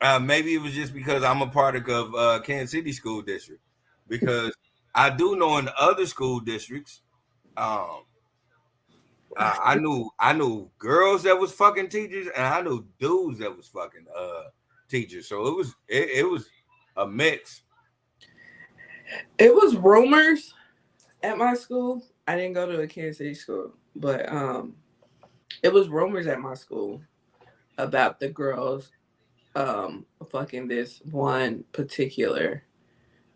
[0.00, 3.60] uh, maybe it was just because I'm a part of uh, Kansas City School District.
[4.08, 4.54] Because
[4.94, 7.00] I do know in other school districts,
[7.56, 8.02] um,
[9.36, 13.56] I, I knew I knew girls that was fucking teachers, and I knew dudes that
[13.56, 14.44] was fucking uh
[14.88, 15.28] teachers.
[15.28, 16.48] So it was it, it was
[16.96, 17.62] a mix.
[19.38, 20.54] It was rumors
[21.22, 22.02] at my school.
[22.26, 24.74] I didn't go to a Kansas City school, but um,
[25.62, 27.02] it was rumors at my school
[27.78, 28.90] about the girls
[29.54, 32.62] um fucking this one particular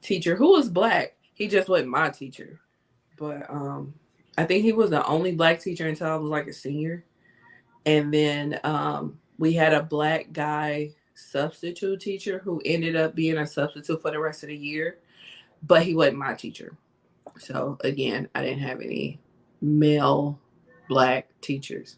[0.00, 1.16] teacher who was black.
[1.34, 2.60] He just wasn't my teacher,
[3.18, 3.92] but um,
[4.38, 7.04] I think he was the only black teacher until I was like a senior,
[7.84, 13.46] and then um, we had a black guy substitute teacher who ended up being a
[13.46, 14.98] substitute for the rest of the year,
[15.62, 16.76] but he wasn't my teacher.
[17.38, 19.18] So again, I didn't have any
[19.62, 20.38] male
[20.88, 21.96] black teachers.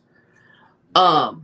[0.95, 1.43] Um,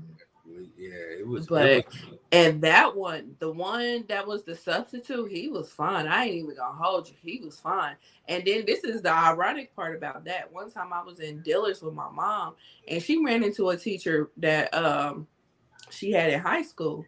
[0.79, 1.47] Yeah, it was.
[1.47, 6.09] But- it was- and that one, the one that was the substitute, he was fine.
[6.09, 7.15] I ain't even gonna hold you.
[7.23, 7.95] He was fine.
[8.27, 10.53] And then this is the ironic part about that.
[10.53, 12.55] One time I was in Dillard's with my mom,
[12.89, 15.29] and she ran into a teacher that um
[15.91, 17.07] she had in high school.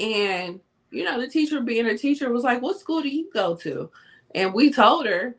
[0.00, 0.58] And
[0.90, 3.90] you know, the teacher being a teacher was like, What school do you go to?
[4.34, 5.36] And we told her,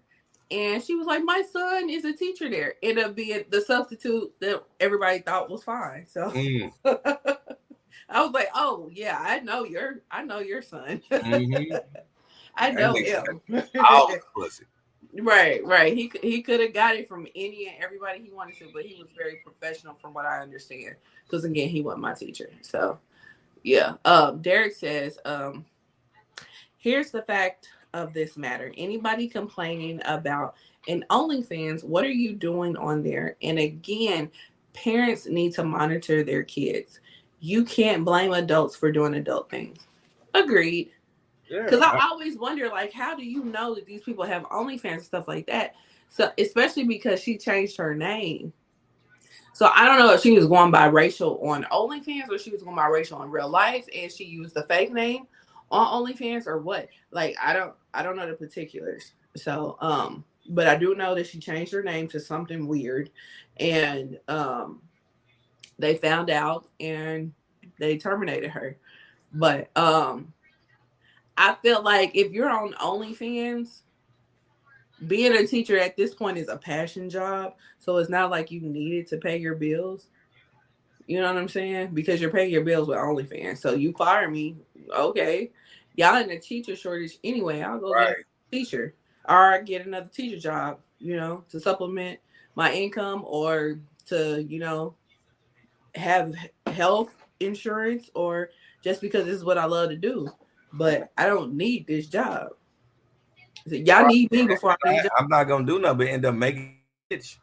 [0.51, 2.75] and she was like, My son is a teacher there.
[2.83, 6.05] Ended up being the substitute that everybody thought was fine.
[6.07, 6.71] So Mm,
[8.13, 11.01] I was like, "Oh yeah, I know your, I know your son.
[11.11, 11.79] mhm.
[12.55, 13.41] I know him."
[13.89, 14.65] All pussy.
[15.19, 15.95] right, right.
[15.95, 18.85] He could- he could have got it from any and everybody he wanted to, but
[18.85, 20.95] he was very professional, from what I understand.
[21.25, 22.49] Because again, he wasn't my teacher.
[22.61, 22.99] So
[23.63, 23.93] yeah.
[24.05, 25.65] Um, Derek says, um,
[26.77, 28.73] "Here's the fact of this matter.
[28.77, 30.55] Anybody complaining about
[30.87, 33.37] an OnlyFans, what are you doing on there?
[33.41, 34.29] And again,
[34.73, 36.99] parents need to monitor their kids."
[37.43, 39.85] You can't blame adults for doing adult things.
[40.33, 40.91] Agreed.
[41.49, 44.93] Yeah, Because I always wonder, like, how do you know that these people have OnlyFans
[44.93, 45.75] and stuff like that?
[46.07, 48.53] So, especially because she changed her name.
[49.51, 52.63] So I don't know if she was going by Rachel on OnlyFans or she was
[52.63, 55.27] going by Rachel in real life, and she used the fake name
[55.69, 56.87] on OnlyFans or what.
[57.11, 59.11] Like I don't, I don't know the particulars.
[59.35, 63.09] So, um, but I do know that she changed her name to something weird,
[63.57, 64.81] and um,
[65.83, 67.33] they found out and
[67.79, 68.77] they terminated her.
[69.33, 70.33] But um
[71.37, 73.81] I feel like if you're on OnlyFans,
[75.07, 77.55] being a teacher at this point is a passion job.
[77.79, 80.07] So it's not like you needed to pay your bills.
[81.07, 81.89] You know what I'm saying?
[81.93, 83.57] Because you're paying your bills with OnlyFans.
[83.57, 84.55] So you fire me,
[84.95, 85.51] okay.
[85.95, 87.61] Y'all in a teacher shortage anyway.
[87.61, 88.09] I'll go Right.
[88.09, 88.93] get a teacher
[89.27, 92.19] or get another teacher job, you know, to supplement
[92.55, 94.95] my income or to, you know,
[95.95, 96.33] have
[96.67, 98.49] health insurance or
[98.83, 100.29] just because this is what I love to do.
[100.73, 102.49] But I don't need this job.
[103.67, 106.35] So y'all need me before I need I'm not gonna do nothing but end up
[106.35, 106.77] making
[107.09, 107.37] it.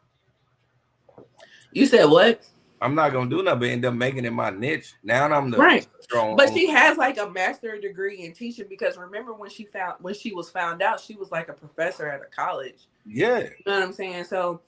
[1.71, 2.45] You said what?
[2.81, 4.93] I'm not gonna do nothing but end up making it my niche.
[5.03, 5.87] Now I'm the Right.
[6.01, 6.35] strong.
[6.35, 10.13] But she has like a master degree in teaching because remember when she found when
[10.13, 12.87] she was found out, she was like a professor at a college.
[13.05, 14.25] yeah, You know what I'm saying?
[14.25, 14.61] So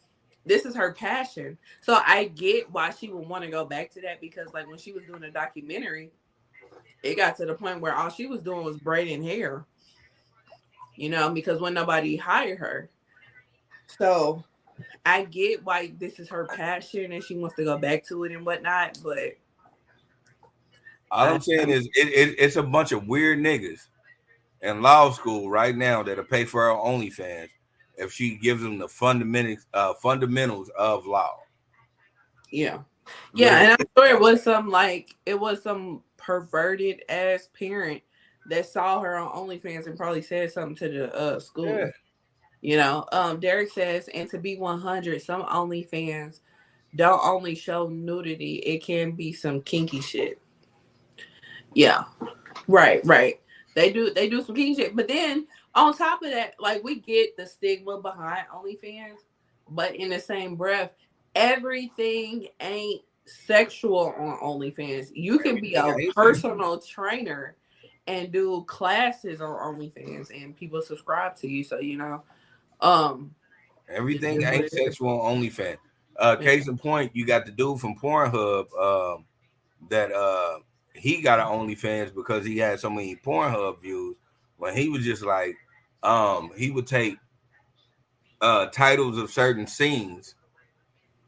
[0.45, 1.57] this is her passion.
[1.81, 4.77] So I get why she would want to go back to that because like when
[4.77, 6.11] she was doing a documentary,
[7.01, 9.65] it got to the point where all she was doing was braiding hair.
[10.95, 12.89] You know, because when nobody hired her.
[13.87, 14.43] So
[15.05, 18.31] I get why this is her passion and she wants to go back to it
[18.31, 19.33] and whatnot, but
[21.11, 23.87] all I'm saying is it, it, it's a bunch of weird niggas
[24.61, 27.49] in law school right now that'll pay for her OnlyFans
[27.97, 31.39] if she gives them the fundamentals uh, fundamentals of law.
[32.51, 32.79] Yeah.
[33.33, 38.01] Yeah, and I'm sure it was some like it was some perverted ass parent
[38.49, 41.65] that saw her on OnlyFans and probably said something to the uh, school.
[41.65, 41.87] Yeah.
[42.61, 46.39] You know, um, Derek says, and to be 100, some OnlyFans
[46.95, 50.39] don't only show nudity; it can be some kinky shit.
[51.73, 52.03] Yeah,
[52.67, 53.41] right, right.
[53.75, 56.99] They do they do some kinky shit, but then on top of that, like we
[56.99, 59.17] get the stigma behind OnlyFans,
[59.69, 60.91] but in the same breath,
[61.35, 65.09] everything ain't sexual on OnlyFans.
[65.13, 67.55] You can be a personal trainer
[68.07, 71.63] and do classes on OnlyFans, and people subscribe to you.
[71.63, 72.23] So you know,
[72.81, 73.33] um,
[73.89, 75.77] Everything ain't sexual on OnlyFans.
[76.17, 79.25] Uh, case in point, you got the dude from Pornhub um,
[79.89, 80.59] that uh,
[80.93, 84.15] he got an OnlyFans because he had so many Pornhub views.
[84.57, 85.57] When he was just like,
[86.03, 87.17] um, he would take
[88.41, 90.35] uh, titles of certain scenes,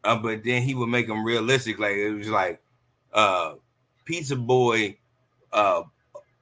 [0.04, 1.80] uh, but then he would make them realistic.
[1.80, 2.62] Like it was like,
[3.14, 3.56] uh,
[4.04, 4.98] Pizza Boy
[5.54, 5.84] uh,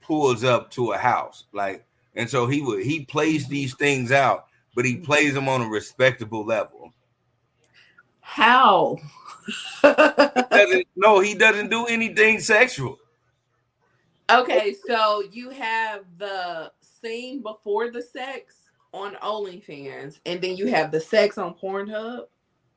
[0.01, 1.85] pulls up to a house, like,
[2.15, 5.67] and so he would he plays these things out but he plays them on a
[5.67, 6.93] respectable level.
[8.21, 8.97] how?
[10.95, 12.97] No, he doesn't do anything sexual.
[14.29, 16.71] okay, so you have the
[17.03, 18.55] scene before the sex
[18.93, 22.27] on OnlyFans, and then you have the sex on Pornhub.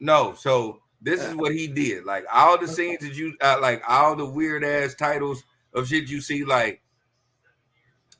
[0.01, 2.05] No, so this is what he did.
[2.05, 5.45] Like all the scenes that you uh, like, all the weird ass titles
[5.75, 6.83] of shit you see, like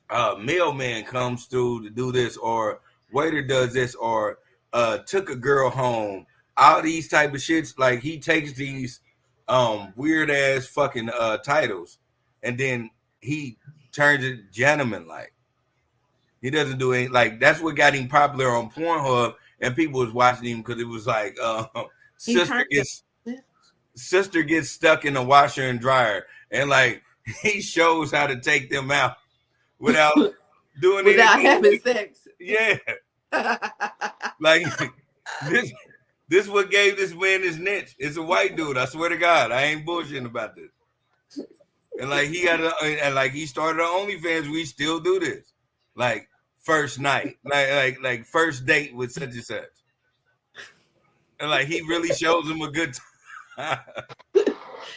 [0.09, 2.81] uh mailman comes through to do this, or
[3.11, 4.39] waiter does this, or
[4.73, 6.25] uh took a girl home.
[6.55, 9.01] All these type of shits, like he takes these
[9.47, 11.97] um weird ass fucking uh titles,
[12.43, 13.57] and then he
[13.91, 15.33] turns it gentleman like.
[16.41, 20.11] He doesn't do any like that's what got him popular on Pornhub, and people was
[20.13, 21.65] watching him because it was like uh,
[22.17, 23.03] sister gets
[23.95, 27.01] sister gets stuck in the washer and dryer, and like
[27.41, 29.15] he shows how to take them out
[29.79, 30.15] without
[30.81, 31.51] doing Without anything.
[31.51, 32.27] having sex.
[32.39, 32.77] Yeah,
[34.39, 34.65] like
[35.49, 35.71] this.
[36.29, 37.95] This what gave this man his niche.
[37.97, 38.77] It's a white dude.
[38.77, 40.69] I swear to God, I ain't bullshitting about this.
[42.01, 44.51] And like he got a, and like he started on OnlyFans.
[44.51, 45.53] We still do this,
[45.97, 46.29] like
[46.59, 49.63] first night, like like like first date with such and such.
[51.39, 52.93] And like he really shows him a good
[53.57, 53.79] time.
[54.35, 54.45] and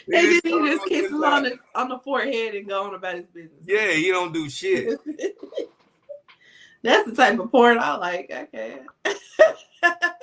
[0.08, 3.26] then he just kisses good on the on the forehead and go on about his
[3.26, 3.64] business.
[3.66, 4.98] Yeah, he don't do shit.
[6.82, 8.30] That's the type of porn I like.
[8.30, 8.78] Okay.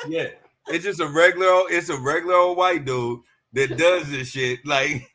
[0.07, 0.29] Yeah,
[0.67, 1.47] it's just a regular.
[1.47, 3.19] old- It's a regular old white dude
[3.53, 4.65] that does this shit.
[4.65, 5.07] Like,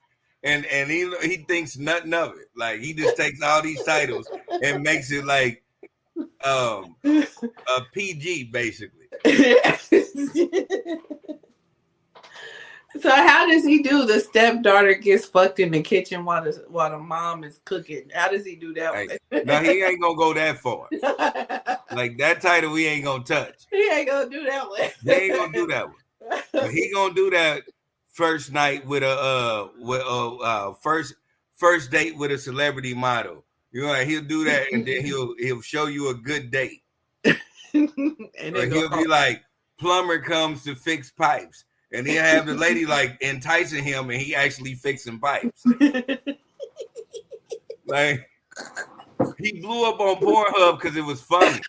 [0.45, 2.49] and and he he thinks nothing of it.
[2.57, 4.29] Like he just takes all these titles
[4.63, 5.63] and makes it like
[6.45, 9.07] um a PG basically.
[13.01, 16.91] so how does he do the stepdaughter gets fucked in the kitchen while the while
[16.91, 18.11] the mom is cooking?
[18.13, 19.19] How does he do that?
[19.45, 20.89] Now he ain't gonna go that far.
[21.93, 23.67] Like that title, we ain't gonna touch.
[23.71, 24.81] he ain't gonna do that one.
[25.05, 26.43] He ain't gonna do that one.
[26.51, 27.65] But he gonna do that
[28.13, 31.15] first night with a uh with a uh first
[31.55, 33.45] first date with a celebrity model.
[33.73, 36.83] You know, he'll do that and then he'll he'll show you a good date.
[37.25, 37.37] and
[37.75, 39.43] he'll be like,
[39.79, 41.65] plumber comes to fix pipes.
[41.95, 45.65] And he'll have the lady like enticing him and he actually fixing pipes.
[47.87, 48.27] Like
[49.39, 51.61] he blew up on Pornhub because it was funny.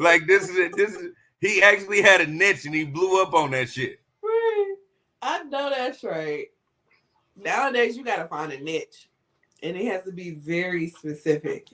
[0.00, 0.76] like this is it.
[0.76, 4.00] This is he actually had a niche and he blew up on that shit.
[5.22, 6.46] I know that's right.
[7.36, 9.08] Nowadays, you gotta find a niche,
[9.62, 11.68] and it has to be very specific.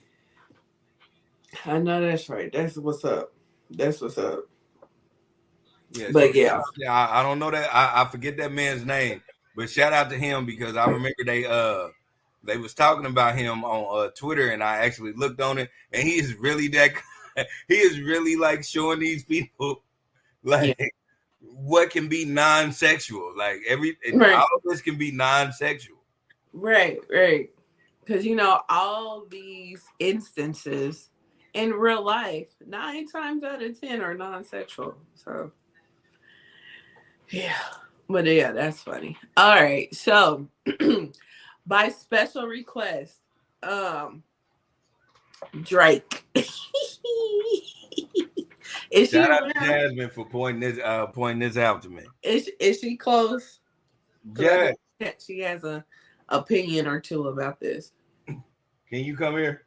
[1.65, 2.51] I know that's right.
[2.51, 3.33] That's what's up.
[3.69, 4.45] That's what's up.
[5.91, 6.61] Yeah, But yeah.
[6.77, 7.73] yeah, I, I don't know that.
[7.73, 9.21] I, I forget that man's name,
[9.55, 11.87] but shout out to him because I remember they uh
[12.43, 16.03] they was talking about him on uh, Twitter, and I actually looked on it, and
[16.03, 16.91] he is really that.
[17.67, 19.83] he is really like showing these people
[20.43, 20.77] like
[21.53, 23.33] what can be non-sexual.
[23.37, 24.33] Like every Right.
[24.33, 25.97] all of this can be non-sexual.
[26.53, 27.49] Right, right.
[27.99, 31.09] Because you know all these instances
[31.53, 34.95] in real life, nine times out of ten are non-sexual.
[35.15, 35.51] So,
[37.29, 37.57] yeah,
[38.07, 39.17] but yeah, that's funny.
[39.37, 40.47] All right, so
[41.65, 43.17] by special request,
[43.63, 44.23] um,
[45.63, 46.25] Drake.
[48.91, 49.59] is she Shout out to?
[49.59, 52.03] Jasmine for pointing this uh pointing this out to me.
[52.23, 53.59] Is is she close?
[54.37, 54.73] Yeah,
[55.19, 55.85] she has a
[56.29, 57.91] opinion or two about this.
[58.27, 58.39] can
[58.89, 59.65] you come here?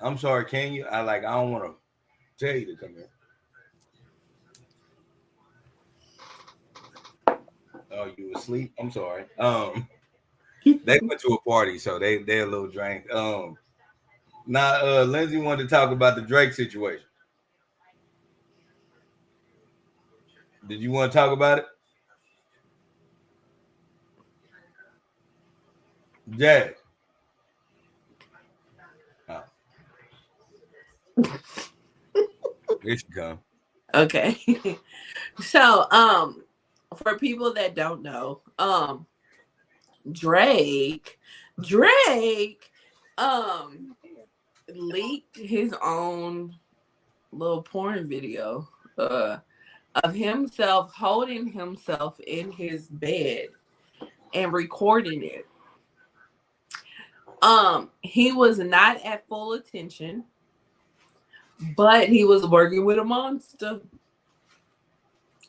[0.00, 0.86] I'm sorry, can you?
[0.86, 3.08] I like I don't want to tell you to come here.
[7.92, 8.72] Oh, you asleep?
[8.78, 9.24] I'm sorry.
[9.38, 9.88] Um,
[10.64, 13.10] they went to a party, so they they're a little drank.
[13.12, 13.56] Um,
[14.46, 17.04] now uh, Lindsay wanted to talk about the Drake situation.
[20.68, 21.66] Did you want to talk about it?
[26.30, 26.70] Jazz.
[29.28, 29.44] Oh.
[32.82, 33.38] Here she come.
[33.94, 34.36] Okay.
[35.40, 36.44] so, um,
[36.96, 39.06] for people that don't know, um,
[40.10, 41.18] Drake,
[41.60, 42.70] Drake,
[43.18, 43.95] um,
[44.74, 46.54] leaked his own
[47.32, 48.68] little porn video,
[48.98, 49.38] uh,
[50.04, 53.48] of himself holding himself in his bed
[54.34, 55.46] and recording it.
[57.42, 60.24] Um, he was not at full attention,
[61.76, 63.80] but he was working with a monster.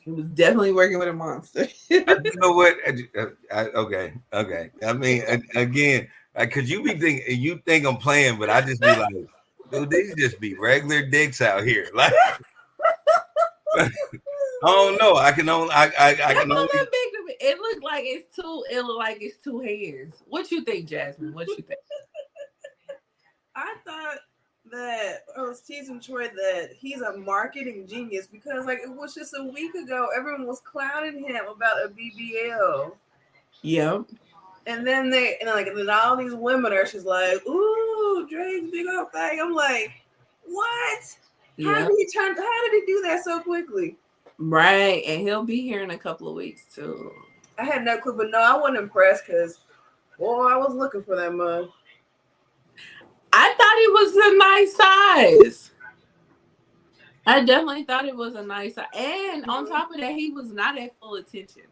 [0.04, 1.66] He was definitely working with a monster.
[1.90, 2.76] you know what?
[2.86, 4.70] I, I, okay, okay.
[4.86, 5.60] I mean, a-
[6.34, 9.14] again, because you be thinking you think I'm playing, but I just be like,
[9.70, 11.88] dude, these just be regular dicks out here.
[13.76, 13.90] Like,
[14.64, 15.16] I don't know.
[15.16, 16.68] I can only, I, I, I can only.
[16.72, 17.36] that big of it.
[17.38, 18.64] It looked like it's two.
[18.70, 20.14] It looked like it's two hairs.
[20.26, 21.34] What you think, Jasmine?
[21.34, 21.78] What you think?
[23.54, 24.18] I thought
[24.72, 29.34] that I was teasing Troy that he's a marketing genius because like it was just
[29.38, 32.92] a week ago everyone was clowning him about a BBL.
[33.62, 34.04] Yep.
[34.68, 38.70] And then they and like and then all these women are she's like, ooh, Drake's
[38.70, 39.40] big old thing.
[39.42, 39.90] I'm like,
[40.44, 41.16] what?
[41.64, 41.88] How Yeah.
[41.88, 43.96] did he turn how did he do that so quickly?
[44.36, 45.02] Right.
[45.06, 47.10] And he'll be here in a couple of weeks too.
[47.58, 49.58] I had no clue, but no, I wasn't impressed because
[50.18, 51.70] boy, I was looking for that mug.
[53.32, 55.70] I thought it was a nice size.
[57.26, 58.84] I definitely thought it was a nice size.
[58.94, 59.72] And on mm-hmm.
[59.72, 61.64] top of that, he was not at full attention.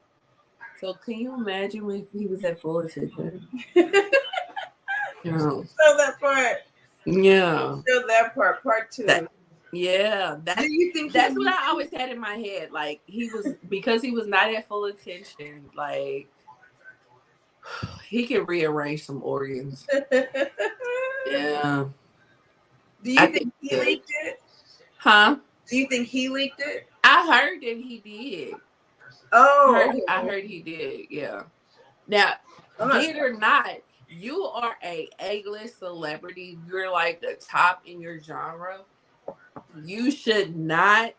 [0.81, 3.47] So can you imagine when he was at full attention?
[3.75, 5.39] Yeah.
[5.39, 5.65] So
[5.97, 6.59] that part,
[7.05, 7.81] Yeah.
[7.87, 9.05] so that part, part two.
[9.07, 9.31] That-
[9.73, 10.37] Yeah.
[10.45, 12.71] That, do you think that's he- what I always had in my head.
[12.71, 16.29] Like he was because he was not at full attention, like
[18.09, 19.87] he could rearrange some organs.
[21.29, 21.87] Yeah.
[23.03, 24.41] Do you I think think he that- leaked it?
[24.99, 25.37] Huh?
[25.69, 26.87] Do you think he leaked it?
[27.03, 28.55] I heard that he did.
[29.33, 31.07] Oh, I heard, I heard he did.
[31.11, 31.43] Yeah.
[32.07, 32.35] Now,
[32.79, 33.77] not- did or not,
[34.09, 36.59] you are a A-list celebrity.
[36.69, 38.81] You're like the top in your genre.
[39.85, 41.13] You should not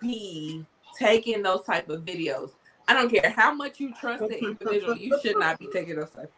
[0.00, 0.66] be
[0.98, 2.52] taking those type of videos.
[2.88, 4.96] I don't care how much you trust the individual.
[4.96, 6.32] You should not be taking those type.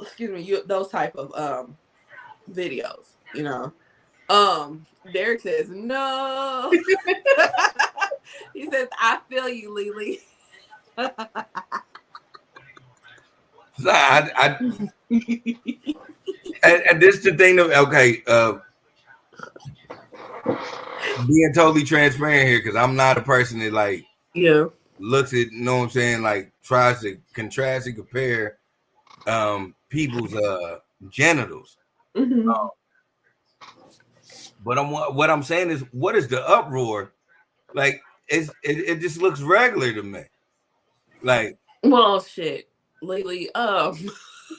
[0.00, 0.42] Excuse me.
[0.42, 1.76] You those type of um
[2.52, 3.06] videos.
[3.34, 3.72] You know.
[4.28, 4.86] Um.
[5.12, 6.72] Derek says no.
[8.54, 10.20] he says I feel you, Lily.
[13.78, 14.58] So I, I,
[16.62, 18.58] and, and this the thing that okay, uh,
[21.26, 24.04] being totally transparent here because I'm not a person that like
[24.34, 24.66] Yeah.
[24.98, 28.58] looks at, you know what I'm saying, like tries to contrast and compare
[29.26, 30.78] um people's uh
[31.08, 31.76] genitals.
[32.14, 32.70] Mhm.
[34.62, 37.12] But I'm what I'm saying is, what is the uproar?
[37.74, 40.22] Like, it's it, it just looks regular to me.
[41.22, 42.68] Like, Well, shit,
[43.02, 43.98] Lately, Um.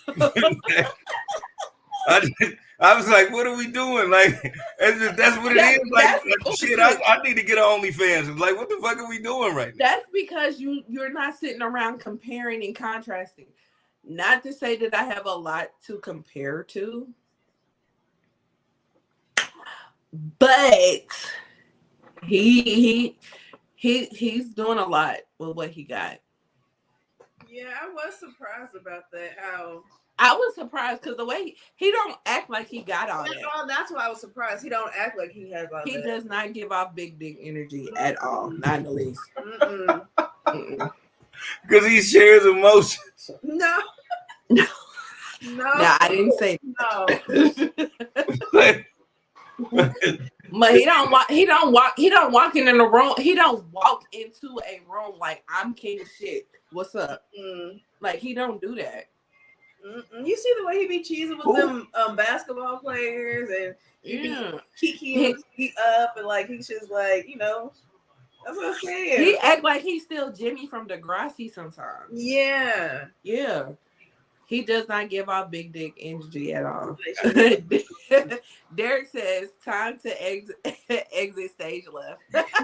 [2.07, 4.09] I, just- I was like, what are we doing?
[4.09, 4.41] Like,
[4.79, 5.91] that's, just, that's what it That- is.
[5.91, 8.39] Like, like, shit, I, I need to get on OnlyFans.
[8.39, 9.85] Like, what the fuck are we doing right now?
[9.87, 13.45] That's because you you're not sitting around comparing and contrasting.
[14.03, 17.07] Not to say that I have a lot to compare to,
[20.39, 21.07] but
[22.23, 23.17] he he
[23.81, 26.19] he he's doing a lot with what he got.
[27.49, 29.31] yeah, I was surprised about that.
[29.39, 29.81] How
[30.19, 33.43] I was surprised because the way he, he don't act like he got all that.
[33.55, 34.61] Oh, that's why I was surprised.
[34.61, 36.05] He don't act like he has all He that.
[36.05, 39.21] does not give off big dick energy at all, not in the least.
[41.67, 43.31] Because he shares emotions.
[43.41, 43.79] No.
[44.51, 44.63] No.
[45.41, 45.63] No.
[45.73, 47.07] Now I didn't say No.
[49.69, 51.29] But he don't walk.
[51.29, 51.93] He don't walk.
[51.97, 53.13] He don't walk in the room.
[53.17, 56.47] He don't walk into a room like I'm king of shit.
[56.71, 57.23] What's up?
[57.39, 57.79] Mm.
[58.01, 59.05] Like he don't do that.
[59.85, 60.27] Mm-mm.
[60.27, 61.55] You see the way he be cheesing with Who?
[61.55, 64.51] them um, basketball players and he be Yeah.
[64.79, 67.71] kiki He- up and like he's just like you know.
[68.45, 69.21] That's what I'm saying.
[69.21, 72.11] He act like he's still Jimmy from Degrassi sometimes.
[72.11, 73.05] yeah.
[73.23, 73.69] Yeah.
[74.51, 76.97] He does not give off big dick energy at all.
[78.75, 80.57] Derek says, "Time to exit,
[81.13, 82.19] exit stage left."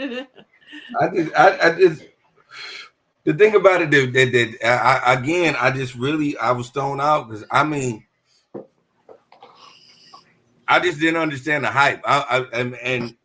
[0.00, 0.26] I
[1.14, 2.02] just, I, I just,
[3.22, 7.00] the thing about it that, that, that I, again, I just really, I was thrown
[7.00, 8.04] out because I mean,
[10.66, 12.02] I just didn't understand the hype.
[12.04, 13.16] I, I and, and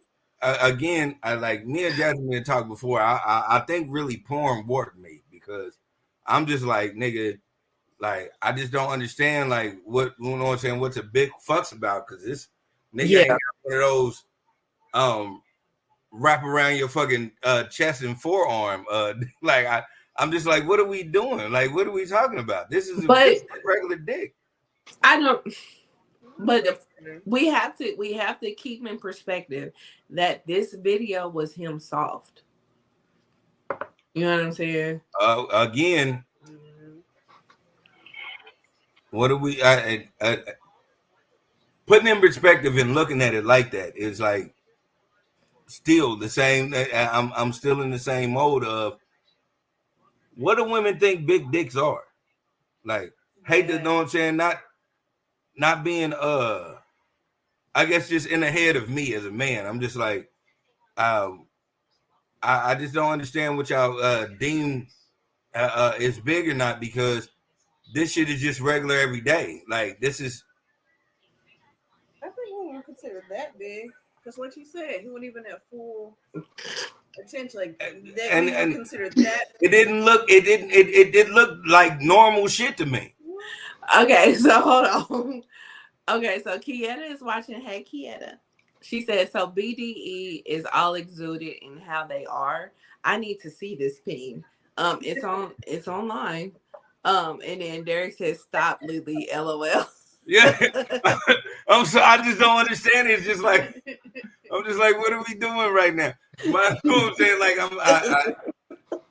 [0.44, 3.02] uh, again, I like me and Jasmine talked before.
[3.02, 5.78] I, I, I think really porn warped me because
[6.26, 7.38] I'm just like nigga,
[8.00, 10.80] like I just don't understand like what you know what I'm saying.
[10.80, 12.08] What's a big fucks about?
[12.08, 12.48] Because this
[12.94, 13.20] nigga Yeah.
[13.20, 14.24] ain't got one of those
[14.94, 15.42] um
[16.12, 18.86] wrap around your fucking uh chest and forearm.
[18.90, 19.84] Uh like I
[20.18, 21.52] I'm just like, what are we doing?
[21.52, 22.70] Like, what are we talking about?
[22.70, 24.34] This is But- a regular dick.
[25.04, 25.54] I don't.
[26.38, 26.80] But if
[27.26, 29.74] we have to, we have to keep in perspective
[30.10, 32.44] that this video was him soft.
[34.16, 35.02] You know what I'm saying?
[35.20, 37.04] Uh again, Mhm.
[39.12, 40.38] what do we I, I, I
[41.86, 44.54] putting in perspective and looking at it like that is like
[45.68, 48.98] still the same I'm I'm still in the same mode of
[50.36, 52.04] what do women think big dicks are?
[52.86, 53.14] Like
[53.48, 54.58] hate to know what I'm saying, not
[55.58, 56.76] not being uh
[57.76, 59.66] I guess just in the head of me as a man.
[59.66, 60.32] I'm just like
[60.98, 61.45] um
[62.46, 64.88] I, I just don't understand what y'all uh deem
[65.54, 67.30] uh, uh is big or not because
[67.94, 69.62] this shit is just regular every day.
[69.70, 70.44] Like this is
[72.24, 73.90] I think we wouldn't consider that big.
[74.24, 76.18] Because what you said, he wasn't even at full
[77.24, 77.60] attention.
[77.60, 81.30] Like that And- we and- consider that it didn't look it didn't it, it did
[81.30, 83.14] look like normal shit to me.
[83.98, 85.44] Okay, so hold on.
[86.10, 87.62] Okay, so Kieta is watching.
[87.62, 88.38] Hey, Kieta.
[88.86, 92.72] She said, so BDE is all exuded in how they are.
[93.04, 94.44] I need to see this pin.
[94.78, 96.52] Um, it's on it's online.
[97.04, 99.88] Um, and then Derek says, stop Lily, LOL.
[100.28, 100.58] Yeah.
[101.68, 103.20] I'm so I just don't understand it.
[103.20, 103.84] It's just like
[104.52, 106.14] I'm just like, what are we doing right now?
[106.48, 107.40] My, you know I'm saying?
[107.40, 108.34] Like I'm I
[108.94, 109.08] I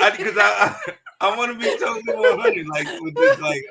[0.00, 3.62] I because I, I I want to be totally 100 like with this like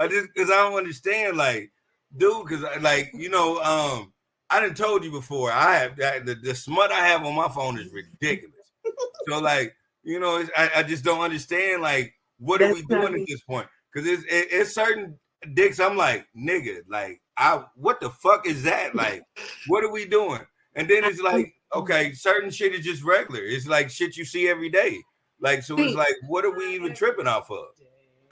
[0.00, 1.70] I just because I don't understand like
[2.16, 4.11] dude because like you know um
[4.52, 7.48] I didn't told you before I have that the, the smut I have on my
[7.48, 8.56] phone is ridiculous.
[9.28, 13.14] So like you know it's, I, I just don't understand like what are we doing
[13.14, 13.68] at this point?
[13.92, 15.16] Because it's it, it's certain
[15.54, 18.96] dicks I'm like nigga like I what the fuck is that?
[18.96, 19.22] Like
[19.68, 20.40] what are we doing?
[20.74, 23.42] And then it's like okay certain shit is just regular.
[23.42, 24.98] It's like shit you see every day.
[25.40, 27.66] Like so it's like what are we even tripping off of?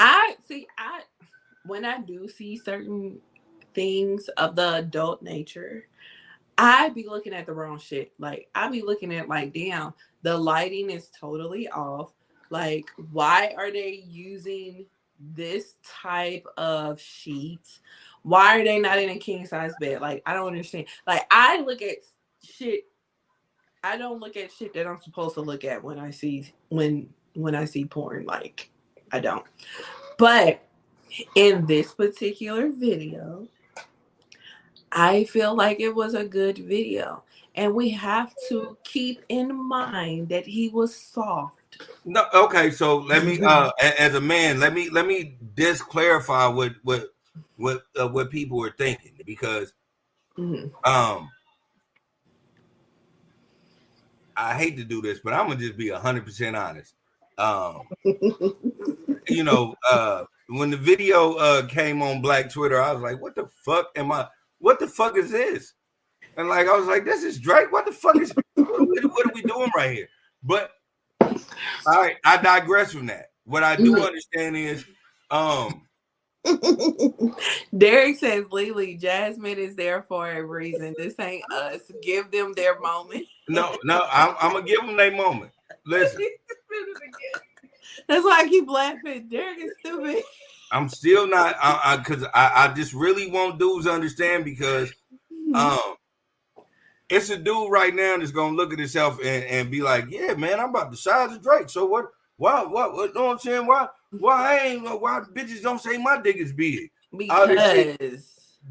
[0.01, 0.67] I see.
[0.77, 1.03] I
[1.67, 3.21] when I do see certain
[3.75, 5.85] things of the adult nature,
[6.61, 8.13] I be looking at the wrong shit.
[8.19, 12.13] Like I be looking at like, damn, the lighting is totally off.
[12.51, 14.85] Like, why are they using
[15.19, 17.81] this type of sheets?
[18.23, 20.03] Why are they not in a king size bed?
[20.03, 20.87] Like, I don't understand.
[21.07, 21.99] Like, I look at
[22.43, 22.85] shit.
[23.83, 27.09] I don't look at shit that I'm supposed to look at when I see when
[27.35, 28.27] when I see porn.
[28.27, 28.71] Like,
[29.13, 29.47] I don't.
[30.19, 30.63] But
[31.35, 33.49] in this particular video,
[34.93, 37.23] I feel like it was a good video.
[37.55, 41.83] And we have to keep in mind that he was soft.
[42.05, 42.71] No, okay.
[42.71, 47.09] So let me, uh, as a man, let me let me just clarify what what
[47.57, 49.73] what uh, what people were thinking because
[50.39, 50.71] Mhm.
[50.85, 51.29] um,
[54.37, 56.95] I hate to do this, but I'm gonna just be hundred percent honest.
[57.37, 57.83] Um,
[59.29, 63.35] you know, uh, when the video uh came on Black Twitter, I was like, "What
[63.35, 64.27] the fuck am I?
[64.61, 65.75] What the fuck is this?"
[66.37, 67.73] And like, I was like, "This is Drake.
[67.73, 68.33] What the fuck is?
[68.55, 70.09] what, what are we doing right here?"
[70.43, 70.71] But
[71.21, 73.31] all right, I digress from that.
[73.45, 74.07] What I do Mhm.
[74.07, 74.85] understand is,
[75.31, 75.87] um,
[77.77, 80.95] Derek says, Lily, Jasmine is there for a reason.
[80.97, 81.81] This ain't us.
[82.03, 83.27] Give them their moment.
[83.49, 85.53] no, no, I'm, I'm gonna give them their moment.
[85.87, 86.21] Listen,
[88.09, 89.29] That's why I keep laughing.
[89.29, 90.23] Derek is stupid.
[90.73, 94.93] I'm still not, I, I, cause I, I just really want dudes to understand because,
[95.55, 95.97] um,
[97.09, 100.35] it's a dude right now that's gonna look at himself and, and be like, yeah,
[100.35, 101.69] man, I'm about the size of Drake.
[101.69, 102.07] So what?
[102.37, 102.63] Why?
[102.63, 102.95] What?
[102.95, 103.15] What?
[103.15, 103.67] Know what I'm saying?
[103.67, 103.89] Why?
[104.13, 105.01] Why I ain't?
[105.01, 106.91] Why bitches don't say my dick is big?
[107.17, 107.49] Because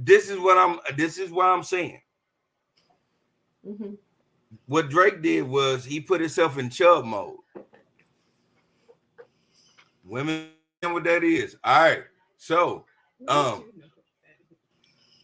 [0.01, 0.79] This is what I'm.
[0.95, 2.01] This is what I'm saying.
[3.67, 3.97] Mhm.
[4.67, 7.37] What Drake did was he put himself in chub mode.
[10.05, 10.47] Women
[10.87, 11.55] what that is.
[11.63, 12.03] All right.
[12.37, 12.85] So
[13.27, 13.65] um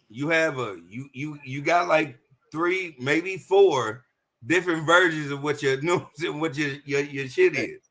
[0.10, 2.18] you have a you you you got like
[2.52, 4.04] three, maybe four
[4.46, 7.90] different versions of what your news and what your, your your shit is.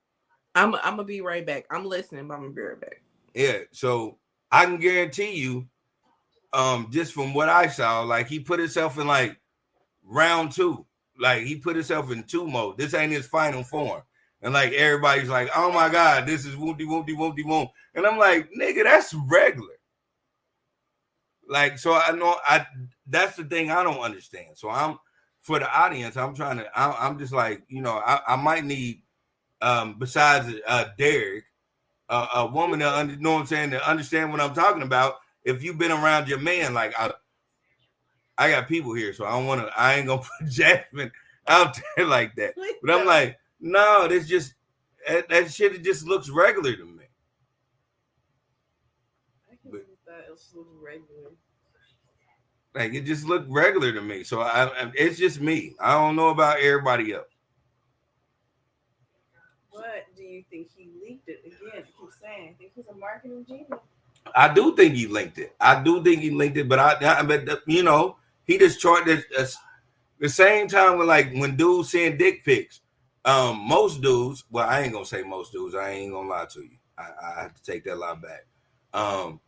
[0.54, 1.64] I'm I'm gonna be right back.
[1.70, 3.02] I'm listening, but I'm gonna be right back.
[3.34, 3.58] Yeah.
[3.72, 4.18] So
[4.52, 5.66] I can guarantee you,
[6.52, 9.38] um, just from what I saw, like he put himself in like
[10.04, 10.86] round two.
[11.18, 12.78] Like he put himself in two mode.
[12.78, 14.02] This ain't his final form.
[14.44, 17.66] And like everybody's like, oh my God, this is woonty woonty woonty woon.
[17.94, 19.72] And I'm like, nigga, that's regular.
[21.48, 22.66] Like, so I know I
[23.06, 24.56] that's the thing I don't understand.
[24.56, 24.98] So I'm
[25.40, 28.66] for the audience, I'm trying to I, I'm just like, you know, I, I might
[28.66, 29.02] need
[29.62, 31.44] um besides uh Derek,
[32.10, 35.16] a, a woman to under, know what I'm saying to understand what I'm talking about.
[35.42, 37.12] If you've been around your man, like I,
[38.36, 39.72] I got people here, so I don't want to.
[39.78, 41.12] I ain't gonna put Jasmine
[41.46, 42.54] out there like that.
[42.82, 44.54] But I'm like, no, this just
[45.08, 45.74] that, that shit.
[45.74, 47.04] It just looks regular to me.
[49.50, 51.30] I can think that else looks regular.
[52.74, 54.22] Like it just looked regular to me.
[54.24, 55.74] So I, I- it's just me.
[55.80, 57.26] I don't know about everybody else.
[59.70, 61.58] What do you think he leaked it again?
[61.74, 63.70] I keep saying, I think he's a marketing genius.
[64.34, 65.54] I do think he linked it.
[65.60, 68.78] I do think he linked it, but I, I but the- you know, he just
[68.80, 69.56] charted this
[70.20, 72.80] the same time with like when dudes send dick pics.
[73.24, 75.74] Um, most dudes, well, I ain't gonna say most dudes.
[75.74, 76.76] I ain't gonna lie to you.
[76.98, 78.46] I, I have to take that lie back.
[78.92, 79.40] Um,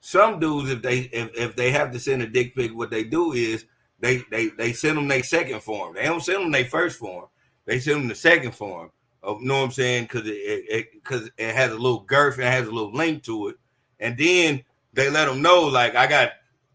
[0.00, 3.04] some dudes, if they if, if they have to send a dick pic, what they
[3.04, 3.64] do is
[3.98, 5.94] they they they send them their second form.
[5.94, 7.26] They don't send them their first form.
[7.64, 8.90] They send them the second form.
[9.22, 10.04] Of, know what I'm saying?
[10.04, 13.24] Because it it it, it has a little girth and it has a little length
[13.26, 13.56] to it,
[14.00, 14.62] and then
[14.92, 16.32] they let them know like I got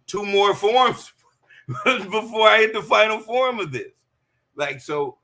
[0.07, 1.13] two more forms
[1.85, 3.91] before I hit the final form of this.
[4.55, 5.17] Like so,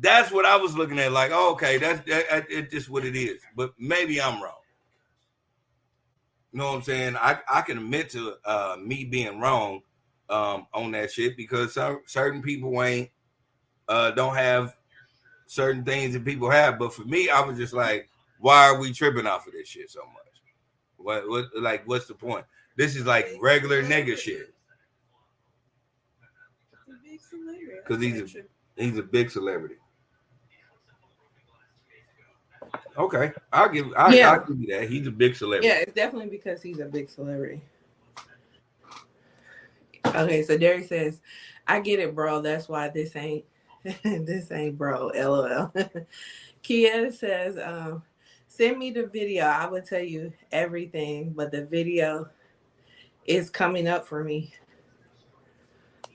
[0.00, 1.12] that's what I was looking at.
[1.12, 3.40] Like, oh, okay, that's that, it's just what it is.
[3.56, 4.54] But maybe I'm wrong.
[6.52, 7.16] You know what I'm saying?
[7.16, 9.80] I, I can admit to uh, me being wrong
[10.28, 13.10] um, on that shit because some, certain people ain't
[13.88, 14.76] uh, don't have
[15.46, 16.78] certain things that people have.
[16.78, 19.90] But for me, I was just like, why are we tripping off of this shit
[19.90, 20.22] so much?
[20.96, 22.44] What what like what's the point?
[22.76, 24.54] This is like regular nigga shit.
[27.84, 28.42] Because he's a
[28.76, 29.76] he's a big celebrity.
[32.96, 34.32] Okay, I'll give I, Yeah.
[34.32, 34.88] I'll give you that.
[34.88, 35.66] He's a big celebrity.
[35.66, 37.62] Yeah, it's definitely because he's a big celebrity.
[40.06, 41.20] Okay, so Derek says,
[41.66, 42.42] I get it, bro.
[42.42, 43.44] That's why this ain't
[44.02, 45.10] this ain't bro.
[45.14, 45.72] LOL.
[46.62, 48.02] Kia says, um,
[48.46, 49.44] send me the video.
[49.46, 52.28] I will tell you everything, but the video
[53.24, 54.52] is coming up for me.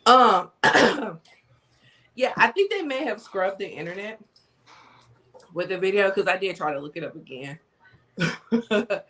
[0.05, 0.51] Um
[2.15, 4.19] yeah, I think they may have scrubbed the internet
[5.57, 7.57] with the video because I did try to look it up again.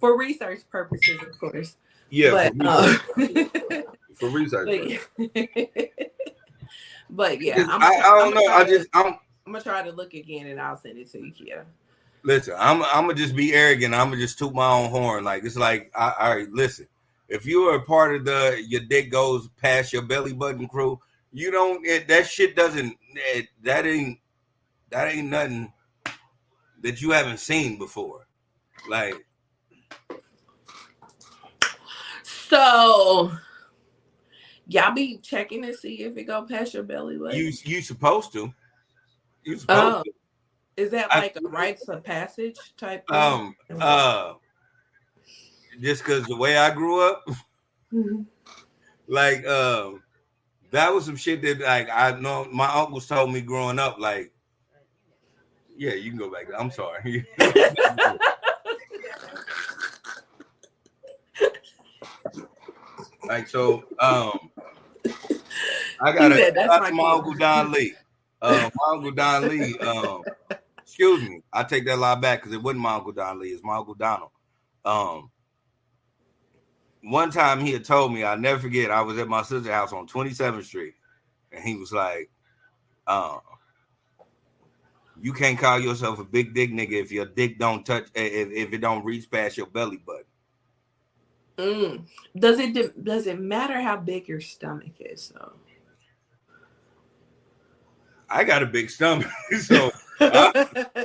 [0.00, 1.76] For research purposes, of course.
[2.08, 2.62] Yeah, but for
[3.18, 3.50] research.
[3.66, 3.82] uh,
[4.14, 5.00] for research.
[5.18, 5.90] but,
[7.10, 8.46] but yeah, I'm, I, I don't I'm know.
[8.46, 11.10] I try to- just I'm I'm gonna try to look again and I'll send it
[11.10, 11.66] to you, Kia.
[12.22, 12.54] listen.
[12.56, 13.92] I'm I'm gonna just be arrogant.
[13.92, 15.24] I'm gonna just toot my own horn.
[15.24, 16.50] Like it's like I, all right.
[16.52, 16.86] Listen,
[17.28, 21.00] if you are a part of the your dick goes past your belly button crew,
[21.32, 21.84] you don't.
[21.84, 22.96] It, that shit doesn't.
[23.14, 24.20] It, that ain't
[24.90, 25.72] that ain't nothing
[26.82, 28.26] that you haven't seen before.
[28.88, 29.14] Like
[32.22, 33.32] So
[34.66, 37.38] y'all be checking to see if it go past your belly button.
[37.38, 38.52] you you supposed to.
[39.44, 40.12] You supposed Oh, to.
[40.82, 43.06] is that like a rites of passage type?
[43.08, 43.16] thing?
[43.16, 43.56] Um.
[43.80, 44.34] Uh.
[45.80, 47.24] Just because the way I grew up.
[47.92, 48.26] Mhm.
[49.06, 50.02] like um
[50.70, 54.30] that was some shit that like I know my uncles told me growing up like
[55.78, 56.46] yeah you can go back.
[56.56, 57.26] I'm sorry.
[63.26, 64.50] Like so um
[66.00, 67.94] I got a "That's my to my kid." uncle Don Lee.
[68.40, 70.22] Uh, my uncle Don Lee um
[70.80, 73.64] excuse me I take that lie back because it wasn't my uncle Don Lee it's
[73.64, 74.30] my uncle Donald.
[74.84, 75.32] Um
[77.02, 79.92] one time he had told me, I'll never forget, I was at my sister's house
[79.92, 80.94] on 27th Street,
[81.52, 82.30] and he was like,
[83.06, 83.38] uh,
[85.20, 88.72] you can't call yourself a big dick nigga if your dick don't touch if, if
[88.72, 90.24] it don't reach past your belly button.
[91.58, 92.02] Mm.
[92.38, 95.52] Does it does it matter how big your stomach is though?
[98.30, 99.26] I got a big stomach,
[99.62, 99.90] so
[100.20, 101.02] I-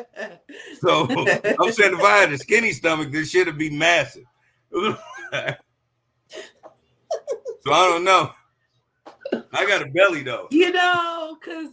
[0.79, 4.25] so I'm saying if I had a skinny stomach, this shit would be massive.
[4.71, 4.97] so
[5.31, 5.57] I
[7.65, 8.31] don't know.
[9.51, 10.47] I got a belly though.
[10.51, 11.69] you know, because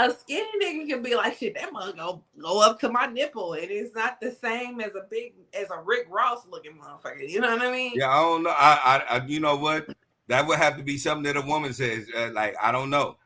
[0.00, 3.54] a skinny nigga can be like, shit, that mug go go up to my nipple,
[3.54, 7.28] and it's not the same as a big as a Rick Ross looking motherfucker.
[7.28, 7.92] You know what I mean?
[7.94, 8.50] Yeah, I don't know.
[8.50, 9.88] I, I, I you know what?
[10.28, 12.06] That would have to be something that a woman says.
[12.16, 13.16] Uh, like I don't know.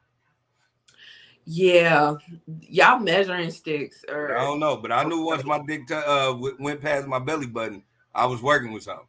[1.47, 2.15] Yeah,
[2.61, 4.77] y'all measuring sticks or I don't know.
[4.77, 7.83] But I knew once my dick t- uh w- went past my belly button,
[8.15, 9.07] I was working with something.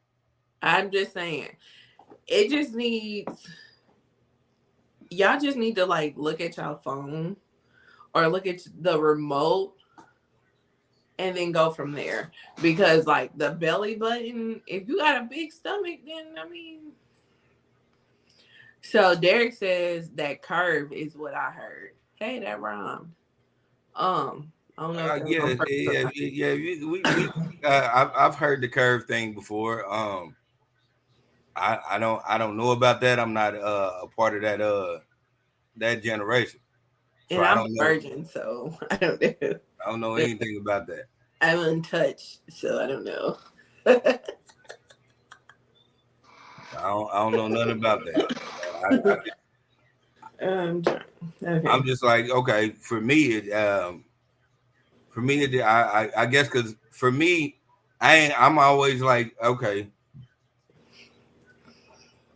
[0.61, 1.55] I'm just saying,
[2.27, 3.47] it just needs
[5.09, 7.37] y'all just need to like look at y'all phone
[8.15, 9.73] or look at the remote
[11.19, 12.31] and then go from there.
[12.61, 16.93] Because like the belly button, if you got a big stomach, then I mean.
[18.81, 21.91] So Derek says that curve is what I heard.
[22.15, 23.11] Hey, that rhymed.
[23.95, 25.09] Um, I don't know.
[25.09, 26.53] Uh, if that was yeah, on purpose or yeah, yeah, yeah.
[26.53, 29.91] We, we, we, uh, I've, I've heard the curve thing before.
[29.91, 30.35] Um,
[31.55, 33.19] I, I don't, I don't know about that.
[33.19, 34.99] I'm not uh, a part of that, uh,
[35.77, 36.59] that generation.
[37.29, 37.83] So And I'm a know.
[37.83, 39.59] virgin, so I don't know.
[39.85, 41.05] I don't know anything about that.
[41.41, 43.37] I'm untouched, so I don't know.
[43.85, 44.19] I
[46.81, 48.31] don't, I don't know nothing about that.
[48.83, 49.17] I,
[50.41, 50.83] Um,
[51.43, 51.67] okay.
[51.67, 54.05] I'm just like, okay, for me, it, um,
[55.09, 57.57] for me, it, I, I, I guess because for me,
[58.01, 59.87] I ain't, I'm always like, okay,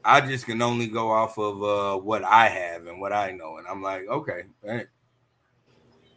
[0.09, 3.57] I just can only go off of uh, what I have and what I know,
[3.57, 4.43] and I'm like, okay.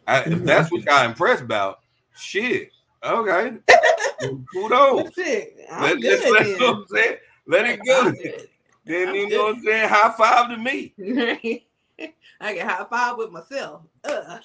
[0.07, 1.81] I, if that's what y'all impressed about,
[2.15, 2.71] shit,
[3.03, 3.57] okay,
[4.51, 5.03] kudos.
[5.03, 5.57] That's it.
[5.71, 6.59] I'm Let, good let, let, then.
[6.59, 7.17] know what I'm saying?
[7.45, 8.11] let it go.
[8.11, 8.49] Good.
[8.85, 9.89] Then I'm you know what I'm saying?
[9.89, 10.93] High five to me.
[12.41, 13.83] I can high five with myself.
[14.03, 14.41] Ugh.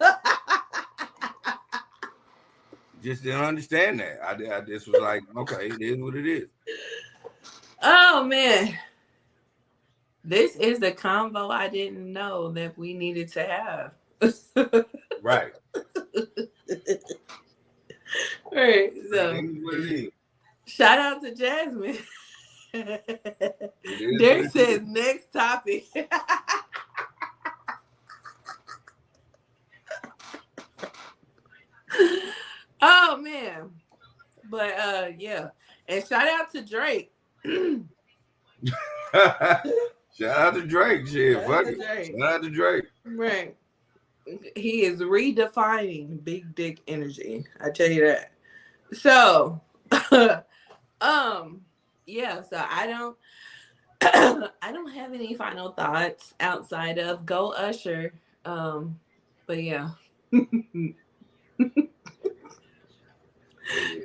[3.06, 4.18] Just didn't understand that.
[4.20, 6.48] I, I just was like, okay, it is what it is.
[7.80, 8.76] Oh man.
[10.24, 13.92] This is the convo I didn't know that we needed to have.
[15.22, 15.52] Right.
[18.52, 18.92] right.
[19.12, 20.10] So It is what it is.
[20.66, 21.98] shout out to Jasmine.
[24.18, 25.86] Derek says next topic.
[32.82, 33.70] oh man.
[34.50, 35.48] But uh yeah.
[35.88, 37.12] And shout out to Drake.
[40.18, 41.06] Shout out to Drake.
[41.06, 41.76] Shit, Shout out fuck it.
[41.78, 42.14] Drake.
[42.18, 42.84] Shout out to Drake.
[43.04, 43.54] Right.
[44.56, 47.44] He is redefining big dick energy.
[47.60, 48.32] I tell you that.
[48.92, 49.60] So,
[51.00, 51.60] um,
[52.06, 52.40] yeah.
[52.40, 53.16] So I don't,
[54.62, 58.14] I don't have any final thoughts outside of go Usher.
[58.46, 58.98] Um,
[59.46, 59.90] but yeah,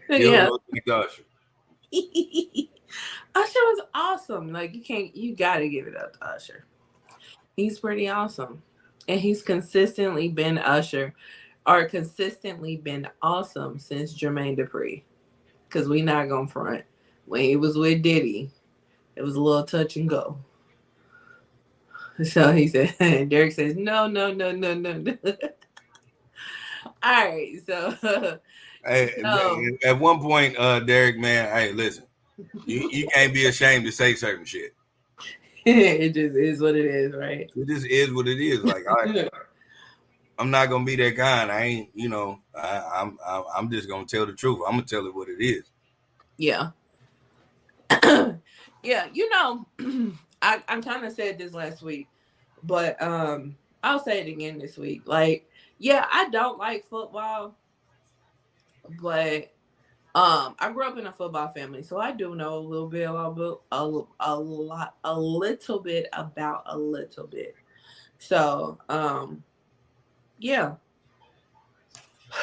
[0.09, 0.49] Yeah.
[0.89, 1.23] Usher.
[3.35, 4.51] Usher was awesome.
[4.51, 6.65] Like you can't, you got to give it up to Usher.
[7.55, 8.61] He's pretty awesome,
[9.07, 11.13] and he's consistently been Usher,
[11.65, 15.03] or consistently been awesome since Jermaine Dupri.
[15.67, 16.83] Because we not gonna front.
[17.25, 18.51] When he was with Diddy,
[19.15, 20.37] it was a little touch and go.
[22.23, 22.93] So he said,
[23.29, 25.17] Derek says, no, no, no, no, no, no.
[27.01, 28.39] All right, so
[28.85, 29.63] Hey, No.
[29.83, 32.05] at one point, uh, Derek, man, hey, listen,
[32.65, 34.73] you, you can't be ashamed to say certain shit.
[35.65, 37.51] it just is what it is, right?
[37.55, 38.63] It just is what it is.
[38.63, 39.29] Like I,
[40.39, 41.51] I'm not gonna be that kind.
[41.51, 44.59] I ain't, you know, I, I'm, I'm, I'm just gonna tell the truth.
[44.65, 45.69] I'm gonna tell it what it is.
[46.37, 46.71] Yeah.
[48.83, 49.67] yeah, you know,
[50.41, 52.07] I, I kind of said this last week,
[52.63, 55.03] but um I'll say it again this week.
[55.05, 57.55] Like, yeah, I don't like football,
[59.01, 59.53] but
[60.13, 63.09] um I grew up in a football family, so I do know a little bit
[63.09, 67.55] about a, a lot a little bit about a little bit.
[68.19, 69.43] So, um
[70.39, 70.75] yeah.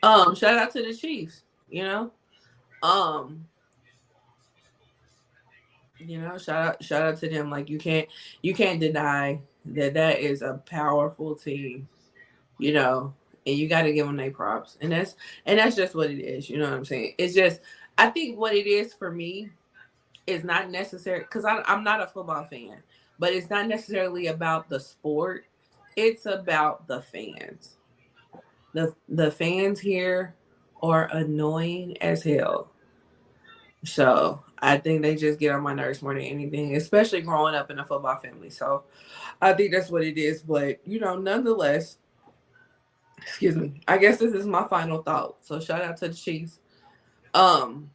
[0.00, 2.12] Um shout out to the Chiefs, you know?
[2.84, 3.48] Um
[5.98, 8.08] you know shout out shout out to them like you can't
[8.42, 11.88] you can't deny that that is a powerful team
[12.58, 13.12] you know
[13.48, 16.20] and you got to give them their props and that's and that's just what it
[16.20, 17.60] is you know what i'm saying it's just
[17.96, 19.48] i think what it is for me
[20.26, 22.76] is not necessary because i'm not a football fan
[23.18, 25.46] but it's not necessarily about the sport
[25.96, 27.76] it's about the fans
[28.74, 30.34] the the fans here
[30.82, 32.70] are annoying as hell
[33.84, 37.70] so I think they just get on my nerves more than anything, especially growing up
[37.70, 38.50] in a football family.
[38.50, 38.84] So
[39.40, 40.42] I think that's what it is.
[40.42, 41.98] But you know, nonetheless,
[43.22, 43.80] excuse me.
[43.88, 45.36] I guess this is my final thought.
[45.44, 46.60] So shout out to the Chiefs.
[47.34, 47.90] Um,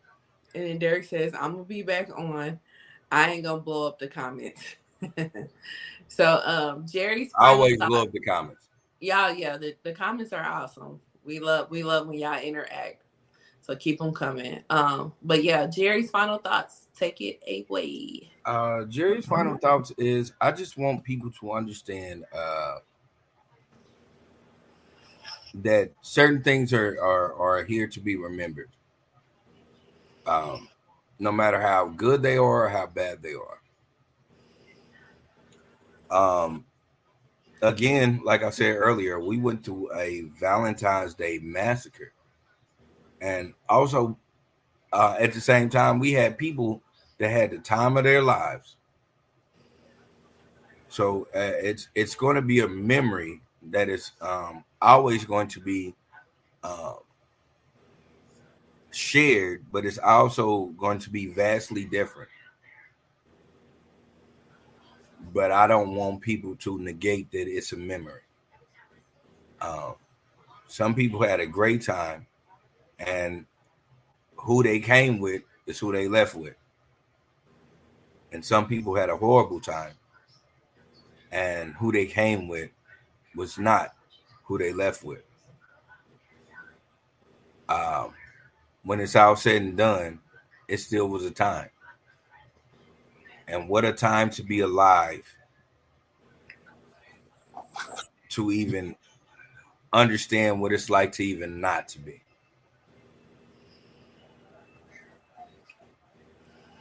[0.55, 2.59] and then Derek says, I'm gonna be back on.
[3.11, 4.61] I ain't gonna blow up the comments.
[6.07, 8.67] so um Jerry's I always thought- love the comments.
[9.01, 13.01] y'all yeah the, the comments are awesome we love we love when y'all interact
[13.59, 19.25] so keep them coming um but yeah jerry's final thoughts take it away Uh, Jerry's
[19.25, 22.77] final thoughts is I just want people to understand uh,
[25.55, 28.69] that certain things are, are are here to be remembered.
[30.25, 30.69] Um,
[31.19, 33.59] no matter how good they are or how bad they are.
[36.09, 36.65] Um,
[37.61, 42.13] again, like I said earlier, we went through a Valentine's Day massacre,
[43.21, 44.17] and also
[44.91, 46.81] uh, at the same time, we had people
[47.17, 48.75] that had the time of their lives.
[50.89, 53.41] So uh, it's it's going to be a memory
[53.71, 55.95] that is um, always going to be
[56.63, 56.95] uh,
[58.91, 62.29] shared, but it's also going to be vastly different.
[65.33, 68.21] But I don't want people to negate that it's a memory.
[69.61, 69.95] Um,
[70.67, 72.27] some people had a great time,
[72.99, 73.45] and
[74.35, 76.55] who they came with is who they left with.
[78.31, 79.93] And some people had a horrible time,
[81.31, 82.69] and who they came with
[83.35, 83.93] was not
[84.43, 85.23] who they left with.
[87.69, 88.13] Um,
[88.83, 90.19] when it's all said and done,
[90.67, 91.69] it still was a time.
[93.47, 95.25] And what a time to be alive
[98.29, 98.95] to even
[99.91, 102.21] understand what it's like to even not to be.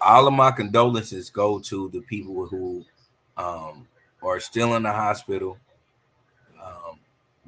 [0.00, 2.84] All of my condolences go to the people who
[3.36, 3.86] um,
[4.22, 5.58] are still in the hospital,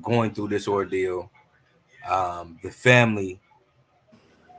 [0.02, 1.30] going through this ordeal.
[2.08, 3.40] Um, the family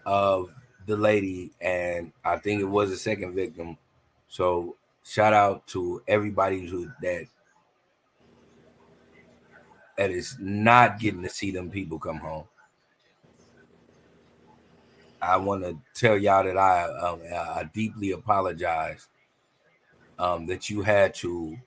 [0.06, 0.54] of
[0.88, 3.78] the lady, and I think it was the second victim.
[4.28, 7.28] So shout out to everybody who that
[9.98, 12.46] that is not getting to see them people come home.
[15.22, 19.08] I want to tell y'all that I, um, I deeply apologize
[20.20, 21.58] um, that you had to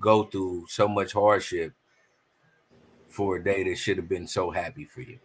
[0.00, 1.72] go through so much hardship
[3.10, 5.18] for a day that should have been so happy for you.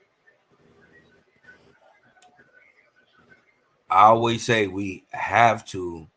[3.90, 6.08] I always say we have to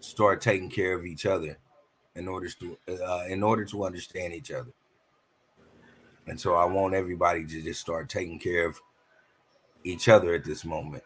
[0.00, 1.58] start taking care of each other
[2.14, 4.72] in order to uh, in order to understand each other.
[6.26, 8.78] And so I want everybody to just start taking care of
[9.82, 11.02] each other at this moment.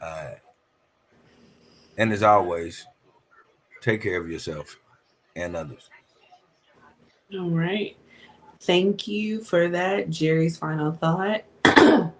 [0.00, 0.32] Uh,
[1.98, 2.86] and as always,
[3.82, 4.78] take care of yourself
[5.36, 5.90] and others.
[7.32, 7.96] All right.
[8.62, 11.44] Thank you for that, Jerry's final thought.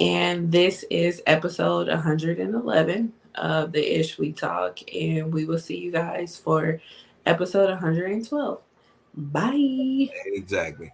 [0.00, 4.80] and this is episode 111 of the Ish We Talk.
[4.92, 6.80] And we will see you guys for
[7.24, 8.60] episode 112.
[9.14, 10.08] Bye.
[10.26, 10.92] Exactly.